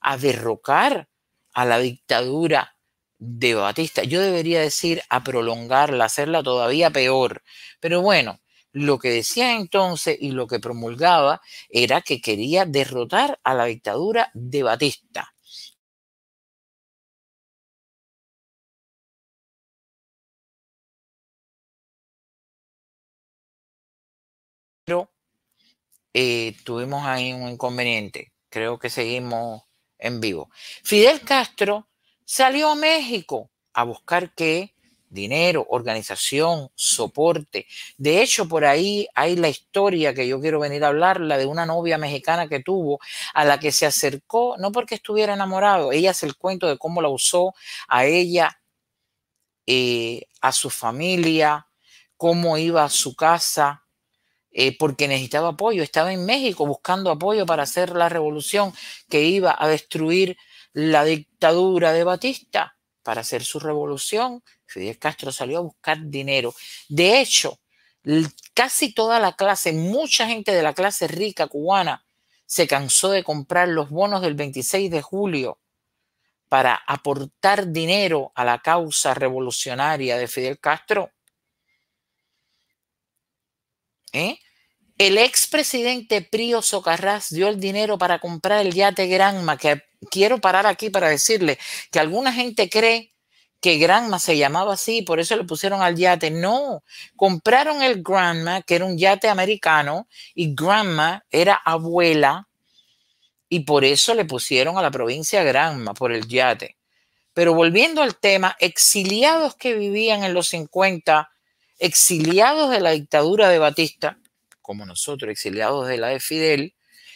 a 0.00 0.18
derrocar 0.18 1.08
a 1.52 1.64
la 1.64 1.80
dictadura 1.80 2.76
de 3.18 3.54
Batista. 3.54 4.04
Yo 4.04 4.20
debería 4.20 4.60
decir 4.60 5.02
a 5.08 5.24
prolongarla, 5.24 6.04
hacerla 6.04 6.44
todavía 6.44 6.90
peor. 6.90 7.42
Pero 7.80 8.02
bueno, 8.02 8.38
lo 8.72 8.98
que 8.98 9.10
decía 9.10 9.56
entonces 9.56 10.16
y 10.20 10.32
lo 10.32 10.46
que 10.46 10.60
promulgaba 10.60 11.40
era 11.70 12.02
que 12.02 12.20
quería 12.20 12.64
derrotar 12.66 13.40
a 13.44 13.54
la 13.54 13.64
dictadura 13.66 14.30
de 14.34 14.62
Batista. 14.62 15.32
Pero 24.84 25.08
eh, 26.14 26.56
tuvimos 26.64 27.04
ahí 27.06 27.32
un 27.32 27.48
inconveniente. 27.48 28.32
Creo 28.48 28.78
que 28.78 28.90
seguimos 28.90 29.62
en 29.98 30.20
vivo. 30.20 30.50
Fidel 30.84 31.20
Castro 31.22 31.88
salió 32.24 32.70
a 32.70 32.74
México 32.74 33.50
a 33.74 33.84
buscar 33.84 34.34
qué? 34.34 34.74
Dinero, 35.10 35.66
organización, 35.68 36.70
soporte. 36.74 37.66
De 37.98 38.22
hecho, 38.22 38.48
por 38.48 38.64
ahí 38.64 39.08
hay 39.14 39.36
la 39.36 39.48
historia 39.48 40.14
que 40.14 40.26
yo 40.26 40.40
quiero 40.40 40.60
venir 40.60 40.84
a 40.84 40.88
hablar, 40.88 41.20
la 41.20 41.36
de 41.36 41.46
una 41.46 41.66
novia 41.66 41.98
mexicana 41.98 42.48
que 42.48 42.60
tuvo, 42.60 43.00
a 43.34 43.44
la 43.44 43.60
que 43.60 43.72
se 43.72 43.86
acercó, 43.86 44.56
no 44.58 44.72
porque 44.72 44.94
estuviera 44.94 45.34
enamorado, 45.34 45.92
ella 45.92 46.12
hace 46.12 46.26
el 46.26 46.36
cuento 46.36 46.68
de 46.68 46.78
cómo 46.78 47.02
la 47.02 47.08
usó 47.08 47.54
a 47.88 48.06
ella, 48.06 48.60
eh, 49.66 50.26
a 50.40 50.52
su 50.52 50.70
familia, 50.70 51.66
cómo 52.16 52.56
iba 52.56 52.84
a 52.84 52.88
su 52.88 53.14
casa, 53.14 53.84
eh, 54.52 54.76
porque 54.76 55.08
necesitaba 55.08 55.50
apoyo. 55.50 55.82
Estaba 55.82 56.12
en 56.12 56.26
México 56.26 56.66
buscando 56.66 57.10
apoyo 57.10 57.46
para 57.46 57.62
hacer 57.62 57.94
la 57.94 58.08
revolución 58.08 58.72
que 59.08 59.22
iba 59.22 59.54
a 59.56 59.68
destruir 59.68 60.36
la 60.72 61.04
dictadura 61.04 61.92
de 61.92 62.04
Batista. 62.04 62.76
Para 63.02 63.22
hacer 63.22 63.42
su 63.44 63.60
revolución, 63.60 64.42
Fidel 64.70 64.98
Castro 64.98 65.32
salió 65.32 65.58
a 65.58 65.62
buscar 65.62 65.98
dinero. 66.00 66.54
De 66.88 67.20
hecho, 67.20 67.58
casi 68.54 68.94
toda 68.94 69.18
la 69.18 69.32
clase, 69.32 69.72
mucha 69.72 70.26
gente 70.26 70.52
de 70.52 70.62
la 70.62 70.74
clase 70.74 71.08
rica 71.08 71.48
cubana, 71.48 72.04
se 72.46 72.66
cansó 72.66 73.10
de 73.10 73.24
comprar 73.24 73.68
los 73.68 73.90
bonos 73.90 74.22
del 74.22 74.34
26 74.34 74.90
de 74.90 75.02
julio 75.02 75.58
para 76.48 76.74
aportar 76.86 77.68
dinero 77.68 78.32
a 78.34 78.44
la 78.44 78.58
causa 78.60 79.14
revolucionaria 79.14 80.18
de 80.18 80.26
Fidel 80.26 80.58
Castro. 80.58 81.12
¿Eh? 84.12 84.38
El 84.98 85.16
expresidente 85.16 86.22
Prío 86.22 86.60
Socarrás 86.60 87.30
dio 87.30 87.48
el 87.48 87.60
dinero 87.60 87.98
para 87.98 88.18
comprar 88.18 88.66
el 88.66 88.74
yate 88.74 89.06
Granma, 89.06 89.56
quiero 90.10 90.40
parar 90.40 90.66
aquí 90.66 90.90
para 90.90 91.08
decirle 91.08 91.58
que 91.92 92.00
alguna 92.00 92.32
gente 92.32 92.68
cree 92.68 93.14
que 93.60 93.76
Granma 93.76 94.18
se 94.18 94.36
llamaba 94.36 94.74
así, 94.74 95.02
por 95.02 95.20
eso 95.20 95.36
le 95.36 95.44
pusieron 95.44 95.82
al 95.82 95.96
yate. 95.96 96.30
No, 96.30 96.82
compraron 97.16 97.82
el 97.82 98.02
Granma, 98.02 98.62
que 98.62 98.76
era 98.76 98.86
un 98.86 98.96
yate 98.96 99.28
americano, 99.28 100.08
y 100.34 100.54
Granma 100.54 101.24
era 101.30 101.54
abuela, 101.54 102.48
y 103.48 103.60
por 103.60 103.84
eso 103.84 104.14
le 104.14 104.24
pusieron 104.24 104.78
a 104.78 104.82
la 104.82 104.90
provincia 104.90 105.42
Granma, 105.42 105.92
por 105.92 106.12
el 106.12 106.26
yate. 106.26 106.76
Pero 107.34 107.54
volviendo 107.54 108.02
al 108.02 108.16
tema, 108.16 108.56
exiliados 108.60 109.54
que 109.56 109.74
vivían 109.74 110.24
en 110.24 110.34
los 110.34 110.48
50, 110.48 111.30
exiliados 111.78 112.70
de 112.70 112.80
la 112.80 112.90
dictadura 112.92 113.48
de 113.48 113.58
Batista, 113.58 114.18
como 114.62 114.86
nosotros, 114.86 115.30
exiliados 115.30 115.86
de 115.88 115.98
la 115.98 116.08
de 116.08 116.20
Fidel, 116.20 116.74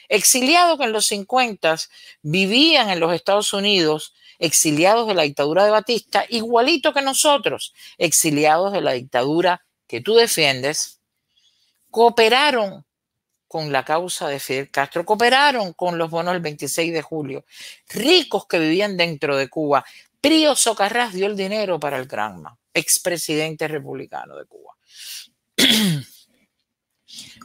exiliados 0.09 0.79
que 0.79 0.85
en 0.85 0.93
los 0.93 1.07
50 1.07 1.77
vivían 2.23 2.91
en 2.91 3.01
los 3.01 3.13
Estados 3.15 3.53
Unidos, 3.53 4.15
exiliados 4.45 5.07
de 5.09 5.15
la 5.15 5.23
dictadura 5.23 5.65
de 5.65 5.71
Batista, 5.71 6.25
igualito 6.29 6.93
que 6.93 7.03
nosotros, 7.03 7.73
exiliados 7.99 8.73
de 8.73 8.81
la 8.81 8.93
dictadura 8.93 9.65
que 9.87 10.01
tú 10.01 10.15
defiendes, 10.15 11.01
cooperaron 11.91 12.85
con 13.49 13.73
la 13.73 13.85
causa 13.85 14.29
de 14.29 14.41
Fidel 14.41 14.71
Castro, 14.71 15.05
cooperaron 15.05 15.73
con 15.75 15.97
los 15.97 16.11
bonos 16.11 16.33
del 16.35 16.43
26 16.43 16.93
de 16.93 17.03
julio, 17.03 17.45
ricos 17.89 18.47
que 18.47 18.59
vivían 18.59 18.97
dentro 18.97 19.37
de 19.37 19.49
Cuba. 19.49 19.85
Prío 20.21 20.57
Socarrás 20.57 21.13
dio 21.13 21.27
el 21.27 21.37
dinero 21.37 21.79
para 21.79 21.99
el 21.99 22.07
Granma, 22.07 22.59
expresidente 22.73 23.69
republicano 23.69 24.37
de 24.37 24.47
Cuba. 24.47 24.75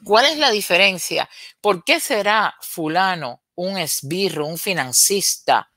¿Cuál 0.03 0.25
es 0.25 0.37
la 0.37 0.49
diferencia? 0.49 1.29
¿Por 1.61 1.83
qué 1.83 1.99
será 1.99 2.55
fulano 2.59 3.43
un 3.55 3.77
esbirro, 3.77 4.47
un 4.47 4.57
financista 4.57 5.69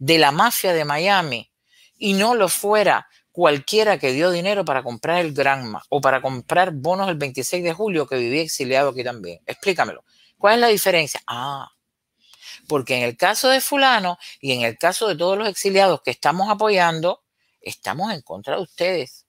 de 0.00 0.18
la 0.18 0.32
mafia 0.32 0.72
de 0.72 0.84
Miami 0.84 1.52
y 1.96 2.14
no 2.14 2.34
lo 2.34 2.48
fuera 2.48 3.08
cualquiera 3.30 4.00
que 4.00 4.10
dio 4.10 4.32
dinero 4.32 4.64
para 4.64 4.82
comprar 4.82 5.18
el 5.18 5.32
Granma 5.32 5.84
o 5.88 6.00
para 6.00 6.20
comprar 6.20 6.72
bonos 6.72 7.08
el 7.08 7.14
26 7.14 7.62
de 7.62 7.72
julio 7.72 8.08
que 8.08 8.16
vivía 8.16 8.42
exiliado 8.42 8.88
aquí 8.88 9.04
también? 9.04 9.40
Explícamelo. 9.46 10.04
¿Cuál 10.36 10.54
es 10.54 10.60
la 10.60 10.66
diferencia? 10.66 11.22
Ah, 11.28 11.70
porque 12.66 12.96
en 12.96 13.04
el 13.04 13.16
caso 13.16 13.48
de 13.48 13.60
fulano 13.60 14.18
y 14.40 14.52
en 14.52 14.62
el 14.62 14.76
caso 14.76 15.06
de 15.06 15.14
todos 15.14 15.38
los 15.38 15.48
exiliados 15.48 16.02
que 16.02 16.10
estamos 16.10 16.50
apoyando, 16.50 17.22
estamos 17.60 18.12
en 18.12 18.22
contra 18.22 18.56
de 18.56 18.62
ustedes 18.62 19.26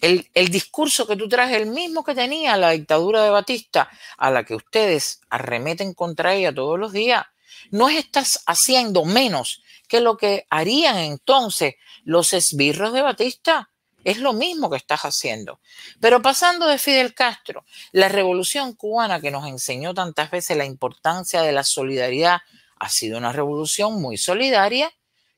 el, 0.00 0.50
discurso 0.50 1.06
que 1.06 1.16
tú 1.16 1.28
traes, 1.28 1.52
el 1.52 1.66
mismo 1.66 2.04
que 2.04 2.14
tenía 2.14 2.56
la 2.56 2.70
dictadura 2.70 3.22
de 3.22 3.30
Batista, 3.30 3.90
a 4.16 4.30
la 4.30 4.44
que 4.44 4.54
ustedes 4.54 5.20
arremeten 5.28 5.94
contra 5.94 6.34
ella 6.34 6.54
todos 6.54 6.78
los 6.78 6.92
días, 6.92 7.24
no 7.70 7.88
estás 7.88 8.42
haciendo 8.46 9.04
menos 9.04 9.62
que 9.88 10.00
lo 10.00 10.16
que 10.16 10.46
harían 10.50 10.98
entonces 10.98 11.74
los 12.04 12.32
esbirros 12.32 12.92
de 12.92 13.02
Batista. 13.02 13.70
Es 14.02 14.18
lo 14.18 14.32
mismo 14.32 14.70
que 14.70 14.78
estás 14.78 15.00
haciendo. 15.02 15.60
Pero 16.00 16.22
pasando 16.22 16.66
de 16.66 16.78
Fidel 16.78 17.12
Castro, 17.12 17.64
la 17.92 18.08
revolución 18.08 18.72
cubana 18.74 19.20
que 19.20 19.30
nos 19.30 19.46
enseñó 19.46 19.92
tantas 19.92 20.30
veces 20.30 20.56
la 20.56 20.64
importancia 20.64 21.42
de 21.42 21.52
la 21.52 21.64
solidaridad 21.64 22.40
ha 22.76 22.88
sido 22.88 23.18
una 23.18 23.32
revolución 23.32 24.00
muy 24.00 24.16
solidaria, 24.16 24.90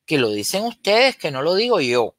que 0.07 0.19
lo 0.19 0.31
dicen 0.31 0.65
ustedes, 0.65 1.17
que 1.17 1.33
no 1.33 1.43
lo 1.43 1.55
digo 1.55 1.81
yo. 1.81 2.15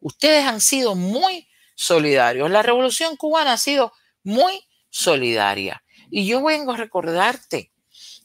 Ustedes 0.00 0.44
han 0.44 0.60
sido 0.60 0.96
muy 0.96 1.46
solidarios. 1.76 2.50
La 2.50 2.62
revolución 2.62 3.16
cubana 3.16 3.52
ha 3.52 3.58
sido 3.58 3.92
muy 4.24 4.64
solidaria. 4.90 5.84
Y 6.10 6.26
yo 6.26 6.42
vengo 6.42 6.72
a 6.72 6.76
recordarte 6.76 7.70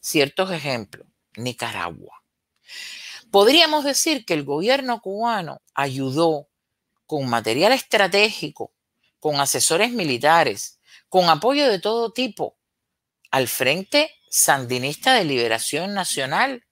ciertos 0.02 0.52
ejemplos. 0.52 1.08
Nicaragua. 1.36 2.24
Podríamos 3.32 3.84
decir 3.84 4.26
que 4.26 4.34
el 4.34 4.44
gobierno 4.44 5.02
cubano 5.02 5.62
ayudó 5.74 6.50
con 7.06 7.30
material 7.30 7.72
estratégico, 7.72 8.74
con 9.20 9.40
asesores 9.40 9.92
militares, 9.92 10.80
con 11.10 11.30
apoyo 11.30 11.68
de 11.68 11.80
todo 11.80 12.12
tipo 12.12 12.58
al 13.32 13.48
Frente 13.48 14.14
Sandinista 14.30 15.14
de 15.14 15.26
Liberación 15.26 15.94
Nacional, 15.94 16.66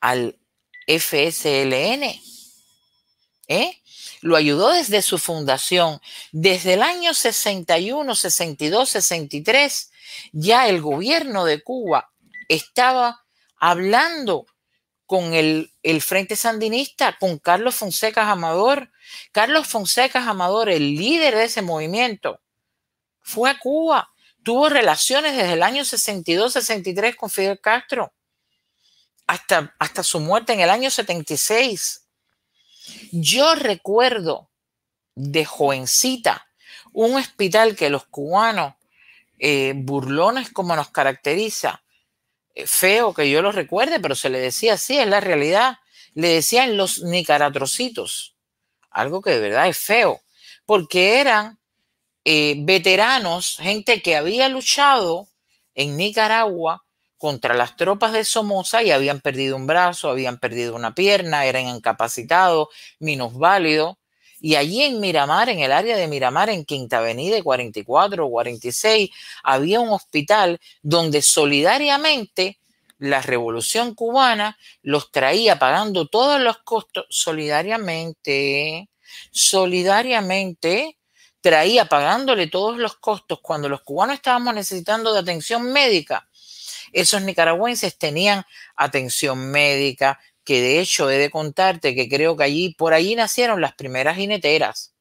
al 0.00 0.38
FSLN, 0.86 2.20
¿eh? 3.48 3.82
lo 4.20 4.36
ayudó 4.36 4.72
desde 4.72 5.02
su 5.02 5.18
fundación. 5.18 6.00
Desde 6.32 6.74
el 6.74 6.82
año 6.82 7.14
61, 7.14 8.14
62, 8.14 8.88
63, 8.88 9.90
ya 10.32 10.68
el 10.68 10.80
gobierno 10.80 11.44
de 11.44 11.62
Cuba 11.62 12.12
estaba 12.48 13.25
hablando 13.66 14.46
con 15.06 15.34
el, 15.34 15.72
el, 15.82 16.00
Frente 16.00 16.36
Sandinista, 16.36 17.16
con 17.18 17.38
Carlos 17.38 17.74
Fonseca 17.74 18.30
Amador. 18.30 18.92
Carlos 19.32 19.66
Fonseca 19.66 20.22
Amador, 20.22 20.68
el 20.68 20.94
líder 20.94 21.34
de 21.34 21.44
ese 21.44 21.62
movimiento, 21.62 22.40
fue 23.22 23.50
a 23.50 23.58
Cuba, 23.58 24.08
tuvo 24.44 24.68
relaciones 24.68 25.36
desde 25.36 25.54
el 25.54 25.64
año 25.64 25.82
62-63 25.82 27.16
con 27.16 27.28
Fidel 27.28 27.60
Castro, 27.60 28.14
hasta, 29.26 29.74
hasta 29.80 30.04
su 30.04 30.20
muerte 30.20 30.52
en 30.52 30.60
el 30.60 30.70
año 30.70 30.88
76. 30.88 32.06
Yo 33.10 33.56
recuerdo 33.56 34.48
de 35.16 35.44
jovencita 35.44 36.46
un 36.92 37.16
hospital 37.16 37.74
que 37.74 37.90
los 37.90 38.04
cubanos, 38.06 38.74
eh, 39.40 39.72
burlones 39.74 40.50
como 40.50 40.76
nos 40.76 40.90
caracteriza, 40.90 41.82
feo 42.64 43.12
que 43.12 43.28
yo 43.30 43.42
lo 43.42 43.52
recuerde, 43.52 44.00
pero 44.00 44.14
se 44.14 44.30
le 44.30 44.38
decía 44.38 44.74
así, 44.74 44.98
es 44.98 45.06
la 45.06 45.20
realidad, 45.20 45.78
le 46.14 46.28
decían 46.28 46.76
los 46.76 47.02
nicaratrocitos, 47.02 48.36
algo 48.90 49.20
que 49.20 49.30
de 49.30 49.40
verdad 49.40 49.68
es 49.68 49.78
feo, 49.78 50.20
porque 50.64 51.20
eran 51.20 51.58
eh, 52.24 52.56
veteranos, 52.58 53.56
gente 53.58 54.02
que 54.02 54.16
había 54.16 54.48
luchado 54.48 55.28
en 55.74 55.96
Nicaragua 55.96 56.84
contra 57.18 57.54
las 57.54 57.76
tropas 57.76 58.12
de 58.12 58.24
Somoza 58.24 58.82
y 58.82 58.90
habían 58.90 59.20
perdido 59.20 59.56
un 59.56 59.66
brazo, 59.66 60.10
habían 60.10 60.38
perdido 60.38 60.74
una 60.74 60.94
pierna, 60.94 61.44
eran 61.44 61.66
incapacitados, 61.66 62.68
minusválidos. 62.98 63.96
Y 64.40 64.56
allí 64.56 64.82
en 64.82 65.00
Miramar, 65.00 65.48
en 65.48 65.60
el 65.60 65.72
área 65.72 65.96
de 65.96 66.06
Miramar, 66.08 66.50
en 66.50 66.64
Quinta 66.64 66.98
Avenida 66.98 67.42
44 67.42 68.26
o 68.26 68.30
46, 68.30 69.10
había 69.42 69.80
un 69.80 69.88
hospital 69.90 70.60
donde 70.82 71.22
solidariamente 71.22 72.58
la 72.98 73.20
revolución 73.22 73.94
cubana 73.94 74.58
los 74.82 75.10
traía 75.10 75.58
pagando 75.58 76.06
todos 76.06 76.40
los 76.40 76.58
costos 76.58 77.06
solidariamente, 77.10 78.88
solidariamente 79.30 80.96
traía 81.40 81.84
pagándole 81.84 82.48
todos 82.48 82.76
los 82.78 82.96
costos 82.96 83.38
cuando 83.40 83.68
los 83.68 83.82
cubanos 83.82 84.16
estábamos 84.16 84.54
necesitando 84.54 85.12
de 85.12 85.20
atención 85.20 85.72
médica. 85.72 86.28
Esos 86.92 87.22
nicaragüenses 87.22 87.98
tenían 87.98 88.44
atención 88.74 89.50
médica, 89.50 90.18
que 90.46 90.62
de 90.62 90.80
hecho 90.80 91.10
he 91.10 91.18
de 91.18 91.30
contarte 91.30 91.94
que 91.96 92.08
creo 92.08 92.36
que 92.38 92.44
allí, 92.44 92.74
por 92.74 92.94
allí 92.94 93.16
nacieron 93.16 93.60
las 93.60 93.74
primeras 93.74 94.16
jineteras. 94.16 94.94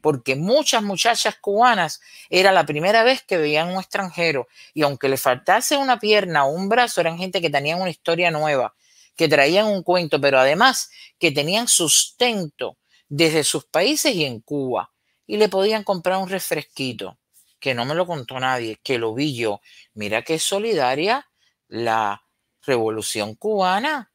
porque 0.00 0.36
muchas 0.36 0.82
muchachas 0.82 1.36
cubanas 1.40 2.00
era 2.30 2.52
la 2.52 2.66
primera 2.66 3.04
vez 3.04 3.22
que 3.22 3.36
veían 3.38 3.68
un 3.70 3.78
extranjero 3.80 4.48
y 4.74 4.82
aunque 4.82 5.08
le 5.08 5.16
faltase 5.16 5.76
una 5.76 5.98
pierna 6.00 6.44
o 6.46 6.52
un 6.52 6.68
brazo, 6.68 7.00
eran 7.00 7.18
gente 7.18 7.40
que 7.40 7.50
tenían 7.50 7.80
una 7.80 7.90
historia 7.90 8.30
nueva, 8.30 8.74
que 9.16 9.28
traían 9.28 9.66
un 9.66 9.82
cuento, 9.82 10.20
pero 10.20 10.38
además 10.40 10.90
que 11.18 11.30
tenían 11.32 11.68
sustento 11.68 12.78
desde 13.08 13.44
sus 13.44 13.64
países 13.66 14.14
y 14.14 14.24
en 14.24 14.40
Cuba 14.40 14.92
y 15.26 15.36
le 15.36 15.48
podían 15.48 15.84
comprar 15.84 16.18
un 16.18 16.28
refresquito, 16.28 17.18
que 17.60 17.74
no 17.74 17.84
me 17.84 17.94
lo 17.94 18.06
contó 18.06 18.40
nadie, 18.40 18.78
que 18.82 18.98
lo 18.98 19.14
vi 19.14 19.36
yo. 19.36 19.60
Mira 19.94 20.22
qué 20.22 20.38
solidaria 20.38 21.28
la 21.68 22.24
revolución 22.62 23.34
cubana. 23.36 24.11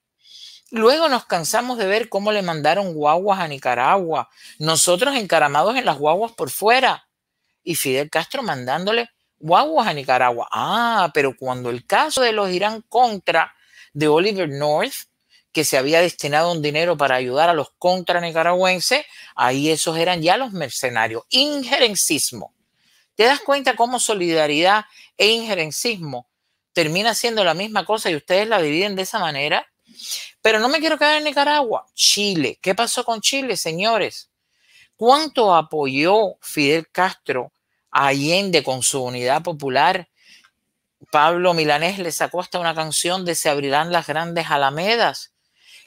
Luego 0.71 1.07
nos 1.07 1.25
cansamos 1.25 1.77
de 1.77 1.87
ver 1.87 2.09
cómo 2.09 2.31
le 2.31 2.41
mandaron 2.41 2.93
guaguas 2.93 3.39
a 3.39 3.47
Nicaragua, 3.47 4.29
nosotros 4.59 5.15
encaramados 5.15 5.77
en 5.77 5.85
las 5.85 5.97
guaguas 5.97 6.33
por 6.33 6.49
fuera 6.49 7.07
y 7.63 7.75
Fidel 7.75 8.09
Castro 8.09 8.43
mandándole 8.43 9.09
guaguas 9.39 9.87
a 9.87 9.93
Nicaragua. 9.93 10.47
Ah, 10.51 11.11
pero 11.13 11.35
cuando 11.37 11.69
el 11.69 11.85
caso 11.85 12.21
de 12.21 12.33
los 12.33 12.49
Irán 12.49 12.83
contra 12.89 13.53
de 13.93 14.07
Oliver 14.07 14.49
North, 14.49 14.93
que 15.51 15.63
se 15.63 15.77
había 15.77 16.01
destinado 16.01 16.51
un 16.51 16.61
dinero 16.61 16.97
para 16.97 17.15
ayudar 17.15 17.49
a 17.49 17.53
los 17.53 17.71
contra 17.79 18.21
nicaragüenses, 18.21 19.05
ahí 19.35 19.69
esos 19.69 19.97
eran 19.97 20.21
ya 20.21 20.37
los 20.37 20.51
mercenarios. 20.51 21.23
Injerencismo. 21.29 22.53
¿Te 23.15 23.23
das 23.23 23.39
cuenta 23.39 23.75
cómo 23.75 23.99
solidaridad 23.99 24.85
e 25.17 25.29
injerencismo 25.29 26.29
termina 26.73 27.15
siendo 27.15 27.43
la 27.43 27.55
misma 27.55 27.85
cosa 27.85 28.11
y 28.11 28.15
ustedes 28.15 28.47
la 28.47 28.61
dividen 28.61 28.95
de 28.95 29.01
esa 29.01 29.17
manera? 29.17 29.65
Pero 30.41 30.59
no 30.59 30.69
me 30.69 30.79
quiero 30.79 30.97
quedar 30.97 31.17
en 31.17 31.23
Nicaragua. 31.23 31.85
Chile. 31.93 32.59
¿Qué 32.61 32.75
pasó 32.75 33.03
con 33.03 33.21
Chile, 33.21 33.57
señores? 33.57 34.29
¿Cuánto 34.95 35.53
apoyó 35.53 36.37
Fidel 36.41 36.87
Castro 36.91 37.51
a 37.91 38.07
Allende 38.07 38.63
con 38.63 38.83
su 38.83 39.03
unidad 39.03 39.43
popular? 39.43 40.09
Pablo 41.11 41.53
Milanés 41.53 41.99
le 41.99 42.11
sacó 42.11 42.41
hasta 42.41 42.59
una 42.59 42.75
canción 42.75 43.23
de 43.23 43.35
Se 43.35 43.49
abrirán 43.49 43.91
las 43.91 44.07
grandes 44.07 44.47
alamedas. 44.49 45.33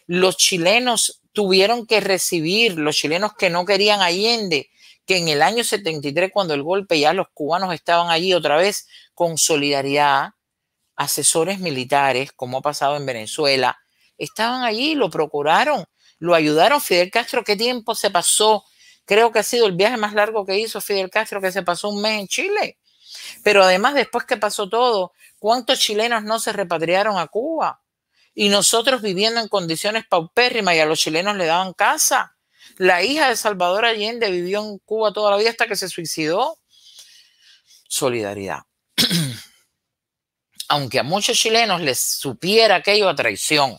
Los 0.06 0.36
chilenos 0.36 1.20
tuvieron 1.32 1.86
que 1.86 2.00
recibir, 2.00 2.78
los 2.78 2.96
chilenos 2.96 3.34
que 3.34 3.50
no 3.50 3.64
querían 3.64 4.00
Allende, 4.00 4.70
que 5.06 5.16
en 5.16 5.28
el 5.28 5.42
año 5.42 5.64
73, 5.64 6.30
cuando 6.32 6.54
el 6.54 6.62
golpe 6.62 6.98
ya 6.98 7.12
los 7.12 7.28
cubanos 7.34 7.74
estaban 7.74 8.10
allí 8.10 8.32
otra 8.32 8.56
vez 8.56 8.86
con 9.14 9.38
solidaridad, 9.38 10.30
asesores 10.96 11.58
militares, 11.58 12.32
como 12.32 12.58
ha 12.58 12.62
pasado 12.62 12.96
en 12.96 13.06
Venezuela, 13.06 13.78
estaban 14.20 14.62
allí, 14.62 14.94
lo 14.94 15.10
procuraron, 15.10 15.84
lo 16.18 16.34
ayudaron. 16.34 16.80
Fidel 16.80 17.10
Castro, 17.10 17.42
¿qué 17.42 17.56
tiempo 17.56 17.94
se 17.94 18.10
pasó? 18.10 18.64
Creo 19.04 19.32
que 19.32 19.40
ha 19.40 19.42
sido 19.42 19.66
el 19.66 19.72
viaje 19.72 19.96
más 19.96 20.14
largo 20.14 20.46
que 20.46 20.58
hizo 20.58 20.80
Fidel 20.80 21.10
Castro, 21.10 21.40
que 21.40 21.50
se 21.50 21.62
pasó 21.62 21.88
un 21.88 22.00
mes 22.00 22.20
en 22.20 22.28
Chile. 22.28 22.78
Pero 23.42 23.64
además, 23.64 23.94
después 23.94 24.24
que 24.24 24.36
pasó 24.36 24.68
todo, 24.68 25.12
¿cuántos 25.38 25.80
chilenos 25.80 26.22
no 26.22 26.38
se 26.38 26.52
repatriaron 26.52 27.18
a 27.18 27.26
Cuba? 27.26 27.82
Y 28.34 28.48
nosotros 28.48 29.02
viviendo 29.02 29.40
en 29.40 29.48
condiciones 29.48 30.04
paupérrimas 30.06 30.76
y 30.76 30.80
a 30.80 30.86
los 30.86 31.00
chilenos 31.00 31.36
le 31.36 31.46
daban 31.46 31.72
casa. 31.72 32.36
La 32.76 33.02
hija 33.02 33.28
de 33.28 33.36
Salvador 33.36 33.84
Allende 33.84 34.30
vivió 34.30 34.62
en 34.62 34.78
Cuba 34.78 35.12
toda 35.12 35.32
la 35.32 35.36
vida 35.38 35.50
hasta 35.50 35.66
que 35.66 35.76
se 35.76 35.88
suicidó. 35.88 36.58
Solidaridad. 37.88 38.60
Aunque 40.68 41.00
a 41.00 41.02
muchos 41.02 41.36
chilenos 41.36 41.80
les 41.80 41.98
supiera 41.98 42.76
aquello 42.76 43.08
a 43.08 43.16
traición, 43.16 43.76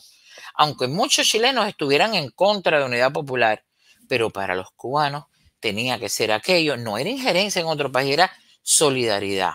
aunque 0.62 0.88
muchos 0.88 1.26
chilenos 1.26 1.68
estuvieran 1.68 2.14
en 2.14 2.30
contra 2.30 2.78
de 2.78 2.86
Unidad 2.86 3.12
Popular, 3.12 3.66
pero 4.08 4.30
para 4.30 4.54
los 4.54 4.70
cubanos 4.76 5.26
tenía 5.60 5.98
que 5.98 6.08
ser 6.08 6.32
aquello, 6.32 6.78
no 6.78 7.00
era 7.00 7.10
injerencia 7.10 7.62
en 7.62 7.66
otro 7.66 7.92
país, 7.92 8.14
era 8.14 8.32
solidaridad. 8.62 9.54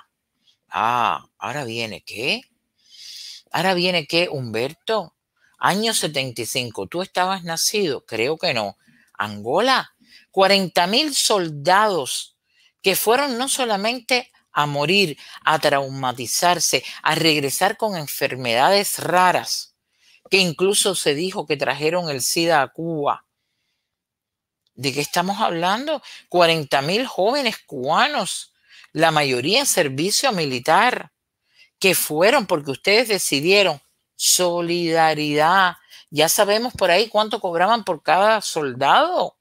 Ah, 0.69 1.25
ahora 1.39 1.63
viene 1.63 2.03
qué? 2.05 2.41
Ahora 3.53 3.75
viene 3.75 4.09
qué, 4.09 4.29
Humberto? 4.29 5.15
Año 5.59 5.95
75, 5.95 6.89
¿tú 6.89 7.03
estabas 7.03 7.45
nacido? 7.45 8.05
Creo 8.05 8.37
que 8.37 8.53
no. 8.53 8.77
Angola, 9.17 9.95
40 10.33 10.89
mil 10.89 11.15
soldados 11.15 12.37
que 12.83 12.97
fueron 12.97 13.39
no 13.39 13.49
solamente 13.49 14.33
a 14.51 14.67
morir, 14.67 15.17
a 15.45 15.61
traumatizarse, 15.61 16.83
a 17.05 17.15
regresar 17.15 17.77
con 17.77 17.97
enfermedades 17.97 18.99
raras, 18.99 19.76
que 20.31 20.39
incluso 20.39 20.95
se 20.95 21.15
dijo 21.15 21.47
que 21.47 21.57
trajeron 21.57 22.09
el 22.11 22.21
SIDA 22.21 22.63
a 22.63 22.69
Cuba. 22.69 23.25
¿De 24.75 24.93
qué 24.93 25.01
estamos 25.01 25.41
hablando? 25.41 26.03
40 26.29 26.83
mil 26.83 27.07
jóvenes 27.07 27.57
cubanos, 27.65 28.53
la 28.93 29.11
mayoría 29.11 29.61
en 29.61 29.67
servicio 29.67 30.33
militar, 30.33 31.13
que 31.79 31.95
fueron 31.95 32.47
porque 32.47 32.71
ustedes 32.73 33.09
decidieron 33.09 33.81
solidaridad. 34.17 35.77
Ya 36.11 36.29
sabemos 36.29 36.75
por 36.75 36.91
ahí 36.91 37.09
cuánto 37.09 37.41
cobraban 37.41 37.85
por 37.85 38.03
cada 38.03 38.41
soldado. 38.43 39.37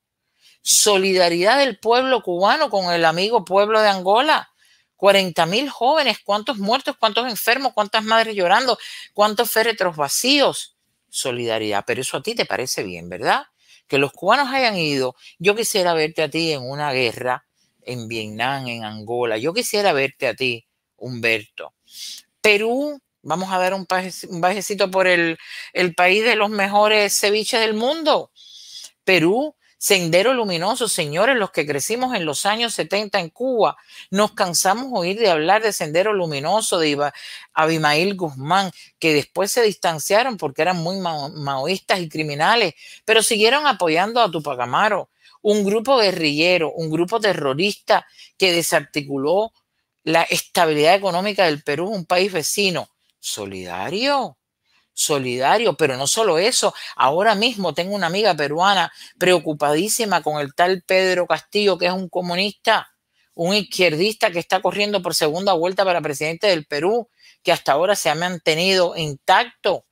Solidaridad 0.61 1.59
del 1.59 1.79
pueblo 1.79 2.23
cubano 2.23 2.69
con 2.69 2.93
el 2.93 3.05
amigo 3.05 3.45
pueblo 3.45 3.81
de 3.81 3.89
Angola. 3.89 4.51
40 4.95 5.45
mil 5.47 5.69
jóvenes, 5.69 6.19
cuántos 6.23 6.57
muertos, 6.57 6.95
cuántos 6.97 7.27
enfermos, 7.27 7.73
cuántas 7.73 8.03
madres 8.03 8.35
llorando, 8.35 8.77
cuántos 9.13 9.51
féretros 9.51 9.97
vacíos 9.97 10.74
solidaridad. 11.15 11.83
Pero 11.87 12.01
eso 12.01 12.17
a 12.17 12.23
ti 12.23 12.35
te 12.35 12.45
parece 12.45 12.83
bien, 12.83 13.09
¿verdad? 13.09 13.43
Que 13.87 13.97
los 13.97 14.11
cubanos 14.11 14.49
hayan 14.53 14.77
ido. 14.77 15.15
Yo 15.39 15.55
quisiera 15.55 15.93
verte 15.93 16.23
a 16.23 16.29
ti 16.29 16.51
en 16.51 16.61
una 16.61 16.91
guerra 16.91 17.45
en 17.81 18.07
Vietnam, 18.07 18.67
en 18.67 18.83
Angola. 18.83 19.37
Yo 19.37 19.53
quisiera 19.53 19.93
verte 19.93 20.27
a 20.27 20.35
ti, 20.35 20.65
Humberto. 20.97 21.73
Perú, 22.41 22.99
vamos 23.21 23.51
a 23.51 23.57
dar 23.57 23.73
un, 23.73 23.85
bajecito 24.41 24.91
por 24.91 25.07
el, 25.07 25.37
el 25.73 25.95
país 25.95 26.23
de 26.23 26.35
los 26.35 26.49
mejores 26.49 27.17
ceviches 27.19 27.59
del 27.59 27.73
mundo. 27.73 28.31
Perú 29.03 29.55
Sendero 29.77 30.33
Luminoso, 30.33 30.87
señores, 30.87 31.35
los 31.35 31.51
que 31.51 31.65
crecimos 31.65 32.15
en 32.15 32.25
los 32.25 32.45
años 32.45 32.73
70 32.73 33.19
en 33.19 33.29
Cuba, 33.29 33.77
nos 34.09 34.31
cansamos 34.31 34.87
oír 34.93 35.19
de 35.19 35.29
hablar 35.29 35.61
de 35.61 35.73
Sendero 35.73 36.13
Luminoso, 36.13 36.79
de 36.79 37.11
Abimail 37.53 38.15
Guzmán, 38.15 38.71
que 38.99 39.13
después 39.13 39.51
se 39.51 39.61
distanciaron 39.63 40.37
porque 40.37 40.61
eran 40.61 40.77
muy 40.77 40.97
maoístas 40.97 41.99
y 41.99 42.09
criminales, 42.09 42.73
pero 43.03 43.21
siguieron 43.21 43.67
apoyando 43.67 44.21
a 44.21 44.31
Tupac 44.31 44.59
Amaro, 44.59 45.09
un 45.41 45.63
grupo 45.63 45.97
guerrillero, 45.97 46.71
un 46.71 46.89
grupo 46.89 47.19
terrorista 47.19 48.07
que 48.37 48.51
desarticuló 48.51 49.51
la 50.03 50.23
estabilidad 50.23 50.95
económica 50.95 51.45
del 51.45 51.63
Perú, 51.63 51.89
un 51.89 52.05
país 52.05 52.31
vecino. 52.31 52.89
Solidario 53.19 54.37
solidario, 54.95 55.75
pero 55.75 55.97
no 55.97 56.07
solo 56.07 56.39
eso, 56.39 56.73
ahora 56.95 57.35
mismo 57.35 57.73
tengo 57.73 57.93
una 57.93 58.07
amiga 58.07 58.33
peruana 58.33 58.91
preocupadísima 59.19 60.23
con 60.23 60.41
el 60.41 60.55
tal 60.55 60.81
Pedro 60.81 61.27
Castillo, 61.27 61.77
que 61.77 61.87
es 61.87 61.91
un 61.91 62.09
comunista, 62.09 62.91
un 63.35 63.53
izquierdista 63.53 64.31
que 64.31 64.39
está 64.39 64.61
corriendo 64.61 65.01
por 65.01 65.13
segunda 65.13 65.53
vuelta 65.53 65.83
para 65.83 66.01
presidente 66.01 66.47
del 66.47 66.65
Perú, 66.65 67.09
que 67.43 67.51
hasta 67.51 67.73
ahora 67.73 67.95
se 67.95 68.09
ha 68.09 68.15
mantenido 68.15 68.95
intacto. 68.95 69.85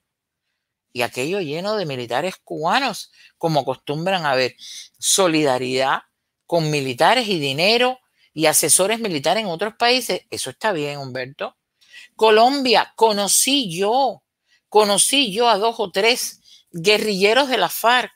Y 0.93 1.01
aquello 1.01 1.41
lleno 1.41 1.75
de 1.75 1.85
militares 1.85 2.35
cubanos, 2.43 3.11
como 3.37 3.61
acostumbran 3.61 4.25
a 4.25 4.35
ver, 4.35 4.55
solidaridad 4.97 6.03
con 6.45 6.71
militares 6.71 7.27
y 7.27 7.39
dinero 7.39 7.99
y 8.33 8.45
asesores 8.45 8.99
militares 8.99 9.43
en 9.43 9.49
otros 9.49 9.73
países. 9.77 10.21
Eso 10.29 10.49
está 10.51 10.71
bien, 10.71 10.99
Humberto. 10.99 11.57
Colombia, 12.15 12.93
conocí 12.95 13.75
yo 13.75 14.22
conocí 14.73 15.31
yo 15.31 15.49
a 15.49 15.59
dos 15.59 15.75
o 15.77 15.91
tres 15.91 16.41
guerrilleros 16.71 17.47
de 17.47 17.59
la 17.59 17.69
FARC 17.69 18.11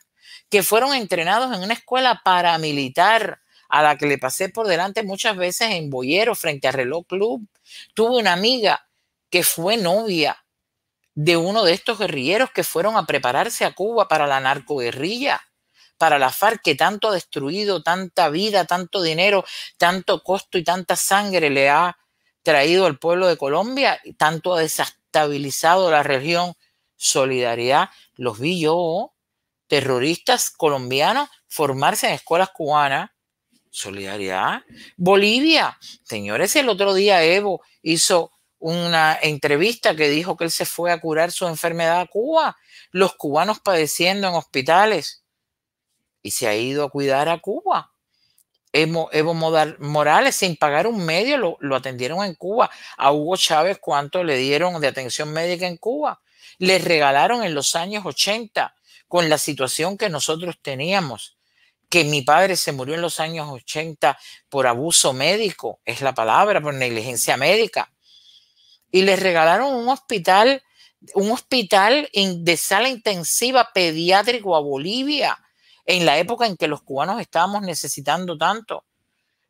que 0.50 0.64
fueron 0.64 0.92
entrenados 0.92 1.56
en 1.56 1.62
una 1.62 1.74
escuela 1.74 2.20
paramilitar 2.24 3.40
a 3.68 3.80
la 3.80 3.96
que 3.96 4.06
le 4.06 4.18
pasé 4.18 4.48
por 4.48 4.66
delante 4.66 5.04
muchas 5.04 5.36
veces 5.36 5.70
en 5.70 5.88
Boyero 5.88 6.34
frente 6.34 6.66
a 6.66 6.72
Reloj 6.72 7.06
Club. 7.06 7.46
Tuve 7.94 8.18
una 8.18 8.32
amiga 8.32 8.88
que 9.30 9.44
fue 9.44 9.76
novia 9.76 10.44
de 11.14 11.36
uno 11.36 11.62
de 11.62 11.74
estos 11.74 11.96
guerrilleros 11.96 12.50
que 12.50 12.64
fueron 12.64 12.96
a 12.96 13.06
prepararse 13.06 13.64
a 13.64 13.72
Cuba 13.72 14.08
para 14.08 14.26
la 14.26 14.40
narcoguerrilla, 14.40 15.40
para 15.96 16.18
la 16.18 16.32
FARC 16.32 16.60
que 16.60 16.74
tanto 16.74 17.06
ha 17.06 17.12
destruido, 17.12 17.84
tanta 17.84 18.30
vida, 18.30 18.64
tanto 18.64 19.00
dinero, 19.00 19.44
tanto 19.76 20.24
costo 20.24 20.58
y 20.58 20.64
tanta 20.64 20.96
sangre 20.96 21.50
le 21.50 21.70
ha 21.70 21.96
traído 22.42 22.86
al 22.86 22.98
pueblo 22.98 23.26
de 23.26 23.36
Colombia, 23.36 24.00
tanto 24.16 24.54
ha 24.54 24.60
desastado 24.60 24.98
estabilizado 25.08 25.90
la 25.90 26.02
región. 26.02 26.54
Solidaridad, 26.96 27.90
los 28.16 28.38
vi 28.38 28.60
yo, 28.60 29.12
terroristas 29.66 30.50
colombianos, 30.50 31.28
formarse 31.48 32.08
en 32.08 32.14
escuelas 32.14 32.50
cubanas. 32.50 33.10
Solidaridad. 33.70 34.62
Bolivia, 34.96 35.78
señores, 36.02 36.56
el 36.56 36.68
otro 36.68 36.94
día 36.94 37.22
Evo 37.22 37.62
hizo 37.82 38.32
una 38.58 39.16
entrevista 39.22 39.94
que 39.94 40.08
dijo 40.08 40.36
que 40.36 40.44
él 40.44 40.50
se 40.50 40.64
fue 40.66 40.90
a 40.90 41.00
curar 41.00 41.30
su 41.30 41.46
enfermedad 41.46 42.00
a 42.00 42.06
Cuba, 42.06 42.56
los 42.90 43.14
cubanos 43.14 43.60
padeciendo 43.60 44.28
en 44.28 44.34
hospitales 44.34 45.22
y 46.22 46.32
se 46.32 46.48
ha 46.48 46.56
ido 46.56 46.84
a 46.84 46.90
cuidar 46.90 47.28
a 47.28 47.38
Cuba. 47.38 47.92
Evo, 48.72 49.34
Morales, 49.78 50.36
sin 50.36 50.56
pagar 50.56 50.86
un 50.86 51.04
medio, 51.04 51.38
lo, 51.38 51.56
lo, 51.60 51.76
atendieron 51.76 52.24
en 52.24 52.34
Cuba. 52.34 52.70
A 52.96 53.12
Hugo 53.12 53.36
Chávez, 53.36 53.78
¿cuánto 53.80 54.22
le 54.22 54.36
dieron 54.36 54.80
de 54.80 54.88
atención 54.88 55.32
médica 55.32 55.66
en 55.66 55.76
Cuba? 55.76 56.20
Les 56.58 56.82
regalaron 56.82 57.42
en 57.44 57.54
los 57.54 57.74
años 57.74 58.04
80, 58.04 58.74
con 59.06 59.28
la 59.28 59.38
situación 59.38 59.96
que 59.96 60.10
nosotros 60.10 60.56
teníamos, 60.60 61.38
que 61.88 62.04
mi 62.04 62.22
padre 62.22 62.56
se 62.56 62.72
murió 62.72 62.94
en 62.94 63.00
los 63.00 63.20
años 63.20 63.48
80 63.50 64.18
por 64.50 64.66
abuso 64.66 65.14
médico, 65.14 65.80
es 65.84 66.02
la 66.02 66.14
palabra, 66.14 66.60
por 66.60 66.74
negligencia 66.74 67.36
médica. 67.38 67.90
Y 68.90 69.02
les 69.02 69.20
regalaron 69.20 69.74
un 69.74 69.88
hospital, 69.88 70.62
un 71.14 71.30
hospital 71.30 72.10
de 72.12 72.56
sala 72.58 72.88
intensiva 72.90 73.70
pediátrico 73.72 74.56
a 74.56 74.60
Bolivia 74.60 75.38
en 75.88 76.04
la 76.04 76.18
época 76.18 76.46
en 76.46 76.56
que 76.56 76.68
los 76.68 76.82
cubanos 76.82 77.18
estábamos 77.18 77.62
necesitando 77.62 78.36
tanto. 78.36 78.84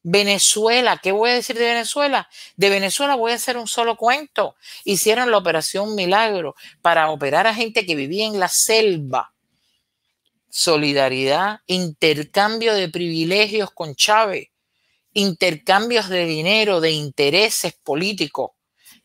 Venezuela, 0.05 0.99
¿qué 1.03 1.11
voy 1.11 1.31
a 1.31 1.35
decir 1.35 1.59
de 1.59 1.67
Venezuela? 1.67 2.29
De 2.57 2.71
Venezuela 2.71 3.17
voy 3.17 3.33
a 3.33 3.35
hacer 3.35 3.57
un 3.57 3.67
solo 3.67 3.97
cuento. 3.97 4.55
Hicieron 4.85 5.33
la 5.33 5.39
operación 5.39 5.97
Milagro 5.97 6.55
para 6.81 7.11
operar 7.11 7.49
a 7.49 7.55
gente 7.55 7.85
que 7.85 7.97
vivía 7.97 8.25
en 8.25 8.39
la 8.39 8.49
selva. 8.49 9.35
Solidaridad, 10.49 11.59
intercambio 11.67 12.73
de 12.73 12.89
privilegios 12.89 13.73
con 13.73 13.97
Chávez, 13.97 14.49
intercambios 15.15 16.09
de 16.09 16.25
dinero, 16.25 16.81
de 16.81 16.93
intereses 16.93 17.75
políticos, 17.83 18.53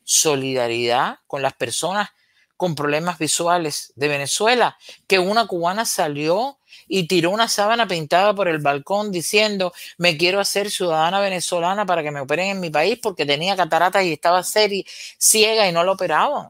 solidaridad 0.04 1.18
con 1.26 1.42
las 1.42 1.54
personas 1.54 2.10
con 2.56 2.76
problemas 2.76 3.18
visuales 3.18 3.92
de 3.96 4.08
Venezuela, 4.08 4.78
que 5.08 5.18
una 5.18 5.48
cubana 5.48 5.86
salió 5.86 6.60
y 6.88 7.08
tiró 7.08 7.32
una 7.32 7.48
sábana 7.48 7.88
pintada 7.88 8.34
por 8.34 8.48
el 8.48 8.60
balcón 8.60 9.12
diciendo, 9.12 9.74
me 9.98 10.18
quiero 10.18 10.40
hacer 10.40 10.70
ciudadana 10.72 11.20
venezolana 11.20 11.86
para 11.86 12.04
que 12.04 12.12
me 12.12 12.22
operen 12.22 12.50
en 12.50 12.60
mi 12.60 12.70
país 12.70 13.00
porque 13.02 13.26
tenía 13.26 13.56
cataratas 13.56 14.04
y 14.04 14.14
estaba 14.14 14.44
ciega 14.44 15.68
y 15.68 15.72
no 15.72 15.84
lo 15.84 15.94
operaban. 15.94 16.50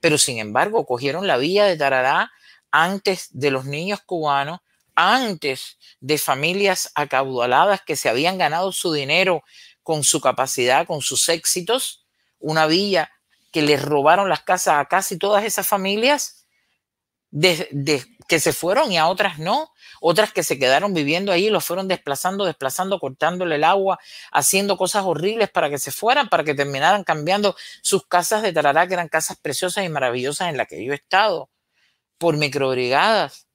Pero 0.00 0.18
sin 0.18 0.38
embargo, 0.38 0.84
cogieron 0.84 1.26
la 1.26 1.36
vía 1.36 1.64
de 1.64 1.76
Tarará 1.76 2.32
antes 2.70 3.28
de 3.30 3.50
los 3.50 3.64
niños 3.66 4.00
cubanos, 4.04 4.60
antes 4.94 5.78
de 6.00 6.18
familias 6.18 6.90
acaudaladas 6.94 7.82
que 7.82 7.96
se 7.96 8.08
habían 8.08 8.38
ganado 8.38 8.72
su 8.72 8.92
dinero 8.92 9.44
con 9.82 10.04
su 10.04 10.20
capacidad, 10.20 10.86
con 10.86 11.02
sus 11.02 11.28
éxitos, 11.28 12.04
una 12.38 12.66
villa 12.66 13.10
que 13.52 13.62
les 13.62 13.80
robaron 13.82 14.28
las 14.28 14.42
casas 14.42 14.74
a 14.78 14.86
casi 14.86 15.18
todas 15.18 15.44
esas 15.44 15.66
familias 15.66 16.46
de, 17.30 18.04
que 18.26 18.40
se 18.40 18.52
fueron 18.52 18.92
y 18.92 18.98
a 18.98 19.08
otras 19.08 19.38
no, 19.38 19.72
otras 20.00 20.32
que 20.32 20.42
se 20.42 20.58
quedaron 20.58 20.94
viviendo 20.94 21.32
ahí, 21.32 21.50
los 21.50 21.64
fueron 21.64 21.88
desplazando, 21.88 22.44
desplazando, 22.44 22.98
cortándole 22.98 23.56
el 23.56 23.64
agua, 23.64 23.98
haciendo 24.32 24.76
cosas 24.76 25.04
horribles 25.04 25.50
para 25.50 25.70
que 25.70 25.78
se 25.78 25.90
fueran, 25.90 26.28
para 26.28 26.44
que 26.44 26.54
terminaran 26.54 27.04
cambiando 27.04 27.56
sus 27.82 28.06
casas 28.06 28.42
de 28.42 28.52
Tarará, 28.52 28.86
que 28.86 28.94
eran 28.94 29.08
casas 29.08 29.38
preciosas 29.40 29.84
y 29.84 29.88
maravillosas 29.88 30.48
en 30.48 30.56
las 30.56 30.68
que 30.68 30.84
yo 30.84 30.92
he 30.92 30.96
estado, 30.96 31.50
por 32.18 32.36
microbrigadas. 32.36 33.46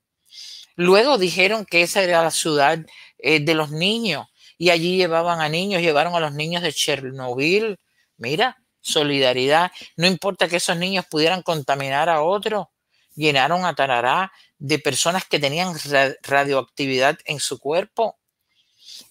Luego 0.75 1.17
dijeron 1.17 1.65
que 1.65 1.81
esa 1.81 2.03
era 2.03 2.23
la 2.23 2.31
ciudad 2.31 2.79
eh, 3.17 3.39
de 3.39 3.53
los 3.55 3.71
niños 3.71 4.27
y 4.57 4.69
allí 4.69 4.97
llevaban 4.97 5.41
a 5.41 5.49
niños, 5.49 5.81
llevaron 5.81 6.15
a 6.15 6.19
los 6.19 6.33
niños 6.33 6.61
de 6.63 6.71
Chernobyl. 6.73 7.79
Mira, 8.17 8.57
solidaridad. 8.79 9.71
No 9.95 10.07
importa 10.07 10.47
que 10.47 10.57
esos 10.57 10.77
niños 10.77 11.05
pudieran 11.09 11.41
contaminar 11.43 12.09
a 12.09 12.21
otros, 12.21 12.67
llenaron 13.15 13.65
a 13.65 13.75
Tarará 13.75 14.31
de 14.59 14.79
personas 14.79 15.25
que 15.25 15.39
tenían 15.39 15.75
radioactividad 16.23 17.19
en 17.25 17.39
su 17.39 17.59
cuerpo. 17.59 18.17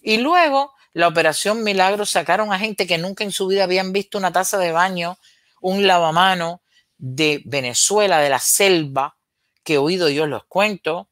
Y 0.01 0.17
luego, 0.17 0.73
la 0.93 1.07
operación 1.07 1.63
Milagro 1.63 2.05
sacaron 2.05 2.51
a 2.51 2.59
gente 2.59 2.87
que 2.87 2.97
nunca 2.97 3.23
en 3.23 3.31
su 3.31 3.47
vida 3.47 3.63
habían 3.63 3.93
visto 3.93 4.17
una 4.17 4.31
taza 4.31 4.57
de 4.57 4.71
baño, 4.71 5.17
un 5.61 5.87
lavamano 5.87 6.61
de 6.97 7.41
Venezuela, 7.45 8.19
de 8.19 8.29
la 8.29 8.39
selva, 8.39 9.17
que 9.63 9.75
he 9.75 9.77
oído 9.77 10.09
yo 10.09 10.27
los 10.27 10.45
cuento, 10.45 11.09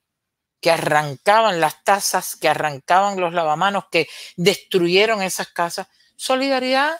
que 0.59 0.71
arrancaban 0.71 1.61
las 1.61 1.83
tazas, 1.83 2.36
que 2.36 2.49
arrancaban 2.49 3.19
los 3.19 3.33
lavamanos, 3.33 3.86
que 3.91 4.07
destruyeron 4.36 5.21
esas 5.21 5.47
casas. 5.49 5.88
Solidaridad 6.15 6.97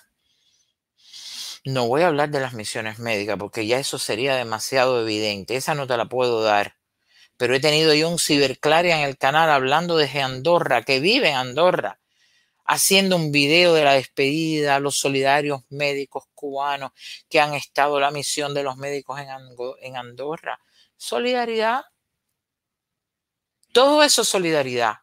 no 1.66 1.88
voy 1.88 2.04
a 2.04 2.08
hablar 2.08 2.30
de 2.30 2.40
las 2.40 2.54
misiones 2.54 3.00
médicas 3.00 3.38
porque 3.40 3.66
ya 3.66 3.80
eso 3.80 3.98
sería 3.98 4.36
demasiado 4.36 5.02
evidente. 5.02 5.56
Esa 5.56 5.74
no 5.74 5.88
te 5.88 5.98
la 5.98 6.06
puedo 6.06 6.44
dar. 6.44 6.76
Pero 7.38 7.56
he 7.56 7.60
tenido 7.60 7.94
yo 7.94 8.10
un 8.10 8.20
ciberclaria 8.20 8.98
en 8.98 9.04
el 9.04 9.18
canal 9.18 9.50
hablando 9.50 9.98
de 9.98 10.08
Andorra, 10.22 10.84
que 10.84 11.00
vive 11.00 11.30
en 11.30 11.36
Andorra, 11.36 12.00
haciendo 12.66 13.16
un 13.16 13.32
video 13.32 13.74
de 13.74 13.84
la 13.84 13.94
despedida 13.94 14.76
a 14.76 14.80
los 14.80 14.98
solidarios 14.98 15.62
médicos 15.70 16.26
cubanos 16.34 16.92
que 17.30 17.40
han 17.40 17.54
estado 17.54 18.00
la 18.00 18.12
misión 18.12 18.54
de 18.54 18.64
los 18.64 18.78
médicos 18.78 19.20
en 19.82 19.98
Andorra. 19.98 20.60
Solidaridad. 20.98 21.84
Todo 23.74 24.04
eso 24.04 24.22
es 24.22 24.30
solidaridad 24.30 24.96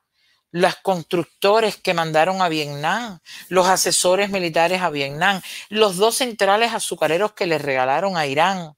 los 0.53 0.77
constructores 0.77 1.77
que 1.79 1.95
mandaron 1.95 2.43
a 2.43 2.49
Vietnam, 2.49 3.19
los 3.49 3.67
asesores 3.67 4.31
militares 4.31 4.83
a 4.83 4.91
Vietnam, 4.91 5.41
los 5.71 5.97
dos 5.97 6.17
centrales 6.17 6.73
azucareros 6.75 7.33
que 7.33 7.47
le 7.47 7.59
regalaron 7.59 8.17
a 8.17 8.27
Irán, 8.27 8.75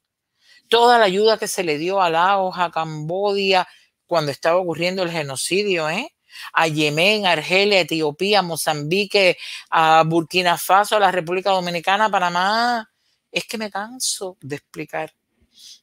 toda 0.69 0.99
la 0.99 1.05
ayuda 1.05 1.39
que 1.39 1.49
se 1.49 1.65
le 1.65 1.79
dio 1.79 2.01
a 2.01 2.11
Laos, 2.11 2.57
a 2.59 2.71
Cambodia, 2.71 3.67
cuando 4.07 4.31
estaba 4.31 4.59
ocurriendo 4.59 5.03
el 5.03 5.11
genocidio, 5.11 5.89
¿eh? 5.89 6.11
a 6.53 6.67
Yemen, 6.67 7.27
Argelia, 7.27 7.81
Etiopía, 7.81 8.43
Mozambique, 8.43 9.39
a 9.71 10.03
Burkina 10.05 10.59
Faso, 10.59 10.97
a 10.97 11.01
la 11.01 11.13
República 11.13 11.51
Dominicana, 11.51 12.11
Panamá. 12.11 12.91
Es 13.31 13.45
que 13.47 13.57
me 13.57 13.71
canso 13.71 14.37
de 14.41 14.57
explicar. 14.57 15.13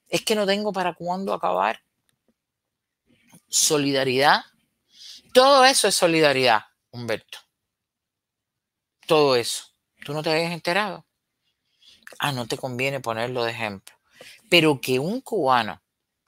Es 0.10 0.24
que 0.24 0.36
no 0.36 0.46
tengo 0.46 0.74
para 0.74 0.94
cuándo 0.94 1.34
acabar. 1.34 1.82
Solidaridad 3.48 4.44
todo 5.34 5.64
eso 5.64 5.88
es 5.88 5.96
solidaridad, 5.96 6.66
Humberto. 6.92 7.40
Todo 9.08 9.38
eso. 9.38 9.64
¿Tú 10.04 10.14
no 10.14 10.22
te 10.22 10.30
habías 10.30 10.52
enterado? 10.52 11.06
Ah, 12.20 12.34
no 12.34 12.48
te 12.48 12.58
conviene 12.58 13.00
ponerlo 13.00 13.46
de 13.46 13.52
ejemplo. 13.52 13.96
Pero 14.52 14.82
que 14.82 15.00
un 15.00 15.22
cubano 15.22 15.82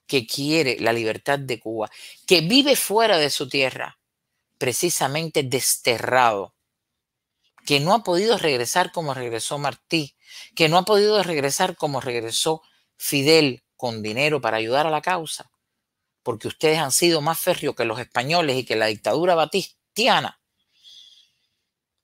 que 0.07 0.25
quiere 0.25 0.79
la 0.79 0.93
libertad 0.93 1.39
de 1.39 1.59
Cuba, 1.59 1.91
que 2.25 2.39
vive 2.39 2.77
fuera 2.77 3.17
de 3.17 3.29
su 3.29 3.49
tierra, 3.49 3.99
precisamente 4.57 5.43
desterrado, 5.43 6.55
que 7.65 7.81
no 7.81 7.93
ha 7.93 8.01
podido 8.01 8.37
regresar 8.37 8.93
como 8.93 9.13
regresó 9.13 9.57
Martí, 9.57 10.15
que 10.55 10.69
no 10.69 10.77
ha 10.77 10.85
podido 10.85 11.21
regresar 11.21 11.75
como 11.75 11.99
regresó 11.99 12.61
Fidel 12.95 13.61
con 13.75 14.01
dinero 14.01 14.39
para 14.39 14.55
ayudar 14.55 14.87
a 14.87 14.89
la 14.89 15.01
causa, 15.01 15.51
porque 16.23 16.47
ustedes 16.47 16.77
han 16.77 16.93
sido 16.93 17.19
más 17.19 17.41
férreos 17.41 17.75
que 17.75 17.83
los 17.83 17.99
españoles 17.99 18.55
y 18.55 18.63
que 18.63 18.77
la 18.77 18.85
dictadura 18.85 19.35
batistiana, 19.35 20.39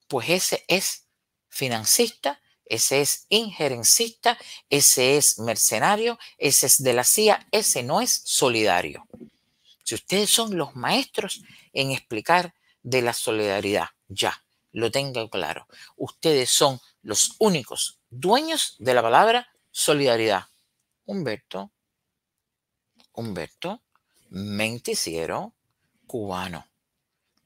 pues 0.09 0.29
ese 0.31 0.65
es 0.67 1.07
financista, 1.47 2.41
ese 2.69 3.01
es 3.01 3.25
injerencista, 3.29 4.37
ese 4.69 5.17
es 5.17 5.39
mercenario, 5.39 6.17
ese 6.37 6.67
es 6.67 6.81
de 6.81 6.93
la 6.93 7.03
CIA, 7.03 7.47
ese 7.51 7.83
no 7.83 7.99
es 7.99 8.21
solidario. 8.23 9.07
Si 9.83 9.95
ustedes 9.95 10.29
son 10.29 10.55
los 10.55 10.75
maestros 10.75 11.41
en 11.73 11.91
explicar 11.91 12.53
de 12.83 13.01
la 13.01 13.13
solidaridad, 13.13 13.87
ya, 14.07 14.43
lo 14.71 14.91
tengo 14.91 15.29
claro. 15.29 15.67
Ustedes 15.97 16.51
son 16.51 16.79
los 17.01 17.35
únicos 17.39 17.99
dueños 18.09 18.75
de 18.77 18.93
la 18.93 19.01
palabra 19.01 19.49
solidaridad. 19.71 20.45
Humberto, 21.05 21.71
Humberto, 23.13 23.81
menticiero 24.29 25.53
cubano. 26.05 26.67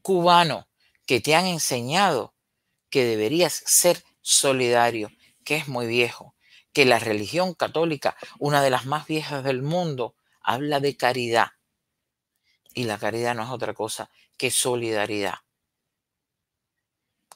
Cubano, 0.02 0.68
que 1.06 1.22
te 1.22 1.34
han 1.34 1.46
enseñado 1.46 2.34
que 2.90 3.06
deberías 3.06 3.64
ser 3.66 4.04
solidario, 4.24 5.12
que 5.44 5.58
es 5.58 5.68
muy 5.68 5.86
viejo, 5.86 6.36
que 6.72 6.86
la 6.86 6.98
religión 6.98 7.54
católica, 7.54 8.18
una 8.40 8.64
de 8.64 8.72
las 8.72 8.86
más 8.86 9.06
viejas 9.06 9.44
del 9.44 9.62
mundo, 9.62 10.16
habla 10.42 10.80
de 10.80 10.98
caridad. 10.98 11.50
Y 12.74 12.86
la 12.86 12.98
caridad 12.98 13.36
no 13.36 13.44
es 13.44 13.50
otra 13.50 13.76
cosa 13.76 14.10
que 14.38 14.50
solidaridad. 14.50 15.36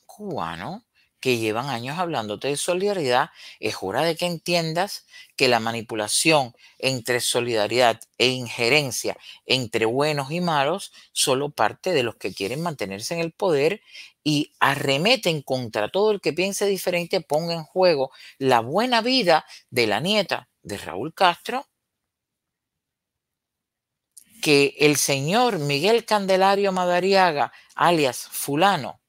Cubano, 0.08 0.87
que 1.20 1.38
llevan 1.38 1.70
años 1.70 1.98
hablándote 1.98 2.50
de 2.50 2.58
solidaridad, 2.58 3.30
es 3.60 3.76
hora 3.82 4.04
de 4.04 4.16
que 4.16 4.26
entiendas 4.26 5.06
que 5.36 5.48
la 5.48 5.60
manipulación 5.60 6.54
entre 6.78 7.20
solidaridad 7.20 8.00
e 8.18 8.28
injerencia 8.28 9.18
entre 9.46 9.86
buenos 9.86 10.32
y 10.32 10.42
malos 10.42 10.94
solo 11.12 11.50
parte 11.50 11.92
de 11.92 12.04
los 12.04 12.16
que 12.16 12.34
quieren 12.34 12.62
mantenerse 12.62 13.14
en 13.14 13.22
el 13.22 13.32
poder 13.32 13.82
y 14.24 14.54
arremeten 14.60 15.42
contra 15.42 15.90
todo 15.90 16.12
el 16.12 16.22
que 16.22 16.34
piense 16.34 16.66
diferente, 16.66 17.22
ponga 17.22 17.54
en 17.54 17.64
juego 17.64 18.12
la 18.38 18.60
buena 18.60 19.02
vida 19.02 19.46
de 19.70 19.88
la 19.88 20.00
nieta 20.02 20.50
de 20.64 20.78
Raúl 20.78 21.14
Castro, 21.14 21.66
que 24.42 24.76
el 24.80 24.98
señor 24.98 25.60
Miguel 25.60 26.06
Candelario 26.06 26.72
Madariaga, 26.72 27.52
alias 27.76 28.28
fulano, 28.30 29.02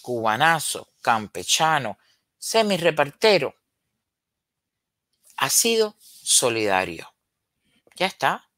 cubanazo, 0.00 0.88
campechano, 1.02 1.98
semi-repartero, 2.38 3.54
ha 5.36 5.50
sido 5.50 5.96
solidario. 6.00 7.12
Ya 7.96 8.06
está. 8.06 8.48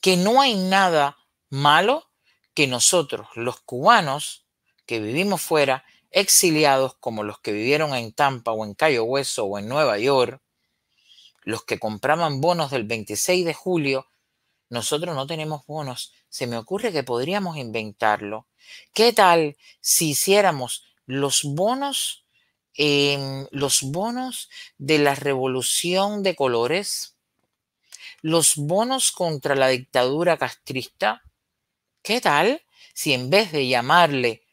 Que 0.00 0.16
no 0.16 0.40
hay 0.40 0.54
nada 0.54 1.18
malo 1.48 2.10
que 2.54 2.66
nosotros, 2.66 3.28
los 3.34 3.60
cubanos 3.60 4.46
que 4.86 5.00
vivimos 5.00 5.42
fuera, 5.42 5.84
exiliados 6.10 6.96
como 6.98 7.22
los 7.22 7.38
que 7.40 7.52
vivieron 7.52 7.94
en 7.94 8.12
Tampa 8.12 8.52
o 8.52 8.64
en 8.64 8.74
Cayo 8.74 9.04
Hueso 9.04 9.44
o 9.44 9.58
en 9.58 9.68
Nueva 9.68 9.98
York, 9.98 10.42
los 11.42 11.64
que 11.64 11.78
compraban 11.78 12.40
bonos 12.40 12.70
del 12.70 12.84
26 12.84 13.44
de 13.44 13.54
julio, 13.54 14.06
nosotros 14.70 15.14
no 15.14 15.26
tenemos 15.26 15.66
bonos. 15.66 16.12
Se 16.28 16.46
me 16.46 16.56
ocurre 16.56 16.92
que 16.92 17.02
podríamos 17.02 17.56
inventarlo. 17.56 18.46
¿Qué 18.94 19.12
tal 19.12 19.56
si 19.80 20.10
hiciéramos 20.10 20.84
los 21.06 21.42
bonos, 21.42 22.24
em, 22.74 23.46
los 23.50 23.82
bonos 23.82 24.48
de 24.78 24.98
la 24.98 25.16
revolución 25.16 26.22
de 26.22 26.36
colores? 26.36 27.16
Los 28.22 28.56
bonos 28.56 29.12
contra 29.12 29.56
la 29.56 29.68
dictadura 29.68 30.36
castrista. 30.36 31.22
¿Qué 32.02 32.20
tal 32.20 32.62
si 32.94 33.12
en 33.12 33.28
vez 33.28 33.50
de 33.50 33.66
llamarle 33.66 34.44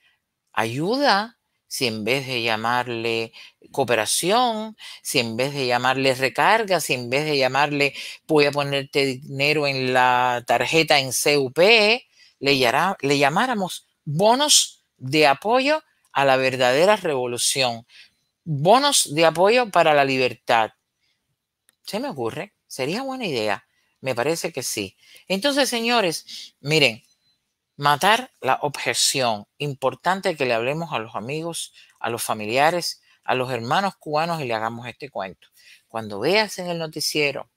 ayuda, 0.52 1.37
si 1.68 1.88
en 1.88 2.04
vez 2.04 2.26
de 2.26 2.42
llamarle 2.42 3.34
cooperación, 3.72 4.78
si 5.02 5.20
en 5.20 5.36
vez 5.38 5.54
de 5.54 5.68
llamarle 5.68 6.16
recarga, 6.16 6.80
si 6.80 6.94
en 6.94 7.10
vez 7.10 7.26
de 7.26 7.38
llamarle 7.38 7.94
voy 8.28 8.46
a 8.46 8.52
ponerte 8.52 9.06
dinero 9.06 9.68
en 9.68 9.94
la 9.94 10.44
tarjeta 10.48 11.00
en 11.00 11.12
CUP, 11.12 11.60
le, 12.40 13.18
llamáramos 13.18 13.88
bonos 14.06 14.86
de 14.98 15.28
apoyo 15.28 15.84
a 16.14 16.26
la 16.26 16.38
verdadera 16.38 16.96
revolución, 16.96 17.86
bonos 18.44 19.14
de 19.14 19.26
apoyo 19.26 19.70
para 19.70 19.94
la 19.94 20.06
libertad. 20.06 20.72
Se 21.86 22.00
me 22.00 22.10
ocurre, 22.10 22.54
sería 22.68 23.02
buena 23.04 23.26
idea. 23.26 23.66
Me 24.00 24.14
parece 24.14 24.52
que 24.52 24.64
sí. 24.64 24.96
Entonces, 25.28 25.70
señores, 25.70 26.56
miren, 26.60 27.04
matar 27.78 28.32
la 28.42 28.60
objeción. 28.62 29.46
Importante 29.60 30.36
que 30.36 30.46
le 30.46 30.54
hablemos 30.54 30.92
a 30.92 31.00
los 31.00 31.16
amigos, 31.16 31.74
a 32.00 32.10
los 32.10 32.24
familiares, 32.24 33.02
a 33.24 33.36
los 33.36 33.52
hermanos 33.52 33.96
cubanos 33.98 34.42
y 34.42 34.46
le 34.46 34.54
hagamos 34.54 34.88
este 34.88 35.10
cuento. 35.10 35.48
Cuando 35.88 36.20
veas 36.20 36.60
en 36.60 36.68
el 36.68 36.80
noticiero 36.80 37.50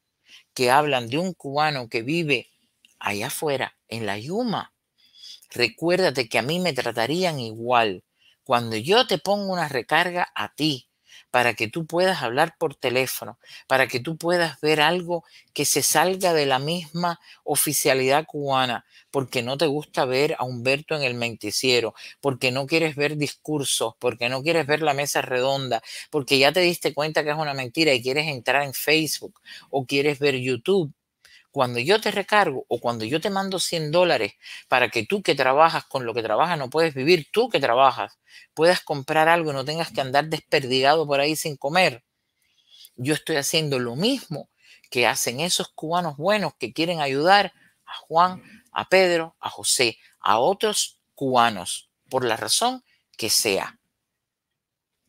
que 0.55 0.71
hablan 0.71 1.09
de 1.09 1.19
un 1.19 1.33
cubano 1.35 1.89
que 1.89 2.03
vive 2.03 2.51
allá 2.99 3.29
afuera, 3.29 3.77
en 3.89 4.07
la 4.07 4.19
Yuma, 4.19 4.73
recuérdate 5.51 6.29
que 6.29 6.39
a 6.39 6.43
mí 6.43 6.61
me 6.61 6.73
tratarían 6.73 7.41
igual. 7.41 8.05
Cuando 8.45 8.77
yo 8.77 9.07
te 9.07 9.19
pongo 9.19 9.53
una 9.53 9.69
recarga 9.69 10.29
a 10.35 10.55
ti, 10.55 10.90
para 11.31 11.55
que 11.55 11.69
tú 11.69 11.87
puedas 11.87 12.23
hablar 12.23 12.57
por 12.59 12.75
teléfono, 12.75 13.39
para 13.67 13.87
que 13.87 14.01
tú 14.01 14.17
puedas 14.17 14.61
ver 14.61 14.81
algo 14.81 15.25
que 15.53 15.65
se 15.65 15.83
salga 15.83 16.33
de 16.33 16.47
la 16.47 16.59
misma 16.59 17.21
oficialidad 17.45 18.27
cubana, 18.27 18.85
porque 19.11 19.43
no 19.43 19.57
te 19.57 19.67
gusta 19.67 20.05
ver 20.05 20.37
a 20.39 20.45
Humberto 20.45 20.97
en 20.97 21.03
el 21.03 21.15
menticiero, 21.15 21.95
porque 22.21 22.51
no 22.51 22.67
quieres 22.67 22.97
ver 22.97 23.17
discursos, 23.17 23.95
porque 23.99 24.29
no 24.29 24.43
quieres 24.43 24.67
ver 24.67 24.83
la 24.83 24.95
mesa 24.95 25.23
redonda, 25.23 25.83
porque 26.11 26.39
ya 26.39 26.53
te 26.53 26.61
diste 26.61 26.95
cuenta 26.95 27.25
que 27.25 27.31
es 27.31 27.37
una 27.37 27.55
mentira 27.55 27.93
y 27.95 28.03
quieres 28.03 28.27
entrar 28.29 28.63
en 28.63 28.75
Facebook 28.75 29.41
o 29.71 29.87
quieres 29.87 30.19
ver 30.19 30.37
YouTube 30.37 30.93
cuando 31.51 31.81
yo 31.81 32.01
te 32.01 32.11
recargo 32.11 32.65
o 32.69 32.81
cuando 32.81 33.05
yo 33.05 33.21
te 33.21 33.31
mando 33.31 33.59
100 33.59 33.91
dólares 33.91 34.35
para 34.69 34.89
que 34.89 35.05
tú 35.05 35.23
que 35.23 35.35
trabajas 35.35 35.85
con 35.85 36.07
lo 36.07 36.15
que 36.15 36.23
trabajas 36.23 36.59
no 36.59 36.71
puedes 36.71 36.95
vivir, 36.95 37.29
tú 37.33 37.49
que 37.49 37.61
trabajas 37.61 38.19
puedas 38.55 38.81
comprar 38.81 39.29
algo 39.29 39.51
y 39.51 39.55
no 39.55 39.65
tengas 39.65 39.91
que 39.91 40.01
andar 40.01 40.27
desperdigado 40.27 41.07
por 41.07 41.21
ahí 41.21 41.37
sin 41.37 41.57
comer, 41.57 42.05
yo 42.97 43.15
estoy 43.15 43.37
haciendo 43.37 43.79
lo 43.79 43.97
mismo 43.97 44.51
que 44.91 45.07
hacen 45.07 45.41
esos 45.41 45.69
cubanos 45.69 46.17
buenos 46.17 46.55
que 46.59 46.73
quieren 46.73 47.01
ayudar 47.01 47.53
a 47.87 47.97
Juan, 47.97 48.43
a 48.73 48.89
Pedro, 48.89 49.37
a 49.41 49.51
José, 49.51 49.99
a 50.21 50.39
otros 50.39 51.01
cubanos, 51.15 51.91
por 52.09 52.25
la 52.25 52.37
razón 52.37 52.85
que 53.17 53.31
sea. 53.31 53.79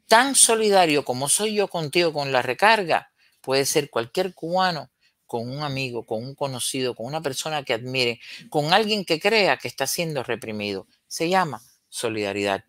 Tan 0.08 0.36
solidario 0.36 1.04
como 1.04 1.30
soy 1.30 1.56
yo 1.56 1.68
contigo 1.68 2.14
con 2.14 2.32
la 2.32 2.42
recarga, 2.42 3.12
puede 3.42 3.66
ser 3.66 3.90
cualquier 3.90 4.34
cubano 4.34 4.92
con 5.32 5.50
un 5.50 5.64
amigo, 5.64 6.06
con 6.06 6.26
un 6.26 6.36
conocido, 6.36 6.94
con 6.94 7.06
una 7.06 7.22
persona 7.22 7.64
que 7.64 7.72
admire, 7.72 8.20
con 8.50 8.74
alguien 8.74 9.06
que 9.06 9.18
crea 9.18 9.56
que 9.56 9.70
está 9.70 9.88
siendo 9.88 10.24
reprimido. 10.24 10.90
Se 11.08 11.30
llama 11.30 11.62
solidaridad 11.88 12.66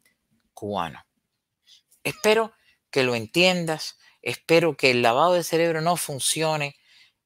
cubana. 0.54 1.04
Espero 2.04 2.52
que 2.88 3.02
lo 3.02 3.16
entiendas, 3.16 3.98
espero 4.22 4.76
que 4.76 4.92
el 4.92 5.02
lavado 5.02 5.32
de 5.32 5.42
cerebro 5.42 5.80
no 5.80 5.96
funcione 5.96 6.76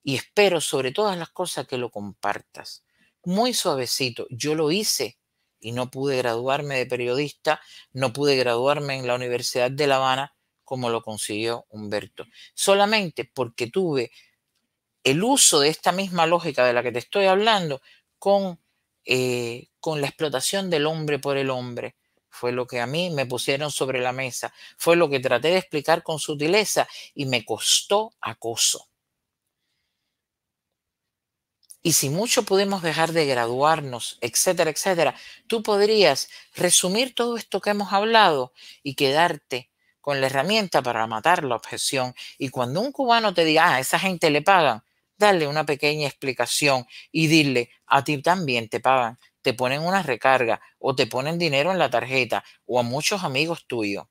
y 0.02 0.14
espero 0.14 0.62
sobre 0.62 0.90
todas 0.90 1.18
las 1.18 1.28
cosas 1.28 1.66
que 1.66 1.76
lo 1.76 1.90
compartas. 1.90 2.86
Muy 3.22 3.52
suavecito, 3.52 4.26
yo 4.30 4.54
lo 4.54 4.70
hice 4.70 5.18
y 5.60 5.72
no 5.72 5.90
pude 5.90 6.16
graduarme 6.16 6.78
de 6.78 6.86
periodista, 6.86 7.60
no 7.92 8.14
pude 8.14 8.36
graduarme 8.36 8.96
en 8.96 9.06
la 9.06 9.14
Universidad 9.14 9.70
de 9.70 9.86
La 9.86 9.96
Habana 9.96 10.34
como 10.64 10.88
lo 10.90 11.02
consiguió 11.02 11.66
Humberto, 11.68 12.24
solamente 12.54 13.24
porque 13.24 13.66
tuve 13.66 14.10
el 15.06 15.22
uso 15.22 15.60
de 15.60 15.68
esta 15.68 15.92
misma 15.92 16.26
lógica 16.26 16.66
de 16.66 16.72
la 16.72 16.82
que 16.82 16.90
te 16.90 16.98
estoy 16.98 17.26
hablando 17.26 17.80
con, 18.18 18.60
eh, 19.04 19.68
con 19.78 20.00
la 20.00 20.08
explotación 20.08 20.68
del 20.68 20.84
hombre 20.84 21.20
por 21.20 21.36
el 21.36 21.50
hombre. 21.50 21.94
Fue 22.28 22.50
lo 22.50 22.66
que 22.66 22.80
a 22.80 22.88
mí 22.88 23.10
me 23.10 23.24
pusieron 23.24 23.70
sobre 23.70 24.00
la 24.00 24.10
mesa. 24.10 24.52
Fue 24.76 24.96
lo 24.96 25.08
que 25.08 25.20
traté 25.20 25.48
de 25.48 25.58
explicar 25.58 26.02
con 26.02 26.18
sutileza 26.18 26.88
y 27.14 27.26
me 27.26 27.44
costó 27.44 28.14
acoso. 28.20 28.88
Y 31.82 31.92
si 31.92 32.10
mucho 32.10 32.42
pudimos 32.42 32.82
dejar 32.82 33.12
de 33.12 33.26
graduarnos, 33.26 34.18
etcétera, 34.20 34.70
etcétera, 34.72 35.14
tú 35.46 35.62
podrías 35.62 36.28
resumir 36.56 37.14
todo 37.14 37.36
esto 37.36 37.60
que 37.60 37.70
hemos 37.70 37.92
hablado 37.92 38.52
y 38.82 38.96
quedarte 38.96 39.70
con 40.00 40.20
la 40.20 40.26
herramienta 40.26 40.82
para 40.82 41.06
matar 41.06 41.44
la 41.44 41.54
objeción. 41.54 42.12
Y 42.38 42.48
cuando 42.48 42.80
un 42.80 42.90
cubano 42.90 43.34
te 43.34 43.44
diga, 43.44 43.74
ah, 43.74 43.78
esa 43.78 44.00
gente 44.00 44.30
le 44.30 44.42
pagan, 44.42 44.82
darle 45.18 45.46
una 45.46 45.64
pequeña 45.64 46.06
explicación 46.06 46.86
y 47.12 47.26
dile, 47.28 47.70
a 47.86 48.04
ti 48.04 48.20
también 48.22 48.68
te 48.68 48.80
pagan, 48.80 49.18
te 49.42 49.54
ponen 49.54 49.82
una 49.82 50.02
recarga 50.02 50.60
o 50.78 50.94
te 50.94 51.06
ponen 51.06 51.38
dinero 51.38 51.72
en 51.72 51.78
la 51.78 51.90
tarjeta 51.90 52.44
o 52.66 52.80
a 52.80 52.82
muchos 52.82 53.22
amigos 53.24 53.66
tuyos. 53.66 54.06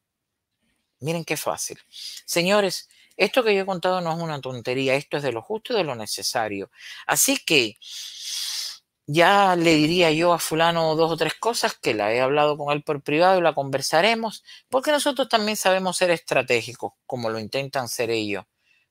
Miren 1.00 1.26
qué 1.26 1.38
fácil. 1.38 1.78
Señores, 2.26 2.90
esto 3.18 3.44
que 3.44 3.54
yo 3.54 3.62
he 3.62 3.66
contado 3.66 4.02
no 4.02 4.12
es 4.12 4.20
una 4.20 4.42
tontería, 4.42 4.96
esto 4.96 5.18
es 5.18 5.24
de 5.24 5.32
lo 5.32 5.42
justo 5.42 5.74
y 5.74 5.78
de 5.78 5.84
lo 5.84 5.96
necesario. 5.96 6.72
Así 7.06 7.38
que 7.46 7.78
ya 9.08 9.56
le 9.56 9.76
diría 9.76 10.12
yo 10.12 10.34
a 10.34 10.40
fulano 10.40 10.96
dos 10.96 11.12
o 11.12 11.18
tres 11.18 11.36
cosas 11.36 11.76
que 11.76 11.94
la 11.94 12.14
he 12.14 12.22
hablado 12.22 12.58
con 12.58 12.74
él 12.74 12.84
por 12.84 13.04
privado 13.04 13.40
y 13.40 13.44
la 13.44 13.54
conversaremos, 13.54 14.44
porque 14.70 14.92
nosotros 14.92 15.30
también 15.30 15.58
sabemos 15.58 15.98
ser 15.98 16.10
estratégicos, 16.12 16.94
como 17.06 17.30
lo 17.30 17.40
intentan 17.40 17.88
ser 17.88 18.10
ellos, 18.10 18.46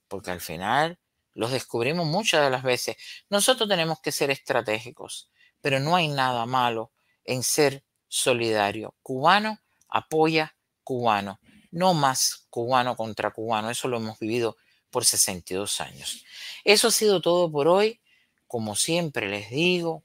porque 0.09 0.31
al 0.31 0.41
final 0.41 0.99
los 1.35 1.51
descubrimos 1.51 2.07
muchas 2.07 2.43
de 2.43 2.51
las 2.51 2.63
veces. 2.63 2.97
Nosotros 3.29 3.69
tenemos 3.69 4.01
que 4.01 4.13
ser 4.13 4.31
estratégicos, 4.31 5.31
pero 5.61 5.81
no 5.81 5.97
hay 5.97 6.09
nada 6.09 6.47
malo 6.47 6.93
en 7.25 7.43
ser 7.43 7.85
solidario. 8.09 8.95
Cubano 9.03 9.59
apoya 9.89 10.57
cubano, 10.83 11.41
no 11.71 11.95
más 11.95 12.47
cubano 12.51 12.97
contra 12.97 13.33
cubano. 13.33 13.71
Eso 13.71 13.89
lo 13.89 13.97
hemos 13.97 14.19
vivido 14.19 14.57
por 14.91 15.05
62 15.05 15.81
años. 15.81 16.25
Eso 16.63 16.89
ha 16.89 16.93
sido 16.93 17.21
todo 17.21 17.51
por 17.51 17.67
hoy. 17.67 18.01
Como 18.47 18.77
siempre 18.77 19.29
les 19.29 19.51
digo, 19.51 20.05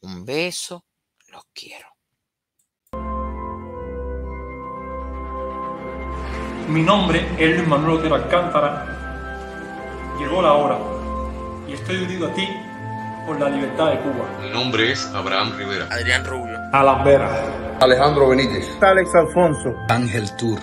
un 0.00 0.24
beso, 0.24 0.84
los 1.28 1.44
quiero. 1.52 1.88
Mi 6.68 6.82
nombre 6.82 7.28
es 7.38 7.56
Luis 7.56 7.68
Manuel 7.68 7.98
Otero 7.98 8.14
Alcántara 8.16 8.93
Llegó 10.18 10.42
la 10.42 10.52
hora 10.54 10.78
y 11.66 11.72
estoy 11.72 11.96
unido 12.04 12.28
a 12.28 12.34
ti 12.34 12.48
por 13.26 13.40
la 13.40 13.48
libertad 13.48 13.90
de 13.90 13.98
Cuba. 14.00 14.24
Mi 14.42 14.50
nombre 14.50 14.92
es 14.92 15.06
Abraham 15.14 15.52
Rivera. 15.56 15.86
Adrián 15.90 16.24
Rubio. 16.24 16.56
Alan 16.72 17.04
Vera. 17.04 17.30
Alejandro 17.80 18.28
Benítez. 18.28 18.66
Alex 18.80 19.14
Alfonso. 19.14 19.74
Ángel 19.88 20.30
Tour. 20.36 20.58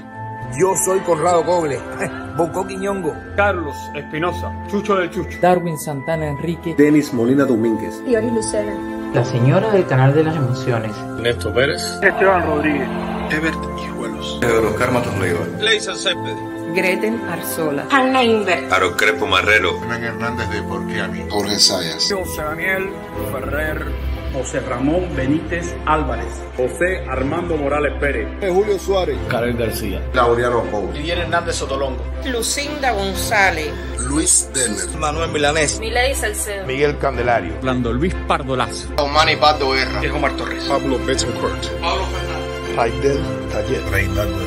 Yo 0.57 0.73
soy 0.85 0.99
Conrado 0.99 1.43
Coble. 1.45 1.79
Bonco 2.37 2.65
Quiñongo. 2.65 3.13
Carlos 3.35 3.75
Espinosa. 3.95 4.51
Chucho 4.69 4.95
del 4.95 5.09
Chucho. 5.09 5.37
Darwin 5.41 5.77
Santana 5.77 6.27
Enrique. 6.27 6.75
Denis 6.77 7.13
Molina 7.13 7.45
Domínguez. 7.45 8.01
Fiori 8.05 8.29
Lucena. 8.31 8.73
La 9.13 9.25
señora 9.25 9.71
del 9.71 9.85
canal 9.87 10.13
de 10.13 10.23
las 10.23 10.35
emociones. 10.35 10.95
Néstor 11.19 11.53
Pérez. 11.53 11.99
Esteban 12.01 12.45
Rodríguez. 12.45 12.87
Ebert 13.31 13.59
Hijuelos. 13.83 14.39
Oscar 14.69 14.91
Matos 14.91 15.17
Leiva. 15.19 15.39
Leisa 15.59 15.93
Céspedes. 15.95 16.50
Greten 16.73 17.21
Arzola. 17.29 17.85
Hanna 17.89 18.23
Inver. 18.23 18.71
Aro 18.71 18.95
Crepo 18.95 19.25
Marrero. 19.27 19.77
Hernán 19.81 20.03
Hernández 20.03 20.49
de 20.49 20.61
Porquiani. 20.63 21.25
Jorge 21.29 21.59
Sayas. 21.59 22.11
José 22.11 22.41
Daniel 22.41 22.89
Ferrer. 23.31 23.85
José 24.33 24.61
Ramón 24.61 25.13
Benítez 25.13 25.75
Álvarez. 25.85 26.41
José 26.55 27.03
Armando 27.09 27.57
Morales 27.57 27.93
Pérez. 27.99 28.27
Julio 28.39 28.79
Suárez. 28.79 29.17
Karel 29.27 29.57
García. 29.57 30.01
Laureano 30.13 30.63
Pou. 30.63 30.89
Miguel 30.93 31.19
Hernández 31.19 31.55
Sotolongo. 31.57 32.01
Lucinda 32.25 32.91
González. 32.93 33.73
Luis 34.07 34.49
Denner. 34.53 34.97
Manuel 34.97 35.31
Milanés. 35.31 35.79
Milady 35.79 36.15
Salcedo. 36.15 36.65
Miguel 36.65 36.97
Candelario. 36.97 37.53
Lando 37.61 37.91
Luis 37.91 38.15
Pardolazo. 38.27 38.87
Omani 38.97 39.35
Pardo 39.35 39.71
Guerra. 39.71 39.99
Diego 39.99 40.19
Mar 40.19 40.31
Torres. 40.37 40.63
Pablo 40.63 40.97
Betancourt. 40.99 41.67
Pablo 41.81 42.05
Fernández. 42.05 42.77
Raidel 42.77 43.19
Taller. 43.51 43.83
Reinaldo 43.91 44.39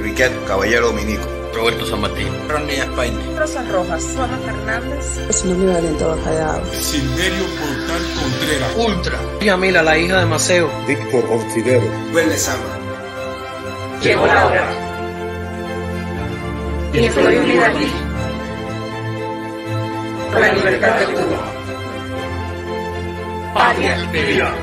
Riquet 0.00 0.32
Caballero 0.46 0.86
Dominico. 0.88 1.43
Roberto 1.54 1.86
San 1.86 2.00
Martín. 2.00 2.28
Ronnie 2.48 2.78
España. 2.78 3.18
Rosa 3.38 3.62
Rojas. 3.70 4.04
Juana 4.16 4.38
Fernández. 4.38 5.18
Es 5.28 5.44
un 5.44 5.72
Valentón 5.72 6.20
Callao. 6.22 6.60
Silverio 6.72 7.44
Portal 7.46 8.02
Contreras. 8.20 8.72
Ultra. 8.76 9.18
Yamila, 9.40 9.82
la 9.82 9.96
hija 9.96 10.20
de 10.20 10.26
Maceo. 10.26 10.70
Víctor 10.86 11.24
Ortidero. 11.30 11.86
Huele 12.12 12.36
Sama. 12.36 12.58
Llegó 14.02 14.26
la 14.26 14.46
hora. 14.46 14.68
Y 16.92 16.98
estoy 17.04 17.36
unida 17.36 17.66
aquí. 17.68 17.86
Por 20.32 20.40
la 20.40 20.52
libertad 20.52 20.98
de 20.98 21.04
Cuba. 21.06 21.54
Patria 23.54 23.96
y 24.12 24.32
vida. 24.32 24.54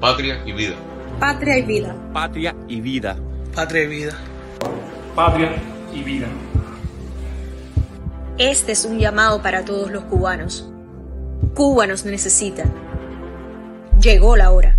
Patria 0.00 0.42
y 0.44 0.52
vida. 0.52 0.76
Patria 1.20 1.58
y 1.58 1.62
vida. 1.62 1.96
Patria 2.12 2.56
y 2.68 2.80
vida. 2.80 3.16
Patria 3.56 3.84
y 3.84 3.86
vida. 3.86 4.12
Patria 5.14 5.50
y 5.90 6.02
vida. 6.02 6.26
Este 8.36 8.72
es 8.72 8.84
un 8.84 8.98
llamado 8.98 9.40
para 9.40 9.64
todos 9.64 9.90
los 9.90 10.04
cubanos. 10.04 10.70
Cuba 11.54 11.86
nos 11.86 12.04
necesita. 12.04 12.64
Llegó 13.98 14.36
la 14.36 14.50
hora. 14.50 14.75